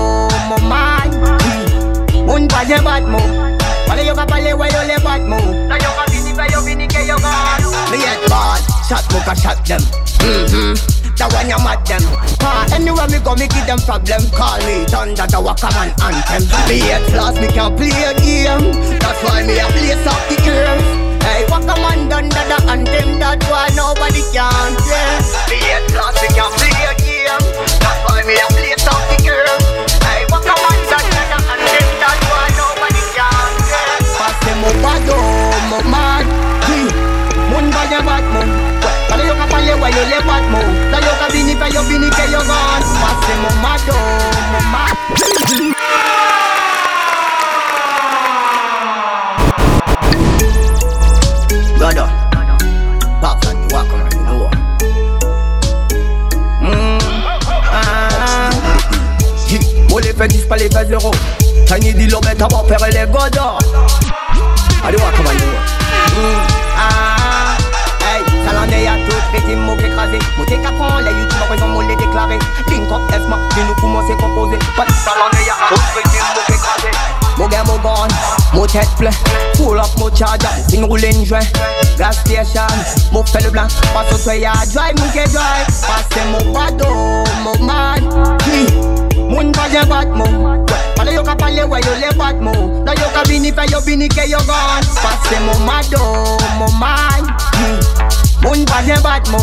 mou 0.48 0.56
man 0.64 1.12
Hi, 1.44 2.24
Moun 2.24 2.48
pa 2.48 2.64
jen 2.64 2.80
bat 2.80 3.04
mou 3.04 3.20
Pale 3.84 4.06
yo 4.06 4.14
ka 4.16 4.24
pale 4.24 4.56
we 4.56 4.70
yo 4.72 4.80
le 4.88 4.96
bat 5.04 5.20
mou 5.28 5.68
La 5.68 5.76
yo 5.76 5.92
ka 5.98 6.08
bini 6.08 6.32
fe 6.32 6.48
yo 6.48 6.64
bini 6.64 6.88
ke 6.88 7.04
yo 7.04 7.20
gone 7.20 7.68
Me 7.92 8.00
yet 8.00 8.24
bad, 8.32 8.64
shot 8.88 9.04
mou 9.12 9.20
ka 9.28 9.36
shot 9.36 9.60
them. 9.68 9.84
Mm-hmm. 10.24 10.80
That 11.20 11.28
one 11.36 11.52
you 11.52 11.60
mad 11.60 11.84
them. 11.84 12.00
Ah, 12.40 12.64
Anywhere 12.72 13.04
me 13.12 13.20
go 13.20 13.36
me 13.36 13.52
give 13.52 13.68
them 13.68 13.84
problem. 13.84 14.24
Call 14.32 14.64
me 14.64 14.88
thunder 14.88 15.28
the 15.28 15.36
waka 15.44 15.68
man 15.76 15.92
anthem. 16.00 16.48
Me 16.72 16.80
hate 16.80 17.04
class 17.12 17.36
me 17.36 17.52
can 17.52 17.76
play 17.76 17.92
a 17.92 18.16
game. 18.16 18.72
That's 18.96 19.20
why 19.20 19.44
me 19.44 19.60
a 19.60 19.68
place 19.76 20.06
up 20.08 20.24
the 20.32 20.40
earth 20.48 21.11
Hey, 21.22 21.44
waka 21.48 21.74
man 21.80 22.08
done 22.08 22.28
the 22.28 22.58
anthem 22.68 23.18
That's 23.18 23.46
why 23.48 23.68
nobody 23.74 24.22
can 24.34 24.74
yeah. 24.86 25.22
Me 25.48 25.56
hate 25.56 25.86
class 25.94 26.16
me 26.22 26.28
can 26.34 26.50
play 26.58 26.74
a 26.86 26.94
game 26.98 27.44
That's 27.80 28.00
why 28.06 28.22
me 28.26 28.34
a 28.34 28.46
place 28.52 28.86
up 28.86 29.02
the 29.10 29.51
Est 62.42 62.44
à 62.44 62.62
père 62.64 62.88
et 62.88 62.90
les 62.90 63.06
godons 63.06 63.56
Allez, 64.84 64.96
Mm, 64.96 66.38
ah. 66.76 67.56
Hey, 68.00 68.24
Salandé 68.44 68.82
y'a 68.82 68.94
tout, 69.08 69.16
régime 69.32 69.60
mot 69.60 69.76
écrasé 69.76 70.18
Monté 70.36 70.58
capon, 70.58 70.98
les 70.98 71.12
youtube 71.12 71.38
à 71.40 71.46
présent, 71.46 71.68
mon 71.68 71.80
les 71.82 71.94
Link 71.94 72.90
up, 72.90 73.00
puis 73.50 73.62
nous 73.68 73.74
commencer 73.76 74.14
composer 74.18 74.58
Pas 74.76 74.84
de 74.84 74.90
salandé 74.90 75.46
y'a 75.46 75.54
tout, 75.68 75.80
régime 75.94 76.26
mot 76.34 76.42
écrasé 76.48 76.90
Mon 77.38 77.46
gain, 77.46 77.62
mon 77.64 77.78
gun, 77.78 78.08
mon 78.52 78.66
tête 78.66 78.88
plein 78.98 79.10
Full 79.54 79.78
up, 79.78 79.86
mon 79.98 80.14
charger, 80.14 80.82
roule 80.82 81.04
une 81.04 81.24
joint 81.24 81.46
Gas 81.96 82.12
station, 82.12 82.66
mon 83.12 83.24
fait 83.24 83.44
le 83.44 83.50
blanc 83.50 83.68
Passe 83.94 84.12
au 84.12 84.18
soya, 84.18 84.52
drive, 84.74 84.98
mon 84.98 85.08
que 85.10 85.30
drive. 85.30 85.66
Passe 85.66 86.24
mon 86.26 86.52
bado, 86.52 86.86
mon 87.44 87.64
man 87.64 88.38
Moun 89.32 89.48
pa 89.56 89.64
jen 89.72 89.88
bat 89.88 90.08
mou 90.12 90.60
Pale 90.94 91.14
yo 91.14 91.22
ka 91.24 91.34
pale 91.34 91.64
we 91.64 91.78
yo 91.80 91.92
le 91.96 92.10
bat 92.18 92.36
mou 92.36 92.84
La 92.84 92.92
yo 92.92 93.08
ka 93.14 93.22
bini 93.24 93.48
fe 93.50 93.64
yo 93.72 93.80
bini 93.80 94.08
ke 94.08 94.28
yo 94.28 94.36
gone 94.44 94.84
Pase 95.00 95.38
mou 95.40 95.56
mado, 95.64 96.04
mou 96.58 96.68
man. 96.76 97.24
Moun 98.42 98.66
pa 98.68 98.82
jen 98.84 99.00
bat 99.00 99.24
mou 99.32 99.40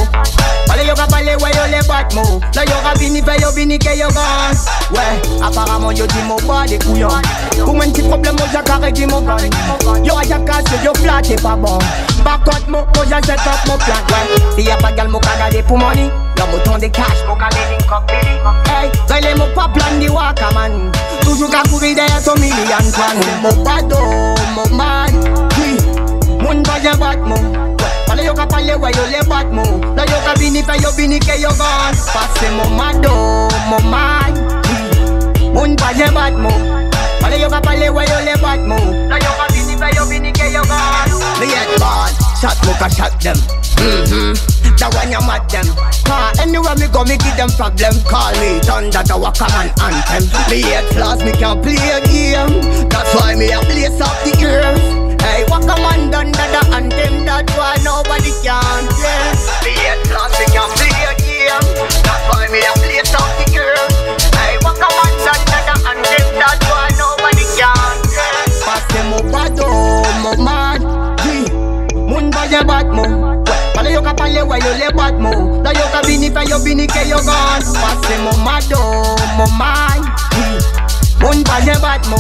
Pale 0.68 0.86
yo 0.86 0.94
ka 0.94 1.08
pale 1.10 1.34
we 1.42 1.50
yo 1.58 1.66
le 1.74 1.82
bat 1.90 2.14
mou 2.14 2.38
La 2.54 2.68
yo 2.70 2.78
ka 2.86 2.94
bini 3.00 3.24
fe 3.26 3.42
yo 3.42 3.50
bini 3.58 3.80
ke 3.80 3.98
yo 3.98 4.14
gone 4.14 4.62
Ouais, 4.94 5.18
apparemment 5.42 5.98
yo 5.98 6.06
di 6.06 6.22
mou 6.30 6.38
ba 6.46 6.68
de 6.70 6.78
couillon 6.86 7.26
Pou 7.58 7.74
mwen 7.74 7.92
ti 7.92 8.06
problem 8.06 8.38
mo 8.38 8.46
jakare 8.54 8.94
di 8.94 9.10
mou 9.10 9.26
gun 9.26 10.06
Yo 10.06 10.22
a 10.22 10.24
jakase 10.24 10.84
yo 10.86 10.94
flat 11.02 11.34
e 11.34 11.42
pa 11.42 11.58
bon 11.58 11.82
Bakot 12.22 12.70
mou 12.70 12.86
ko 12.94 13.10
ja 13.10 13.18
set 13.26 13.42
up 13.42 13.66
mou 13.66 13.82
plan. 13.82 14.06
Ouais, 14.14 14.38
si 14.56 14.70
y'a 14.70 14.78
pa 14.78 14.92
gal 14.92 15.10
mou 15.10 15.18
ka 15.26 15.34
gade 15.42 15.66
pou 15.66 15.82
money 15.82 16.12
mou 16.52 16.60
ton 16.66 16.78
de 16.78 16.90
cash. 16.90 17.24
Mou 17.28 17.36
ka 17.36 17.50
de 17.50 17.64
link 17.72 17.92
up 17.92 18.10
Hey, 18.70 18.90
rele 19.10 19.36
mou 19.38 19.48
pa 19.56 19.68
plan 19.68 20.00
di 20.00 20.10
waka 20.10 20.52
man. 20.54 20.92
Toujou 21.24 21.50
ka 21.50 21.62
kouri 21.70 21.94
de 21.96 22.06
son 22.24 22.36
million 22.40 22.86
plan 22.94 23.18
Mou 23.42 23.64
bado, 23.64 24.00
mou 24.56 24.70
man 24.76 25.14
Moun 26.42 26.64
pa 26.64 26.80
jen 26.82 26.98
bat 26.98 27.20
mou 27.22 27.38
Pale 28.08 28.26
yo 28.26 28.34
ka 28.34 28.48
pale 28.48 28.76
we 28.82 28.90
yo 28.96 29.06
le 29.12 29.22
bat 29.30 29.46
mou 29.52 29.80
Da 29.96 30.06
yo 30.10 30.18
ka 30.26 30.34
bini 30.40 30.64
fe 30.64 30.80
yo 30.82 30.92
bini 30.98 31.20
ke 31.20 31.38
yo 31.42 31.52
gan 31.60 31.94
Pase 32.14 32.50
mou 32.58 32.70
mado, 32.74 33.14
mou 33.70 33.82
man 33.92 34.34
Moun 35.54 35.76
pa 35.76 35.94
jen 35.94 36.14
bat 36.14 36.34
mou 36.34 36.90
Pale 37.22 37.40
yo 37.42 37.50
ka 37.50 37.62
pale 37.62 37.90
we 37.90 38.06
yo 38.10 38.20
le 38.26 38.36
bat 38.42 38.60
mou 38.66 39.10
Da 39.10 39.22
yo 39.22 39.32
ka 39.38 39.52
bini 39.54 39.78
fe 39.78 39.94
yo 39.96 40.06
bini 40.10 40.32
ke 40.32 40.50
yo 40.54 40.64
gan 40.64 41.14
Me 41.40 41.46
yet 41.52 41.78
bad, 41.78 42.14
shot 42.42 42.58
mou 42.66 42.74
ka 42.80 42.90
shot 42.90 43.14
them. 43.22 43.38
Mm-hmm. 43.80 44.59
That 44.80 44.96
when 44.96 45.12
you 45.12 45.20
mad 45.28 45.44
them 45.52 45.68
Cause 46.08 46.40
anywhere 46.40 46.74
me 46.80 46.88
go 46.88 47.04
me 47.04 47.20
give 47.20 47.36
them 47.36 47.52
problem. 47.54 47.94
Call 48.08 48.32
me 48.40 48.64
thunder 48.64 49.04
that 49.04 49.12
a 49.12 49.30
common 49.36 49.70
anthem. 49.78 50.24
Me 50.48 50.64
hate 50.64 50.88
flaws 50.96 51.20
me 51.20 51.36
can't 51.36 51.62
play 51.62 51.78
a 51.78 52.00
game. 52.08 52.88
That's 52.88 53.12
why 53.14 53.36
me 53.36 53.52
a 53.52 53.60
place 53.62 54.00
up 54.00 54.16
the 54.26 54.34
earth. 54.40 54.80
Hey, 55.22 55.44
what 55.52 55.68
a 55.68 55.76
man 55.84 56.10
done 56.10 56.32
that 56.34 56.50
the 56.50 56.64
anthem. 56.72 57.28
That's 57.28 57.52
why 57.54 57.78
nobody 57.86 58.32
can 58.42 58.88
play. 58.96 59.36
Me 59.68 59.76
hate 59.84 60.02
flaws 60.10 60.34
me 60.40 60.48
can't 60.50 60.72
play 60.74 60.96
a 60.98 61.14
game. 61.22 61.68
That's 62.02 62.26
why 62.32 62.50
me 62.50 62.64
a 62.64 62.74
place 62.80 63.14
up 63.14 63.30
the 63.38 63.46
earth. 63.60 63.94
Hey, 64.34 64.58
what 64.66 64.82
a 64.82 64.90
man 64.90 65.14
done 65.28 65.44
that 65.46 65.64
the 65.68 65.76
anthem. 65.94 66.26
That's 66.40 66.66
why 66.72 66.88
nobody 66.98 67.46
can 67.54 67.96
play. 68.10 68.48
Pass 68.64 68.84
them 68.96 69.12
over 69.14 69.48
though, 69.54 70.08
my 70.24 70.34
man. 70.40 70.80
Moun 72.10 72.32
ba 72.32 72.48
je 72.50 72.64
bat 72.66 72.88
mo 72.90 73.39
Pale 73.80 73.94
yo 73.96 74.02
ka 74.04 74.12
pale 74.14 74.44
we 74.44 74.60
yo 74.60 74.72
le 74.76 74.92
bat 74.92 75.16
mo 75.16 75.64
Da 75.64 75.72
yo 75.72 75.88
ka 75.88 76.04
bini 76.04 76.28
fe 76.28 76.44
yo 76.52 76.60
bini 76.60 76.84
ke 76.86 77.08
yo 77.08 77.16
gan 77.24 77.64
Pase 77.64 78.16
mo 78.20 78.36
mado, 78.44 79.16
mo 79.40 79.48
man 79.56 80.04
Moun 81.24 81.40
ba 81.48 81.64
je 81.64 81.72
bat 81.80 82.04
mo 82.12 82.20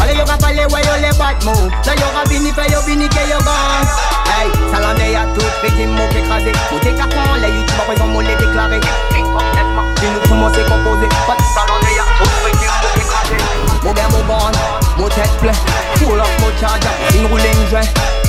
Pale 0.00 0.16
yo 0.16 0.24
ka 0.24 0.40
pale 0.40 0.64
we 0.72 0.80
yo 0.80 0.94
le 1.04 1.12
bat 1.20 1.36
mo 1.44 1.52
Da 1.84 1.92
yo 1.92 2.08
ka 2.16 2.24
bini 2.32 2.48
fe 2.56 2.64
yo 2.72 2.80
bini 2.88 3.04
ke 3.04 3.20
yo 3.28 3.36
gan 3.44 3.84
Hey, 4.32 4.48
salon 4.72 4.96
de 4.96 5.12
ya 5.12 5.28
tout 5.36 5.52
petit 5.60 5.84
mot 5.84 6.08
écrasé 6.08 6.56
Mot 6.72 6.80
écartant, 6.80 7.36
les 7.36 7.52
youtubeurs 7.52 7.92
ils 7.92 7.98
vont 8.00 8.08
me 8.08 8.22
les 8.24 8.36
déclarer 8.40 8.80
Complètement, 9.12 9.92
si 10.00 10.06
nous 10.08 10.20
poumons 10.24 10.48
c'est 10.54 10.64
composé 10.72 11.04
Pas 11.28 11.36
de 11.36 11.44
salon 11.52 11.84
de 11.84 11.92
ya 12.00 12.04
tout 12.16 12.32
petit 12.48 12.64
mot 12.64 12.96
écrasé 12.96 13.36
Mo 13.84 13.92
ben 13.92 14.08
mo 14.08 14.24
bon, 14.24 15.02
mo 15.02 15.08
tête 15.10 15.36
plein 15.42 15.52
Full 16.00 16.18
up 16.18 16.32
mo 16.40 16.48
charger, 16.58 16.88
une 17.12 17.26
rouling 17.26 17.68
joint 17.68 17.84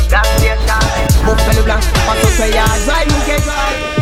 Gas 0.10 0.28
station, 0.36 0.89
mo 1.26 1.36
fait 1.36 1.56
le 1.58 1.64
blanc 1.64 1.80
Pas 2.08 2.16
de 2.22 2.28
fait 2.28 2.52
ya, 2.52 2.66
drive 2.86 3.08
nous 3.08 3.26
get 3.26 3.42
drive 3.42 3.99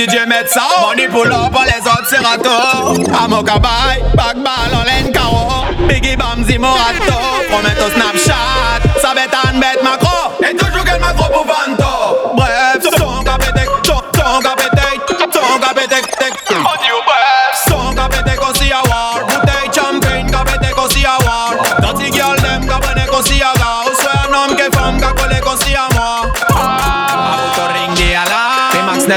DJ 0.00 0.26
met 0.26 0.48
ça. 0.48 0.62
Money 0.80 1.08
pull 1.08 1.30
up 1.30 1.52
les 1.66 1.80
autres 1.86 2.06
c'est 2.08 2.16
rato 2.16 2.48
Amo 3.22 3.42
kabay, 3.42 4.00
back 4.14 4.36
ball 4.36 4.72
en 4.72 4.84
laine 4.84 5.12
caro 5.12 5.66
Biggie 5.86 6.16
Bamzi 6.16 6.56
Morato. 6.56 7.12
Promets 7.50 7.76
au 7.84 7.90
Snapchat. 7.90 8.80
Ça 9.02 9.12
bête 9.14 9.34
en 9.44 9.58
bête 9.58 9.82
macro 9.82 10.32
Et 10.42 10.56
toujours 10.56 10.84
quel 10.86 11.00
macro 11.00 11.24
pour 11.30 11.44
Vanto 11.44 11.79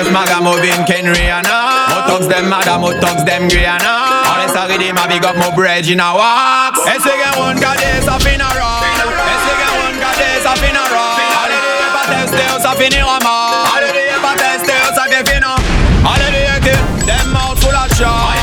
alarm 0.07 0.11
Hey 0.11 0.11
Max 0.11 0.11
Neff 0.11 0.11
Maga 0.11 0.37
Movin 0.43 0.85
Ken 0.85 1.05
Rihanna 1.05 1.87
Motox 1.89 2.27
dem 2.27 2.49
Mada 2.49 2.77
Motox 2.77 3.23
dem 3.25 3.47
Guyana. 3.47 4.23
All 4.25 4.47
the 4.47 4.53
sorry 4.53 4.77
dem 4.77 4.97
a 4.97 5.07
big 5.07 5.25
up 5.25 5.35
my 5.35 5.53
bread 5.55 5.87
in 5.87 5.99
a 5.99 6.13
wax 6.15 6.79
Esse 6.87 7.11
gen 7.11 7.39
one 7.39 7.55
des 7.59 8.07
a 8.07 8.19
fin 8.19 8.41
a 8.41 8.49
rock 8.53 8.83
Esse 8.83 9.53
gen 9.59 9.73
one 9.83 9.99
des 10.17 10.45
a 10.45 10.55
fin 10.55 10.75
a 10.75 10.83
rock 10.91 11.19
Alle 11.43 11.59
di 11.63 11.71
e 11.79 11.89
pa 11.93 12.03
teste 12.07 12.43
ou 12.53 12.59
sa 12.61 12.75
finir 12.75 13.05
a 13.05 13.19
mort 13.23 13.67
Alle 13.75 13.91
di 13.91 14.03
e 14.03 14.17
pa 14.21 14.33
teste 14.35 14.73
ou 14.73 14.93
sa 14.95 15.05
ke 15.07 15.23
fina 15.29 15.55
Alle 16.05 16.31
di 16.31 16.43
e 16.43 16.59
ke 16.59 16.75
dem 17.05 17.31
mouth 17.31 17.59
full 17.59 17.75
of 17.75 17.89
shot 17.95 18.33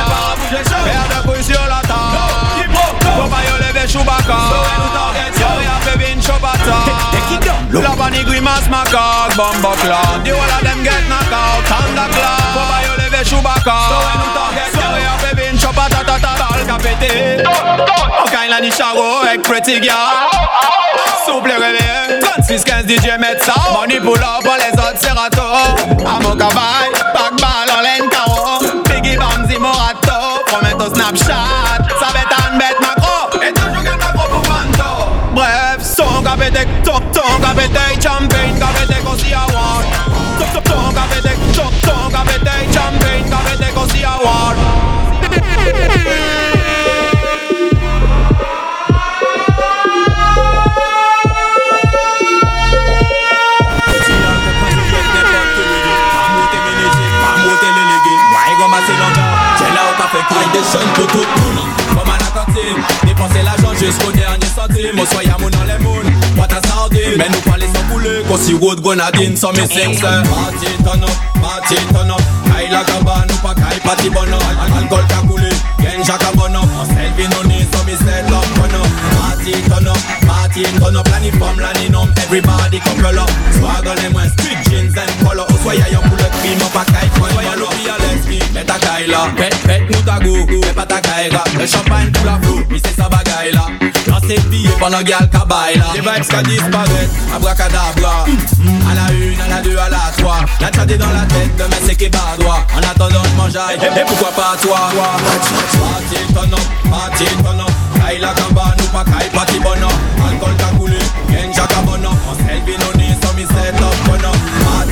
Paire 0.51 1.09
de 1.09 1.27
couilles 1.27 1.45
sur 1.45 1.63
la 1.69 1.83
table 1.83 2.71
Faut 3.17 3.29
pas 3.29 3.43
yo 3.49 3.57
lever 3.61 3.87
Chewbacca. 3.87 4.39
Yo 4.51 4.61
ya 4.65 5.15
fe 5.15 5.20
Chewbacca 6.65 7.81
La 7.83 7.91
bunny 7.97 8.25
grimace 8.25 8.69
ma 8.69 8.85
cock 8.85 9.35
Bumbo 9.37 9.71
clock 9.83 10.25
The 10.25 10.31
whole 10.31 10.43
of 10.43 10.63
them 10.63 10.83
get 10.83 11.03
knocked 11.09 11.33
out 11.33 11.65
Thundercloud 11.65 12.53
Faut 12.55 12.67
pas 12.69 12.83
yo 12.87 12.93
lever 12.99 13.25
Chewbacca. 13.25 13.77
Yo 14.75 14.99
ya 14.99 15.15
fe 15.19 15.35
vin 15.37 15.59
Chewbacca 15.59 16.05
ta 16.05 16.19
ta 16.19 16.33
Bal 16.39 16.67
ka 16.67 16.77
pété 16.79 17.43
Ok 18.25 18.35
la 18.49 18.61
ni 18.61 18.71
charo 18.71 19.23
avec 19.23 19.43
Pretty 19.43 19.83
Girl. 19.83 19.97
Souple 21.25 21.51
réveillé 21.53 22.21
36 22.21 22.65
15 22.65 22.87
DJ 22.87 23.19
met 23.19 23.39
ça 23.41 23.55
Money 23.73 24.01
pull 24.01 24.19
up 24.19 24.43
pour 24.45 24.55
les 24.57 24.73
autres 24.79 24.99
c'est 25.01 25.13
rato 25.13 25.43
Amo 26.05 26.35
cabay 26.35 26.91
Back 27.15 27.41
ball 27.41 27.71
en 27.77 27.81
laine 27.83 28.09
caro 28.11 28.59
Biggie 28.89 29.17
Bamzi 29.17 29.59
Morato. 29.59 30.43
Promets 30.47 30.75
au 30.75 30.95
Snapchat 30.95 31.80
son 36.31 36.37
qu'a 36.37 36.45
pété 36.45 36.67
Son, 36.85 36.93
son 36.93 37.41
qu'a 37.41 37.55
pété 37.55 38.03
Champagne 38.03 38.55
qu'a 38.59 38.67
pété 38.67 39.01
qu'on 39.03 39.17
s'y 39.17 39.33
a 39.33 39.47
war. 39.53 39.83
Son, 40.39 40.47
son, 40.47 40.63
son 40.67 40.93
qu'a 40.93 41.03
pété 41.15 41.37
Son, 41.53 41.63
son 41.85 42.11
qu'a 42.11 42.23
pété 42.25 42.51
Champagne 42.73 43.25
qu'a 43.31 43.51
pété 43.51 43.73
qu'on 43.73 43.89
s'y 43.89 44.05
a 44.05 44.17
war. 44.25 44.55
Descend 60.53 60.83
pour 60.95 61.07
tout 61.07 61.19
le 61.19 61.55
monde 61.55 61.69
Comme 61.89 62.11
à 62.11 62.19
la 62.19 62.27
cantine? 62.27 62.83
Dépenser 63.07 63.43
l'argent 63.45 63.73
jusqu'au 63.79 64.11
dernier 64.11 64.47
centime. 64.47 64.97
Moi 64.97 65.07
soyez 65.07 65.31
mon 65.39 65.60
couler 68.51 68.59
Qu'on 68.59 68.59
s'y 68.59 68.65
roule 68.65 68.81
grenadine 68.81 69.37
Sans 69.37 69.53
mes 69.53 69.67
cinq 69.67 69.95
sœurs 69.99 70.23
Party 70.25 70.67
turn 70.85 71.03
up 71.03 71.11
Party 71.41 71.77
turn 71.93 72.11
up. 72.11 72.21
Kaï 72.45 72.69
la 72.71 72.85
gamba 72.85 73.25
Nous 73.29 73.37
pas 73.37 73.55
kaï 73.55 73.81
party 73.81 74.11
bon 74.11 74.21
up. 74.21 74.43
Alcool 74.77 75.05
qu'a 75.09 75.27
coulé 75.27 75.49
Genja 75.79 76.19
qu'a 76.19 76.33
bon 76.35 76.55
up. 76.55 76.69
On 76.81 76.85
selfie 76.85 77.29
non 77.31 77.49
ni 77.49 77.65
Sans 77.73 77.85
mes 77.85 77.97
set 77.97 78.27
up 78.29 78.45
Turn 78.55 78.75
up. 78.75 78.89
Party 79.17 79.53
turn 79.69 79.87
up 79.87 79.99
Party 80.27 80.63
turn 80.79 80.97
up. 80.97 81.09
L'année 81.09 81.33
femme 81.33 81.61
l'année 81.61 81.89
nom 81.89 82.09
Everybody 82.25 82.81
couple 82.81 83.19
up. 83.19 83.31
Swag 83.59 83.87
on 83.87 84.03
les 84.03 84.09
moins 84.11 84.29
Street 84.29 84.59
jeans 84.71 84.93
and 84.97 85.25
polo. 85.25 85.45
Ou 85.51 85.63
soyez 85.63 85.93
yon 85.93 86.01
pour 86.01 86.17
le 86.17 86.29
crime 86.41 86.59
On 86.65 86.71
pas 86.71 86.85
kaï 86.85 87.09
Soyez 87.17 87.57
l'obi 87.57 87.89
à 87.89 87.97
l'esprit 87.99 88.43
Mets 88.55 88.65
ta 88.65 88.79
caille 88.79 89.09
là 89.09 89.29
Pète 89.37 89.57
pète 89.67 89.83
nous 89.91 90.03
ta 90.03 90.19
go 90.19 90.37
Mets 90.47 90.73
pas 90.75 90.87
ta 90.87 91.01
caille 91.01 91.31
là 91.31 91.45
Le 91.59 91.67
champagne 91.67 92.11
pour 92.13 92.27
la 92.27 92.39
flou 92.43 92.63
Mais 92.71 92.79
c'est 92.85 93.01
sa 93.01 93.09
bagaille 93.09 93.80
Lancez 94.31 94.49
billet 94.49 94.71
pendant 94.79 95.03
gal 95.03 95.29
cabaye 95.31 95.77
là. 95.77 95.87
Les 95.95 96.01
vibes 96.01 96.29
qu'a 96.29 96.43
disparaître 96.43 97.35
Abracadabra. 97.35 98.25
À 98.25 98.95
la 98.95 99.13
une, 99.13 99.41
à 99.41 99.49
la 99.49 99.61
deux, 99.61 99.77
à 99.77 99.89
la 99.89 99.99
trois. 100.19 100.41
La 100.61 100.71
tête 100.71 100.99
dans 100.99 101.11
la 101.11 101.25
tête 101.27 101.57
Demain 101.57 101.77
c'est 101.85 101.97
qui 101.97 102.09
droit 102.09 102.67
En 102.77 102.79
attendant 102.79 103.23
je 103.25 103.37
mange 103.37 103.55
Et 103.55 104.05
pourquoi 104.07 104.31
pas 104.31 104.57
toi? 104.61 104.91
Party 104.93 106.33
turn 106.33 106.53
up 106.53 106.61
Party 106.91 107.25
turn 107.43 107.61
up 107.61 107.71
Caille 108.01 108.19
la 108.21 108.33
gamba 108.35 108.75
Nous 108.79 108.87
pas 108.87 109.05
caille 109.05 109.31
party 109.31 109.59
bon 109.59 109.71
up 109.71 109.93
Alcool 110.29 110.57
qu'a 110.59 110.77
coulé 110.77 110.99
Genja 111.29 111.67
qu'a 111.67 111.83
bon 111.83 112.05
up 112.05 112.13
On 112.31 112.35
selfie 112.35 112.79
non 112.79 113.00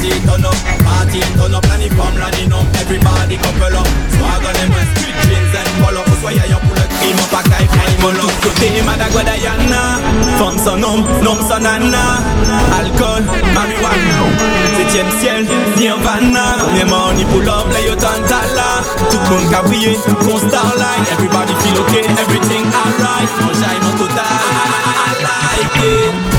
Party 0.08 0.24
turn 0.24 0.44
up 0.44 0.56
Party 0.84 1.20
turn 1.36 1.54
up 1.54 1.66
L'année 1.68 1.90
femme 1.90 2.16
l'année 2.18 2.46
nom 2.48 2.64
Everybody 2.80 3.36
couple 3.36 3.76
up. 3.76 3.86
Swag 4.16 4.40
on 4.40 4.52
them 4.56 4.72
Street 4.96 5.14
jeans 5.28 5.52
and 5.52 5.84
polo. 5.84 6.00
Yon 6.48 6.60
pour 6.64 6.76
le 6.76 6.86
crime 6.96 7.16
On 7.20 7.28
pas 7.34 7.42
caille 7.42 7.66
party 7.66 7.94
bon 8.00 8.16
up. 8.16 8.32
Côté 8.42 8.82
Madagua 8.86 9.22
Diana? 9.22 10.00
Femme 10.38 10.58
son 10.64 10.72
um, 10.72 10.80
nom 10.80 10.96
Nom 11.22 11.36
son 11.46 11.60
nana 11.60 12.24
Alcool 12.78 13.22
Marijuana. 13.52 14.18
Septième 14.78 15.10
ciel 15.20 15.46
Nirvana. 15.76 16.56
Premièrement 16.58 17.12
ni 17.12 17.24
pull 17.26 17.48
up 17.48 17.68
Là 17.72 17.80
yo 17.80 17.94
tantala. 17.94 18.80
Tout 19.10 19.18
le 19.18 19.36
monde 19.36 19.50
qu'a 19.50 19.62
brillé 19.62 19.98
Mon 20.24 20.38
starline. 20.38 21.04
Everybody 21.12 21.52
feel 21.60 21.80
okay 21.82 22.04
Everything 22.22 22.64
alright. 22.64 23.30
Mon 23.42 23.52
jaille 23.52 23.80
mon 23.82 23.92
total 23.98 24.24
I 25.04 25.22
like 25.22 25.84
it 25.84 26.37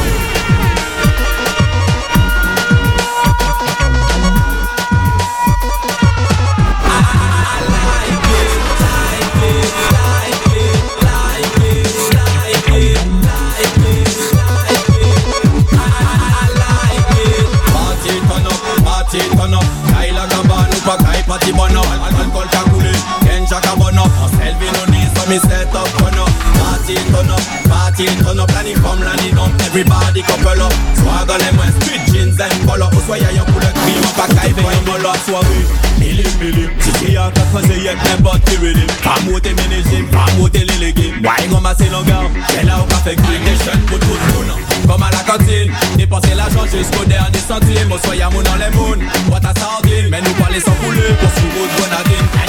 Tiki 37.49 37.57
yon 37.57 37.61
ka 37.61 37.67
kaze 37.67 37.83
yek 37.83 37.97
n'importe 38.03 38.45
qui 38.45 38.57
rhythm 38.57 38.87
Pamote 39.03 39.49
menejim, 39.53 40.05
pamote 40.11 40.53
liligim 40.53 41.15
Wine 41.23 41.53
on 41.55 41.61
ma 41.61 41.73
c'est 41.75 41.89
longueur, 41.89 42.29
c'est 42.49 42.63
là 42.63 42.79
où 42.79 42.85
ka 42.85 42.97
fait 42.97 43.15
green 43.15 43.43
Des 43.43 43.65
jeunes 43.65 43.81
pour 43.87 43.99
tout 43.99 44.07
le 44.07 44.47
monde 44.47 44.57
Comme 44.87 45.03
à 45.03 45.09
la 45.11 45.19
cantine, 45.19 45.71
dépenser 45.97 46.35
l'argent 46.35 46.65
jusqu'au 46.65 47.05
dernier 47.05 47.39
centime 47.39 47.91
Ou 47.91 48.05
soya 48.05 48.29
moun 48.29 48.43
dans 48.43 48.55
les 48.55 48.75
mounes, 48.75 49.03
boîte 49.27 49.45
à 49.45 49.59
sardines 49.59 50.09
Mais 50.09 50.21
nous 50.21 50.33
pas 50.33 50.49
les 50.51 50.59
sans 50.59 50.71
couler, 50.73 51.13
pour 51.19 51.29
sous 51.29 51.59
route 51.59 51.71
grenadine 51.77 52.48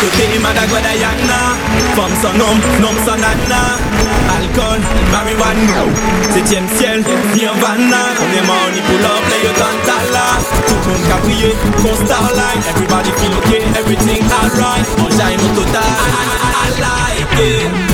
Côté, 0.00 0.38
madagwada 0.38 0.94
yakna 0.94 1.56
Femme 1.94 2.16
sans 2.20 2.36
nom, 2.36 2.54
nom 2.80 2.94
sans 3.04 3.16
nana 3.16 3.62
Alcool, 4.36 4.80
marijuana. 5.12 5.84
Septième 6.34 6.68
ciel, 6.76 7.02
ni 7.34 7.46
en 7.48 7.54
vanna. 7.54 7.96
Premièrement 8.16 8.60
on 8.66 8.76
y 8.76 8.80
pull 8.82 9.04
up, 9.04 9.22
play 9.28 9.44
your 9.44 9.54
tantala. 9.54 10.26
Tout 10.68 10.74
le 10.74 10.92
monde 10.92 11.08
qu'a 11.08 11.16
prié, 11.16 11.56
qu'on 11.80 11.94
starline 12.04 12.62
Everybody 12.74 13.10
feel 13.12 13.32
okay, 13.38 13.62
everything 13.78 14.22
alright. 14.24 14.86
On 14.98 15.10
jaille 15.16 15.38
mon 15.38 15.54
total, 15.54 15.82
I, 15.82 16.26
I, 16.26 16.60
I 16.62 16.80
like 16.80 17.40
it 17.40 17.85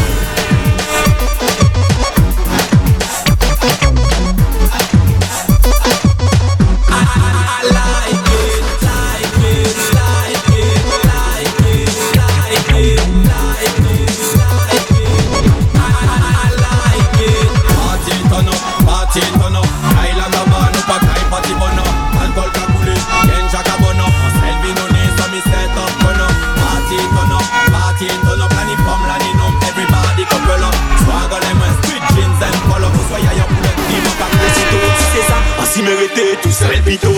mérité 36.15 36.39
tout 36.43 36.51
seul 36.51 36.83
pito. 36.83 37.11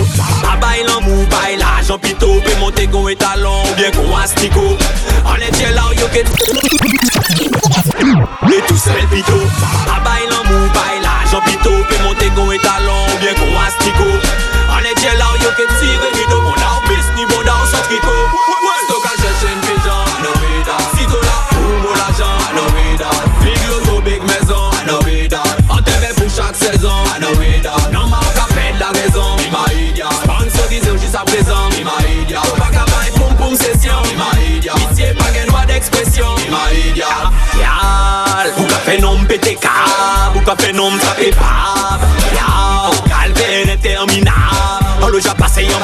A 0.51 0.57
bail 0.57 0.85
en 0.89 1.01
mou, 1.03 1.27
bail 1.27 1.57
l'argent 1.59 1.99
pito. 1.99 2.41
Peut 2.41 2.57
monter 2.61 2.87
qu'on 2.87 3.09
est 3.09 3.17
talon 3.17 3.63
ou 3.71 3.75
bien 3.77 3.91
qu'on 3.91 4.17
astico 4.17 4.61
On 5.25 5.35
est 5.37 5.73
là 5.73 5.83
yo 5.97 6.07
que 6.09 6.21
Mais 8.47 8.61
tout 8.67 8.77
seul 8.77 9.07
pito. 9.11 9.33
A 9.95 10.01
Ou 40.73 40.99
qu'a 40.99 41.15
fait 41.15 41.31
pab 41.31 42.01
Yal, 42.33 42.95
calvaire 43.07 43.77
passé 45.35 45.67
en 45.75 45.79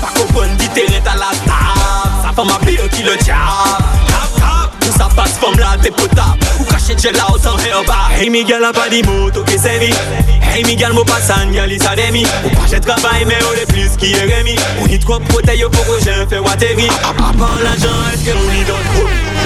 pas 0.00 0.08
comprendre 0.18 0.56
dit 0.58 0.68
terrain 0.70 1.06
à 1.06 1.16
la 1.16 1.30
table. 1.44 2.22
Ça 2.22 2.32
fait 2.34 2.44
ma 2.44 2.58
pire 2.58 2.88
qui 2.90 3.02
le 3.02 3.16
diable. 3.16 3.84
Tout 4.80 4.92
ça 4.98 5.08
passe 5.14 5.38
comme 5.40 5.56
là 5.58 5.76
t'es 5.80 5.90
Ou 5.90 6.64
caché 6.64 6.96
de 6.96 7.16
là 7.16 7.26
en 7.30 7.84
bas. 7.84 8.10
Hey 8.18 8.28
Miguel 8.28 8.64
a 8.64 8.72
pas 8.72 8.88
dit 8.88 9.02
mot 9.04 9.30
qui 9.30 9.58
Hey 10.54 10.64
Miguel 10.64 10.92
mo 10.92 11.04
pas 11.04 11.20
san 11.20 11.50
gal 11.52 11.70
il 11.70 11.80
s'ademi 11.80 12.26
Ou 12.44 12.48
pas 12.50 12.80
travail 12.80 13.24
mais 13.26 13.38
on 13.48 13.62
est 13.62 13.66
plus 13.66 13.96
qui 13.96 14.12
est 14.12 14.36
remis. 14.36 14.56
Y 14.90 14.98
de 14.98 15.04
quoi 15.04 15.20
protéger 15.20 15.64
pour 15.70 15.86
que 15.86 16.04
j'ai 16.04 16.26
fait 16.26 16.40
wateri 16.40 16.88
À 17.04 17.14
part 17.14 17.56
l'argent 17.62 17.88
est-ce 18.12 18.24
donne? 18.66 18.76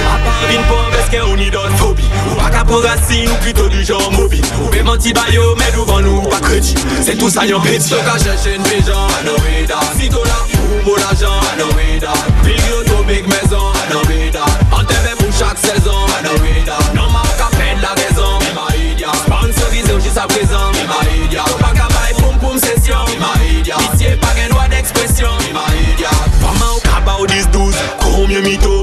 À 0.08 0.18
part 0.24 0.48
vin 0.50 0.62
pauvre 0.66 0.95
est-ce 1.06 1.20
qu'on 1.20 1.36
y 1.36 1.50
donne 1.50 1.72
phobie. 1.76 2.08
Ou 2.30 2.34
pas 2.34 2.50
qu'à 2.50 2.64
pour 2.64 2.82
racine 2.82 3.28
ou 3.30 3.34
plutôt 3.42 3.68
du 3.68 3.84
genre 3.84 4.10
mobile. 4.12 4.44
Ou 4.64 4.68
bien 4.70 4.82
menti 4.82 5.12
bayo 5.12 5.54
mais 5.56 5.70
devant 5.72 6.00
nous 6.00 6.22
pas 6.22 6.40
crédit 6.40 6.74
C'est 7.02 7.16
tout 7.16 7.30
ça 7.30 7.44
yon 7.44 7.60
petit 7.60 7.90
Donc 7.90 8.00
à 8.06 8.18
chercher 8.18 8.56
une 8.56 8.62
pigeon 8.62 8.92
I 8.92 9.24
know 9.24 9.36
it 9.62 9.70
all 9.70 10.00
Si 10.00 10.08
toi 10.08 10.22
là 10.24 10.34
ou 10.54 10.88
mon 10.88 10.96
l'argent 10.96 11.40
I 11.54 11.58
know 11.58 11.68
it 11.94 12.04
all 12.04 12.14
Big 12.44 12.60
auto 12.72 13.02
big 13.04 13.26
maison 13.26 13.72
I 13.74 13.90
know 13.90 14.02
it 14.10 14.36
all 14.36 14.42
On 14.72 14.84
te 14.84 14.92
fait 14.92 15.16
pour 15.16 15.32
chaque 15.32 15.58
saison 15.58 16.06
I 16.08 16.24
know 16.24 16.34
it 16.44 16.68
all 16.68 16.94
Non 16.94 17.10
ma 17.10 17.22
capelle 17.36 17.80
la 17.80 17.90
raison 17.90 18.38
Il 18.48 18.54
m'a 18.54 18.92
idiot. 18.92 19.08
Sponsorisé 19.26 20.00
jusqu'à 20.02 20.26
présent 20.26 20.72
Il 20.74 20.86
m'a 20.88 21.24
idiot. 21.24 21.42
Pas 21.58 21.72
qu'à 21.74 21.88
bail 21.88 22.14
poum 22.18 22.38
poum 22.38 22.58
session 22.58 22.98
Il 23.12 23.20
m'a 23.20 23.34
idiot. 23.58 23.76
Pitié 23.92 24.16
pas 24.16 24.28
qu'un 24.28 24.48
droit 24.48 24.68
d'expression 24.68 25.28
Il 25.48 25.54
m'a 25.54 25.66
idiot. 25.92 26.08
Vraiment 26.40 26.76
au 26.76 26.80
cabas 26.80 27.16
au 27.20 27.26
10-12 27.26 27.74
Combien 28.00 28.40
mytho 28.40 28.75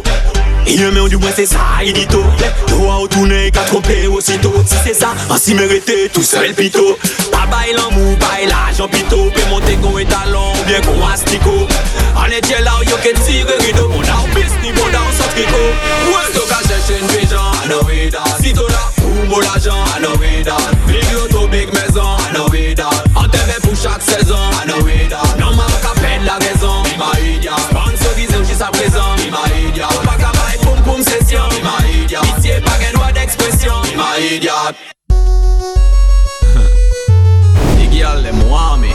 il 0.73 0.81
le 0.81 0.91
met 0.91 1.07
du 1.07 1.17
moins 1.17 1.29
c'est 1.35 1.45
ça, 1.45 1.59
il 1.85 1.93
dit 1.93 2.07
tout 2.07 2.25
Toi 2.67 2.97
au 2.99 3.07
tourner, 3.07 3.51
qu'à 3.51 3.61
tromper 3.61 4.07
aussitôt. 4.07 4.53
Si 4.65 4.75
c'est 4.83 4.93
ça, 4.93 5.13
ainsi 5.29 5.53
mérité, 5.53 6.09
tout 6.11 6.23
seul 6.23 6.53
pito 6.53 6.97
Pas 7.31 7.45
bail 7.45 7.75
en 7.77 7.91
mou, 7.93 8.15
bail 8.17 8.47
l'argent 8.47 8.87
pito. 8.87 9.29
Peut 9.33 9.49
monter 9.49 9.75
qu'on 9.75 9.97
est 9.99 10.05
talon, 10.05 10.51
bien 10.65 10.81
qu'on 10.81 11.05
astico 11.07 11.67
On 12.15 12.25
est 12.25 12.59
là, 12.63 12.71
yo 12.89 12.97
que 12.97 13.13
tire 13.21 13.45
yard. 34.43 34.75
Di 37.77 37.87
gyal 37.87 38.21
le 38.21 38.31
mwame, 38.31 38.91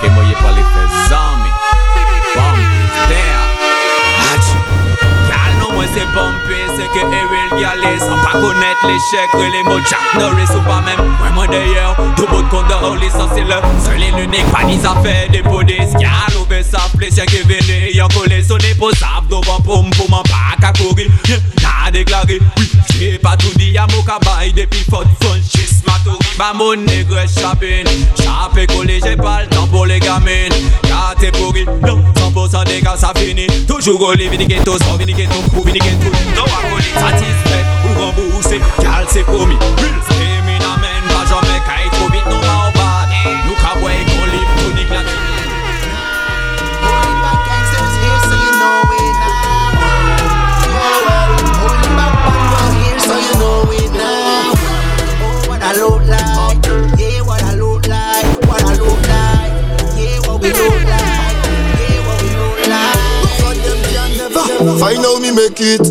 ke 0.00 0.08
mwoye 0.10 0.34
pa 0.42 0.50
le 0.56 0.64
fe 0.72 0.84
zame. 1.08 1.50
Pampi, 2.34 2.66
tea, 3.08 3.40
achi. 4.34 4.58
Gyal 5.28 5.52
nou 5.60 5.72
mwen 5.72 5.88
se 5.94 6.04
pampi, 6.12 6.60
se 6.76 6.90
ke 6.92 7.02
erel 7.08 7.56
gyal 7.56 7.84
e. 7.88 7.96
San 8.04 8.20
pa 8.20 8.36
konet 8.36 8.84
le 8.84 8.96
chek, 9.08 9.32
re 9.40 9.48
le 9.48 9.64
mwo 9.64 9.80
Jack 9.88 10.14
Norris 10.20 10.52
ou 10.52 10.64
pa 10.68 10.82
men. 10.84 11.00
Mwen 11.22 11.36
mwen 11.38 11.54
deyer, 11.56 11.96
do 12.18 12.28
bot 12.28 12.48
konda 12.52 12.82
ou 12.84 13.00
lisansi 13.00 13.48
le. 13.48 13.62
Seul 13.86 14.02
et 14.02 14.12
l'unique, 14.12 14.50
pa 14.52 14.64
ni 14.68 14.76
zafè 14.84 15.28
depode. 15.32 15.80
Gyal 15.96 16.36
ou. 16.36 16.43
plesyen 16.98 17.28
ki 17.30 17.42
vene 17.50 17.92
Yon 17.94 18.12
kole 18.14 18.40
sone 18.46 18.74
pou 18.80 18.94
sap 19.00 19.28
dovan 19.32 19.62
poum 19.66 19.90
pou 19.98 20.10
man 20.12 20.24
pa 20.30 20.56
kakori 20.62 21.08
Yon 21.30 21.44
na 21.62 21.92
deklari, 21.94 22.40
oui, 22.58 22.70
jè 22.94 23.14
patou 23.22 23.52
di 23.58 23.74
ya 23.74 23.86
mou 23.92 24.06
kabay 24.06 24.54
Depi 24.56 24.84
fote 24.88 25.12
son 25.22 25.42
chis 25.48 25.82
matori 25.88 26.34
Ba 26.38 26.52
moun 26.56 26.86
negre 26.88 27.26
chapin, 27.30 27.88
chape 28.18 28.66
kole 28.72 28.98
jè 29.00 29.16
pal 29.20 29.48
tan 29.52 29.68
pou 29.72 29.84
le 29.88 30.00
gamin 30.02 30.54
Kategori, 30.88 31.64
non, 31.82 32.02
100% 32.16 32.64
de 32.64 32.80
gaz 32.80 33.00
sa 33.00 33.12
fini. 33.14 33.46
Toujou 33.66 33.98
goli 33.98 34.28
vini 34.28 34.46
geto, 34.46 34.78
son 34.78 34.96
vini 34.98 35.14
geto, 35.14 35.40
pou 35.52 35.62
vini 35.62 35.80
geto 35.80 36.10
Non 36.34 36.44
wakoli, 36.48 36.90
satisfet, 36.94 37.64
ou 37.84 37.94
remboursé, 38.00 38.60
kal 38.80 39.06
se 39.08 39.22
promi, 39.24 39.56
pil 39.76 39.94
se 40.08 40.42
mi 40.46 40.53
Find 64.80 65.04
how 65.04 65.18
me 65.20 65.30
make 65.30 65.60
it. 65.60 65.84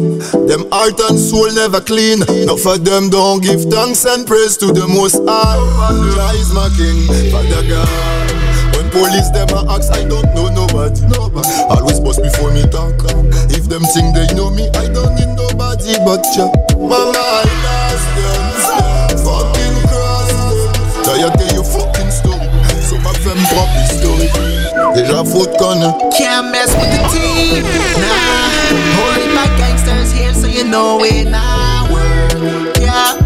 Them 0.49 0.65
heart 0.71 0.97
and 1.09 1.19
soul 1.19 1.51
never 1.53 1.79
clean. 1.79 2.19
Not 2.49 2.59
for 2.59 2.77
them 2.77 3.09
don't 3.09 3.41
give 3.41 3.69
thanks 3.69 4.05
and 4.05 4.25
praise 4.25 4.57
to 4.57 4.73
the 4.73 4.87
most 4.87 5.21
high. 5.29 5.61
Is 6.33 6.51
my 6.53 6.67
king, 6.73 7.05
Father 7.29 7.61
God. 7.69 8.33
When 8.73 8.89
police 8.89 9.29
them 9.29 9.53
a 9.53 9.61
ask, 9.77 9.93
I 9.93 10.01
don't 10.09 10.25
know 10.33 10.49
nobody. 10.49 11.05
nobody. 11.05 11.49
Always 11.69 11.99
bust 11.99 12.21
before 12.25 12.51
me 12.51 12.65
talk. 12.73 12.97
If 13.53 13.69
them 13.69 13.85
think 13.93 14.15
they 14.17 14.25
know 14.33 14.49
me, 14.49 14.65
I 14.73 14.89
don't 14.89 15.13
need 15.13 15.29
nobody 15.37 15.93
but 16.01 16.25
you. 16.33 16.49
Mama, 16.81 17.13
I 17.13 17.45
lost 17.61 18.09
them. 18.17 19.21
Fucking 19.21 19.77
cross 19.85 20.33
them. 20.33 21.05
Tired 21.05 21.33
tell 21.37 21.53
you 21.53 21.63
fucking 21.63 22.09
story. 22.09 22.49
Some 22.81 23.05
of 23.05 23.17
them 23.21 23.37
pop 23.53 23.69
story. 23.93 24.52
Déjà 24.95 25.23
foot 25.23 25.49
connaît. 25.57 25.93
Can't 26.17 26.51
mess 26.51 26.69
with 26.75 26.91
the 26.91 27.01
team, 27.11 27.63
nah. 27.97 28.49
Holy 28.97 29.27
my 29.33 29.47
gangsters 29.57 30.11
here, 30.11 30.33
so 30.33 30.47
you 30.47 30.63
know 30.65 31.03
it 31.03 31.29
now. 31.29 31.87
Yeah, 32.79 33.17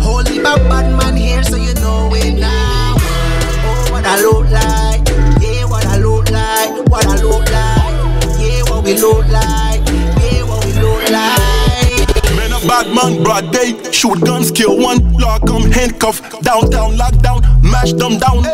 holy 0.00 0.38
my 0.38 0.56
bad 0.68 0.92
man 0.96 1.16
here, 1.16 1.42
so 1.42 1.56
you 1.56 1.72
know 1.74 2.14
it 2.14 2.38
now. 2.38 2.96
Oh, 2.96 3.92
what 3.92 4.04
I 4.04 4.20
look 4.20 4.50
like, 4.50 5.08
yeah, 5.40 5.64
what 5.64 5.86
I 5.86 5.96
look 5.98 6.30
like, 6.30 6.70
what 6.90 7.06
I 7.06 7.16
look 7.22 7.50
like, 7.50 7.94
yeah, 8.38 8.62
what 8.68 8.84
we 8.84 8.98
look 8.98 9.26
like, 9.28 9.80
yeah, 10.20 10.42
what 10.44 10.64
we 10.66 10.72
look 10.74 11.08
like. 11.10 12.36
Man, 12.36 12.52
a 12.52 12.60
bad 12.66 12.94
man, 12.94 13.22
broad 13.22 13.50
day. 13.50 13.74
Shoot 13.92 14.20
guns, 14.20 14.50
kill 14.50 14.76
one. 14.76 14.98
Lock 15.18 15.48
'em, 15.48 15.70
handcuff. 15.70 16.20
Downtown, 16.42 16.96
lockdown. 16.96 17.42
Mash 17.62 17.92
them 17.94 18.18
down. 18.18 18.44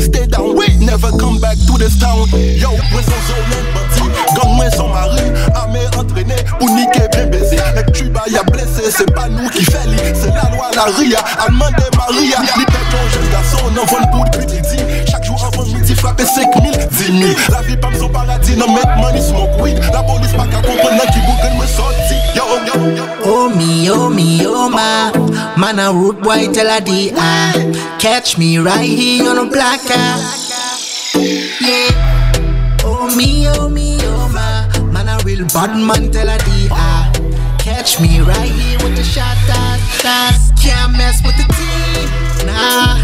Stay 0.00 0.26
down. 0.26 0.56
Wait, 0.56 0.78
never 0.80 1.10
come 1.18 1.40
back 1.40 1.56
to 1.66 1.78
this 1.78 1.98
town. 1.98 2.28
Yo, 2.32 2.70
son 2.70 3.20
zone, 3.26 3.64
bâti. 3.74 4.02
Gun, 4.34 4.70
son 4.70 4.88
mari. 4.88 5.22
Armé, 5.54 5.80
entraîné. 5.96 6.36
Pour 6.58 6.68
niquer, 6.70 7.08
bien 7.12 7.26
baiser. 7.26 7.56
Et 7.56 8.08
vas 8.10 8.26
y 8.28 8.36
a 8.36 8.42
blessé. 8.44 8.90
C'est 8.90 9.12
pas 9.14 9.28
nous 9.28 9.48
qui 9.50 9.64
fait. 9.64 9.86
C'est 10.14 10.34
la 10.34 10.50
loi, 10.54 10.70
la 10.74 10.84
ria. 10.84 11.18
Allemand 11.46 11.70
de 11.70 11.96
Maria. 11.96 12.38
Les 12.56 12.64
têtes, 12.64 13.12
jeune 13.12 13.30
garçon, 13.30 13.58
on 13.64 13.78
envoie 13.78 14.00
pour 14.10 14.24
midi. 14.40 14.78
Chaque 15.10 15.24
jour 15.24 15.38
avant 15.44 15.66
midi, 15.66 15.94
frapper 15.94 16.24
5000, 16.24 16.72
10 16.72 17.04
000. 17.06 17.34
La 17.50 17.62
vie, 17.62 17.76
pas 17.76 17.88
son 17.98 18.08
paradis. 18.08 18.56
Non, 18.56 18.72
make 18.72 18.96
money, 18.96 19.20
smoke 19.20 19.60
weed. 19.60 19.78
La 19.92 20.02
police, 20.02 20.32
pas 20.32 20.46
qu'à 20.46 20.60
comprendre 20.60 21.02
qui 21.12 21.20
bouge, 21.20 21.60
me 21.60 21.66
sorti. 21.66 22.14
Oh 22.36 23.52
me, 23.56 23.88
oh 23.90 24.10
me, 24.10 24.40
oh 24.46 24.68
my 24.68 25.12
Man 25.56 25.78
a 25.78 25.92
root 25.92 26.20
boy 26.22 26.52
tell 26.52 26.68
a 26.68 26.80
D 26.80 27.12
I 27.14 27.98
Catch 28.00 28.38
me 28.38 28.58
right 28.58 28.88
here 28.88 29.28
on 29.28 29.38
a 29.38 29.50
black 29.50 29.80
eye 29.84 30.20
Yeah. 31.60 32.82
Oh 32.84 33.14
me, 33.16 33.48
oh 33.48 33.68
me, 33.68 33.98
oh 34.00 34.28
my 34.32 34.92
Man 34.92 35.08
a 35.08 35.22
real 35.24 35.46
bad 35.48 35.76
man 35.76 36.10
tell 36.10 36.28
a 36.28 36.38
D 36.38 36.68
I 36.70 37.10
Catch 37.58 38.00
me 38.00 38.20
right 38.20 38.50
here 38.50 38.78
with 38.82 38.96
the 38.96 39.04
shot 39.04 39.36
that's 40.02 40.50
Can't 40.62 40.92
mess 40.92 41.22
with 41.24 41.36
the 41.36 41.46
team 41.54 42.46
Nah 42.46 43.03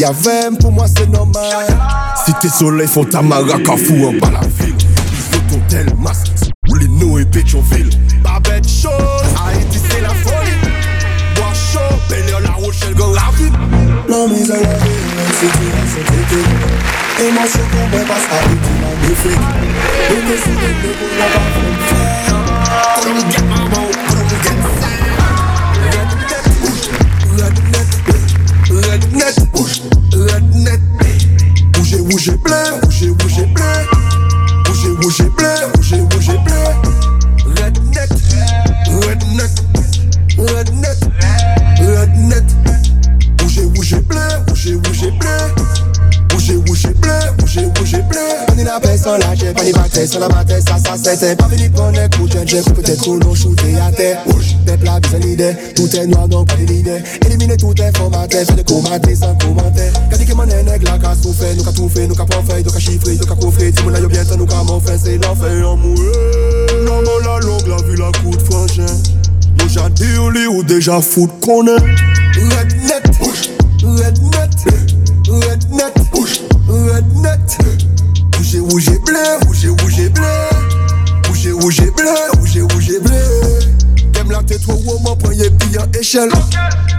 Haïti 0.00 0.02
y'a 0.02 0.12
20, 0.12 0.60
pour 0.60 0.72
moi 0.72 0.86
c'est 0.86 1.08
normal. 1.08 1.66
Cité 2.24 2.48
soleil, 2.48 2.86
Fontamara, 2.86 3.58
Carrefour 3.64 4.08
en 4.08 4.12
bas 4.12 4.30
la 4.30 4.64
ville. 4.64 4.74
Ils 4.78 5.36
ont 5.36 5.40
ton 5.50 5.60
tel 5.68 5.86
masse, 5.98 6.24
Moulino 6.68 7.18
et 7.18 7.24
Pétionville. 7.24 7.90
Pas 8.22 8.40
bête 8.40 8.68
chose, 8.68 8.92
Haïti 9.46 9.78
c'est 9.90 10.00
la 10.00 10.10
folie. 10.10 10.56
Bois 11.36 11.52
chaud, 11.54 11.96
Bel 12.08 12.28
Air, 12.28 12.40
La 12.40 12.50
Rochelle, 12.52 12.94
Grand 12.94 13.12
Ravine. 13.12 13.56
Non 14.08 14.28
mais 14.28 14.50
à 14.50 14.56
la 14.56 14.74
vie, 14.78 14.90
c'est 15.38 15.46
tout, 15.46 15.58
c'est 15.86 16.04
traité 16.04 17.24
Et 17.24 17.32
moi 17.32 17.42
je 17.46 17.58
comprends 17.58 18.06
pas 18.06 18.20
ça, 18.20 18.36
et 18.44 18.56
tu 18.56 18.72
m'as 18.80 19.08
défait 19.08 19.38
Et 20.10 20.20
que 20.26 20.36
c'est 20.44 20.89
la 49.52 49.64
j'ai 49.64 49.72
batailles 49.72 50.08
sans 50.08 50.18
la 50.20 50.28
bataille, 50.28 50.62
ça, 50.62 50.78
ça 50.78 50.96
c'était 50.96 51.36
pas 51.36 51.46
venu 51.46 51.70
prendre 51.70 51.98
un 51.98 52.08
coup 52.08 52.26
de 52.26 52.38
j'ai 52.46 52.62
peut-être 52.62 52.98
trop 52.98 53.16
long 53.16 53.34
shooté 53.34 53.76
à 53.76 53.90
terre. 53.92 54.24
Peuple 54.66 54.88
a 54.88 55.00
besoin 55.00 55.20
d'idées, 55.20 55.56
tout 55.74 55.96
est 55.96 56.06
noir 56.06 56.28
donc 56.28 56.48
pas 56.48 56.56
d'idées. 56.56 57.02
Éliminer 57.26 57.56
tout 57.56 57.74
est 57.80 57.96
formaté, 57.96 58.44
fait 58.44 58.54
de 58.54 58.62
commenter 58.62 59.14
sans 59.14 59.34
commentaire. 59.34 59.92
Quand 60.10 60.16
dit 60.16 60.26
que 60.26 60.32
mon 60.32 60.46
nègre 60.46 60.84
là, 60.84 60.98
qu'a 60.98 61.14
souffert, 61.14 61.54
nous 61.56 61.64
qu'a 61.64 61.72
tout 61.72 61.88
fait, 61.88 62.06
nous 62.06 62.14
qu'a 62.14 62.24
pas 62.24 62.42
fait, 62.48 62.62
nous 62.62 62.70
qu'a 62.70 62.78
chiffré, 62.78 63.16
nous 63.16 63.26
qu'a 63.26 63.34
coffré. 63.34 63.72
Si 63.76 63.82
mon 63.84 63.94
aïe 63.94 64.06
bien, 64.06 64.24
nous 64.36 64.46
qu'a 64.46 64.62
mon 64.62 64.80
fait, 64.80 64.98
c'est 64.98 65.18
l'enfer 65.18 65.68
en 65.68 65.76
mourir. 65.76 66.12
Non, 66.84 67.02
mais 67.02 67.26
la 67.26 67.38
longue, 67.40 67.66
la 67.66 67.76
vie, 67.76 67.96
la 67.98 68.12
coup 68.20 68.36
de 68.36 68.42
frangin. 68.42 68.86
Nous 69.58 69.68
j'ai 69.68 69.90
dit 69.94 70.18
au 70.18 70.30
lit 70.30 70.46
ou 70.46 70.62
déjà 70.62 71.00
foot 71.00 71.30
qu'on 71.40 71.66
est. 71.66 71.80
Rednet, 78.72 78.86
rednet, 78.86 79.00
rednet, 79.00 79.00
rednet. 79.00 79.00
Bougez, 79.00 79.00
bougez, 79.00 79.00
blé, 79.00 79.22
bougez, 79.46 79.70
bougez, 79.70 80.08
blé. 80.10 80.22
Bougez, 81.24 81.52
bougez, 81.52 81.90
blé, 81.90 82.14
bougez, 82.38 82.62
bougez, 82.62 83.00
blé. 83.00 83.18
T'aimes 84.12 84.30
la 84.30 84.42
tête, 84.44 84.60
ou 84.68 84.98
mon 85.02 85.16
premier 85.16 85.50
pied 85.50 85.78
en 85.78 85.90
échelle. 85.98 86.30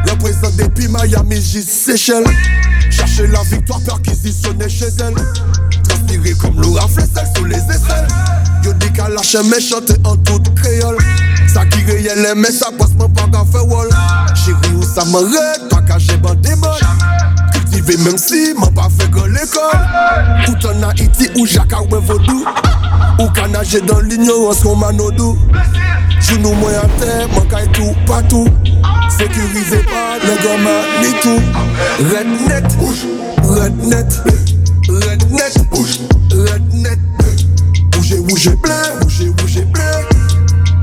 Représente 0.10 0.58
depuis 0.58 0.90
Miami, 0.90 1.42
J. 1.42 1.64
Seychelles. 1.64 2.26
Chercher 2.90 3.28
la 3.28 3.42
victoire, 3.44 3.80
perquisitionner 3.82 4.68
chez 4.68 4.90
elle. 5.00 5.16
Transpirer 5.88 6.34
comme 6.34 6.62
Laura 6.62 6.88
Flessel 6.90 7.26
sous 7.38 7.46
les 7.46 7.56
aisselles. 7.56 8.08
Yo 8.64 8.74
dit 8.74 8.92
qu'à 8.92 9.08
lâcher 9.08 9.44
méchante 9.44 9.94
en 10.04 10.18
toute 10.18 10.54
créole. 10.56 10.98
Ça 11.54 11.66
qui 11.66 11.84
réel, 11.86 12.34
mais 12.36 12.52
ça 12.52 12.68
passe 12.78 12.94
mon 12.98 13.08
pas 13.10 13.28
qu'à 13.32 13.46
faire 13.50 13.68
wall. 13.68 13.90
Chérie, 14.36 14.76
où 14.76 14.84
ça 14.84 15.06
m'arrête, 15.06 15.70
toi 15.70 15.82
qu'à 15.88 15.98
j'ai 15.98 16.18
bandé 16.18 16.54
mal. 16.56 16.80
Cultiver 17.72 17.98
même 18.04 18.18
si 18.18 18.54
m'a 18.54 18.68
pas 18.68 18.90
fait 18.90 19.10
grand 19.10 19.26
l'école. 19.26 20.46
Tout 20.46 20.68
en 20.68 20.90
Haïti 20.90 21.30
ou 21.38 21.46
Jacques 21.46 21.74
ou 21.82 21.96
Vaudou. 22.00 22.46
Ou 23.20 23.30
qu'à 23.30 23.48
nager 23.48 23.82
dans 23.82 24.00
l'ignorance 24.00 24.62
comme 24.62 24.80
Manodou. 24.80 25.38
Genou 26.20 26.54
moi 26.54 26.72
à 26.72 26.88
terre, 27.00 27.28
manque 27.30 27.54
à 27.54 27.66
tout, 27.68 27.94
partout. 28.06 28.48
Sécurisé 29.10 29.84
par 29.84 30.18
le 30.22 30.36
gamin, 30.44 30.82
ni 31.02 31.14
tout. 31.22 31.42
Rednet, 32.00 32.62
rednet, 33.44 34.06
rednet, 34.88 35.38
rednet. 36.30 36.98
Bougez, 37.92 38.20
bougez, 38.20 38.56
blé, 38.56 38.74
bougez, 39.02 39.30
bougez, 39.30 39.66
blé. 39.66 39.82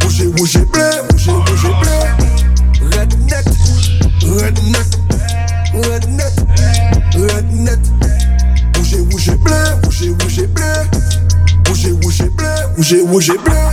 Bougez, 0.01 0.27
bougez, 0.27 0.61
blé, 0.61 0.81
bougez, 0.81 0.98
bougez, 0.98 0.98
et 12.93 13.01
rouge 13.01 13.33
bleu. 13.45 13.68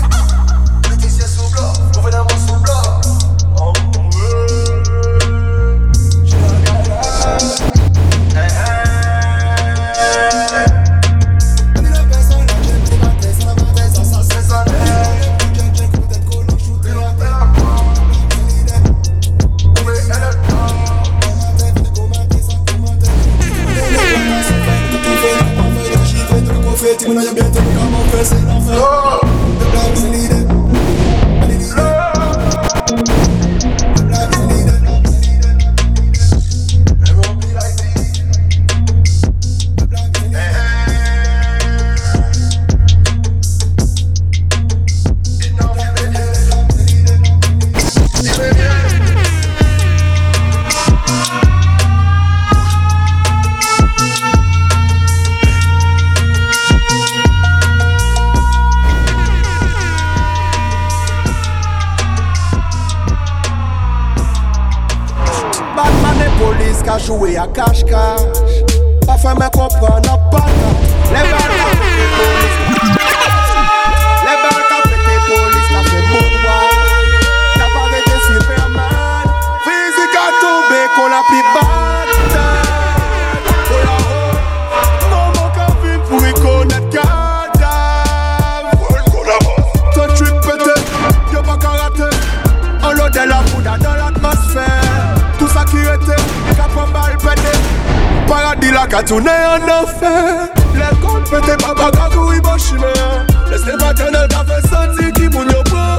Paradis 98.95 98.95
la 98.95 99.01
qu'a 99.01 99.03
tourné 99.03 99.29
en 99.29 99.83
enfer 99.83 100.49
Les 100.73 100.95
comptes 101.05 101.29
pété, 101.29 101.57
papa 101.57 101.91
qu'a 101.91 102.15
couru 102.15 102.39
bon 102.41 102.57
chemin 102.57 103.25
Laisse-les 103.49 103.77
paternels 103.77 104.27
qu'a 104.29 104.45
fait 104.45 104.67
sentir 104.67 105.11
qui 105.13 105.27
moun 105.29 105.47
yo 105.49 105.63
prend 105.63 105.97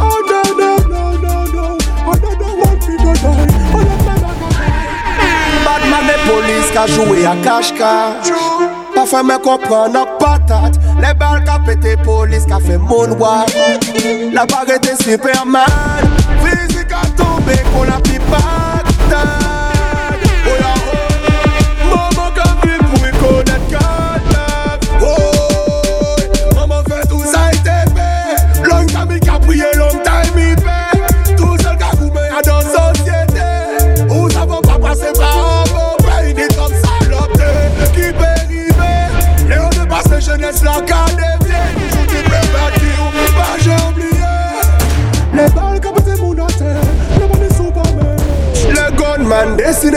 Oh 0.00 0.18
non, 0.28 0.42
non, 0.56 0.76
non, 0.88 1.12
non, 1.18 1.44
non. 1.52 1.78
Oh 2.06 2.12
non, 2.22 2.32
non, 2.38 2.52
one 2.62 2.80
feet 2.80 3.00
no 3.00 3.12
die 3.12 3.24
Oh 3.24 3.78
non, 3.78 3.84
non, 3.84 4.22
non, 4.22 4.48
Batman 5.64 6.08
et 6.14 6.20
police 6.28 6.70
qu'a 6.72 6.86
joué 6.86 7.26
à 7.26 7.34
cache-cache. 7.42 8.32
Pas 8.94 9.06
fait 9.06 9.22
me 9.22 9.38
comprendre 9.38 9.94
nos 9.94 10.06
patates 10.18 10.78
Les 11.00 11.14
balles 11.14 11.44
qu'a 11.44 11.58
pété, 11.58 11.96
police 11.96 12.46
qu'a 12.46 12.60
fait 12.60 12.78
moonwalk 12.78 13.52
La 14.32 14.46
bague 14.46 14.76
était 14.76 14.96
Superman. 14.96 15.66
Physique 16.44 16.92
a 16.92 17.06
tombé 17.16 17.54
qu'on 17.74 17.88
a 17.92 18.00
pris 18.00 18.18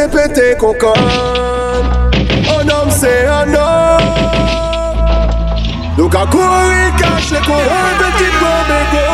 de 0.02 0.08
péter 0.08 0.56
concorde 0.58 0.98
Un 2.60 2.68
homme 2.70 2.90
c'est 2.90 3.28
un 3.28 3.54
homme. 3.54 4.02
Donc 5.98 6.16
à 6.16 6.26
courir 6.26 6.96
caché 6.98 7.36
qu'on 7.46 7.54
un 7.54 7.94
petit 8.00 8.32
bombe 8.40 8.72
égo 8.82 9.06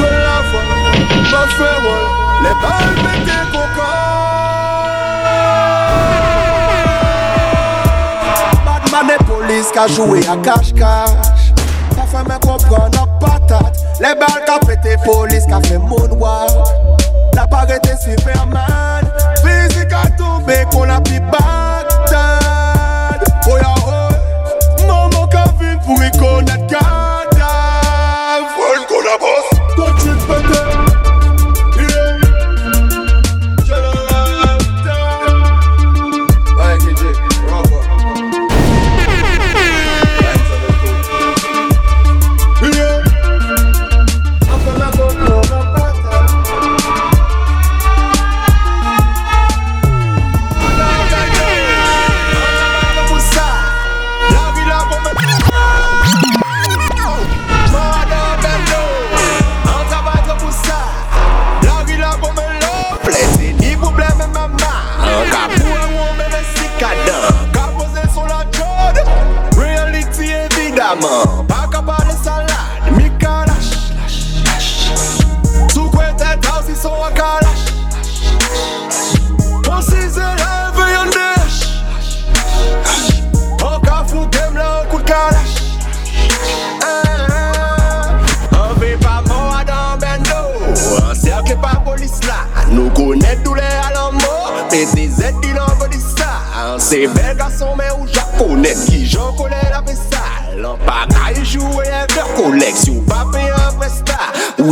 Ouais 0.00 0.18
la 0.22 0.38
foi, 0.48 0.62
pas 1.30 1.46
faire 1.56 1.80
ouais. 1.82 2.04
Les 2.42 2.54
balles 2.62 2.96
pétées 3.02 3.46
concorde 3.52 4.08
Batman 8.64 9.16
et 9.18 9.24
police 9.24 9.70
qu'a 9.72 9.86
joué 9.88 10.20
à 10.28 10.36
cache-cache. 10.36 11.52
Pas 11.96 12.06
fait 12.06 12.24
me 12.24 12.38
comprendre 12.38 12.98
nos 12.98 13.26
patates 13.26 13.76
les 14.00 14.14
balles 14.14 14.44
qu'a 14.46 14.58
pété 14.64 14.96
police 15.04 15.46
qu'a 15.46 15.60
fait 15.62 15.78
moonwalk 15.78 16.87
La 17.38 17.46
bague 17.46 17.70
était 17.70 17.96
Superman. 17.96 19.04
Physique 19.36 19.92
a 19.92 20.10
tombé 20.16 20.64
qu'on 20.72 20.90
a 20.90 21.00
pris 21.00 21.20
Bagdad. 21.20 22.18
Oh 23.48 23.56
ya 23.56 23.74
oh. 23.86 24.84
Maman 24.88 25.28
qu'a 25.28 25.44
vu 25.60 25.78
pour 25.86 26.02
y 26.02 26.10
connaître 26.18 26.66
cadavre 26.66 26.97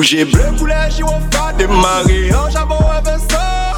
prestat. 0.07 0.15
Ou 0.15 0.15
j'ai 0.15 0.25
bleu 0.25 0.45
pour 0.57 0.67
les 0.67 0.91
jours 0.97 1.19
fa 1.33 1.53
démarrer 1.53 2.33
en 2.35 2.51
jabon 2.51 2.79
avec 2.97 3.21
ça. 3.31 3.73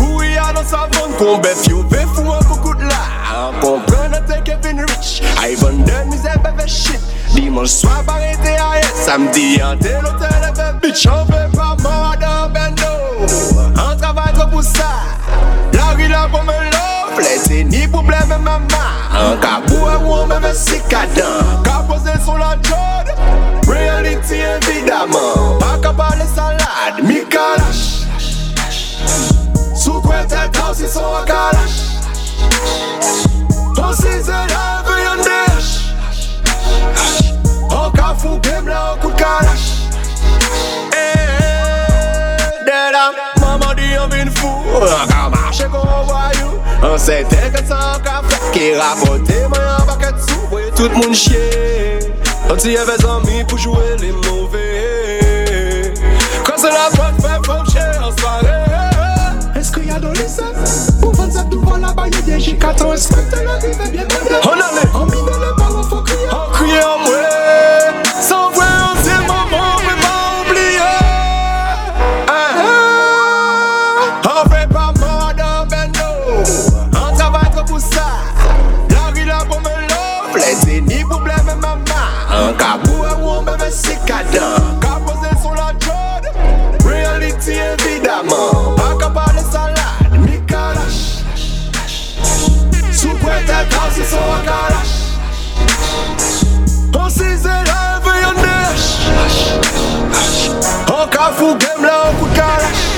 Oui, 0.00 0.36
à 0.36 0.52
dans 0.52 0.64
sa 0.64 0.88
vente, 0.92 1.16
qu'on 1.18 1.38
bête, 1.38 1.66
you 1.68 1.84
fait 1.90 2.06
fou 2.14 2.30
un 2.32 2.44
coucou 2.44 2.74
de 2.74 2.82
là. 2.82 3.52
Comprends, 3.60 4.10
t'es 4.26 4.40
Kevin 4.44 4.80
Rich. 4.80 5.22
Ivan 5.42 5.72
de 5.72 6.10
misère, 6.10 6.38
bébé 6.40 6.68
shit. 6.68 7.00
Dimanche 7.34 7.68
soir, 7.68 8.02
arrêté 8.08 8.56
à 8.56 8.70
rien. 8.70 8.82
Samedi, 8.94 9.60
en 9.62 9.76
tel 9.76 10.04
hôtel, 10.04 10.52
bébé 10.54 10.88
bitch. 10.88 11.06
On 11.06 11.24
veut 11.24 11.50
pas 11.52 11.76
mort 11.82 12.14
dans 12.20 12.50
bendo. 12.50 12.82
On 13.76 13.96
travaille 13.96 14.32
trop 14.34 14.48
pour 14.48 14.62
ça. 14.62 14.90
La 15.72 15.96
rue 15.96 16.08
là 16.08 16.28
pour 16.30 16.42
me 16.44 16.52
love. 16.52 16.92
Lè 17.52 17.64
ni 17.64 17.86
problème 17.86 18.28
maman 18.28 18.62
An 19.12 19.36
ka 19.42 19.60
bouè 19.66 19.96
ou 20.00 20.24
mè 20.26 20.38
mè 20.40 20.54
si 20.56 20.80
kadan 20.88 21.60
Ka 21.62 21.82
pose 21.88 22.14
sur 22.24 22.38
la 22.38 22.56
jod 22.64 23.12
Reality 23.72 24.36
évidemment 24.36 25.56
Pa 25.58 25.78
ka 25.80 25.92
pale 25.92 26.26
salade 26.34 27.02
Mi 27.02 27.24
kalash 27.24 28.04
Sou 29.74 30.00
kwen 30.04 30.26
tel 30.28 30.50
kaw 30.52 30.74
si 30.76 30.86
son 30.88 31.16
akalash 31.22 31.78
On 33.80 33.92
si 33.96 34.12
ze 34.28 34.40
la 34.52 34.66
ve 34.86 34.96
yon 35.06 35.24
desh 35.24 35.70
An 37.72 37.88
ka 37.96 38.12
fou 38.20 38.36
game 38.44 38.68
la 38.68 38.92
an 38.92 39.00
kou 39.00 39.12
kalash 39.16 39.88
Dedam, 42.68 43.16
maman 43.40 43.72
di 43.80 43.88
yon 43.94 44.12
vin 44.12 44.30
fou 44.36 44.84
An 44.84 45.08
ka 45.08 45.28
marche 45.32 45.66
kon 45.72 45.88
voyou 46.12 46.60
An 46.92 46.98
se 47.00 47.22
te 47.32 47.40
ket 47.56 47.64
sa 47.72 47.80
an 47.96 48.04
ka 48.04 48.20
fe 48.28 48.42
Ki 48.52 48.74
rapote 48.76 49.40
mwen 49.48 49.70
an 49.78 49.88
baket 49.88 50.20
sou 50.28 50.52
Voye 50.52 50.68
tout 50.76 50.92
chie 52.52 52.58
An 52.58 52.58
ti 52.58 52.68
ye 52.70 52.84
vez 52.84 53.04
an 53.04 53.22
mi 53.24 53.44
pou 53.44 53.58
jwe 53.58 53.96
li 54.00 54.12
mouve 54.12 54.64
Kwa 56.44 56.58
se 56.58 56.68
la 56.68 56.90
pot 56.92 57.22
fe 57.22 57.38
fom 57.46 57.64
chie 57.70 57.80
an 57.80 58.12
soare 58.18 58.58
Eske 59.58 59.86
ya 59.86 59.98
do 59.98 60.12
lise 60.12 60.44
Pou 61.00 61.14
fan 61.14 61.30
zep 61.30 61.48
douvan 61.50 61.80
la 61.80 61.92
baye 61.92 62.22
de 62.26 62.38
jikato 62.38 62.92
Espekte 62.92 63.44
la 63.44 63.56
rive 63.58 63.90
bien 63.90 64.06
mende 64.06 64.42
An 64.42 64.60
ale, 64.68 64.84
an 64.94 65.41
them 101.74 101.82
love 101.82 102.20
with 102.20 102.34
cash. 102.34 102.92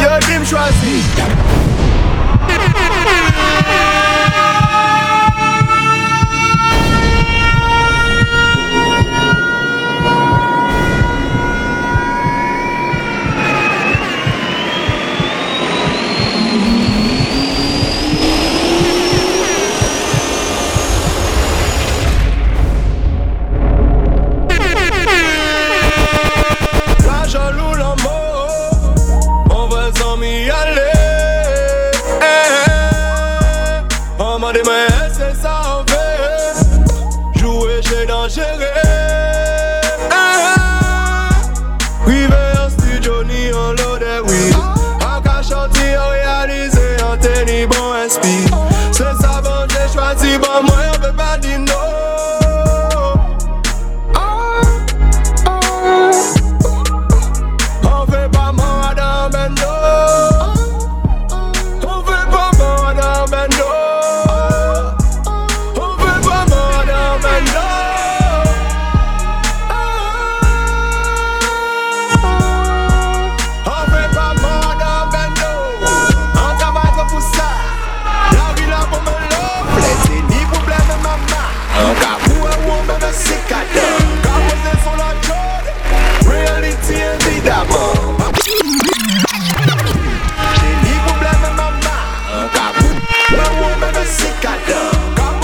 Your 0.00 0.20
dream, 0.20 0.42
Schwazi. 0.42 0.98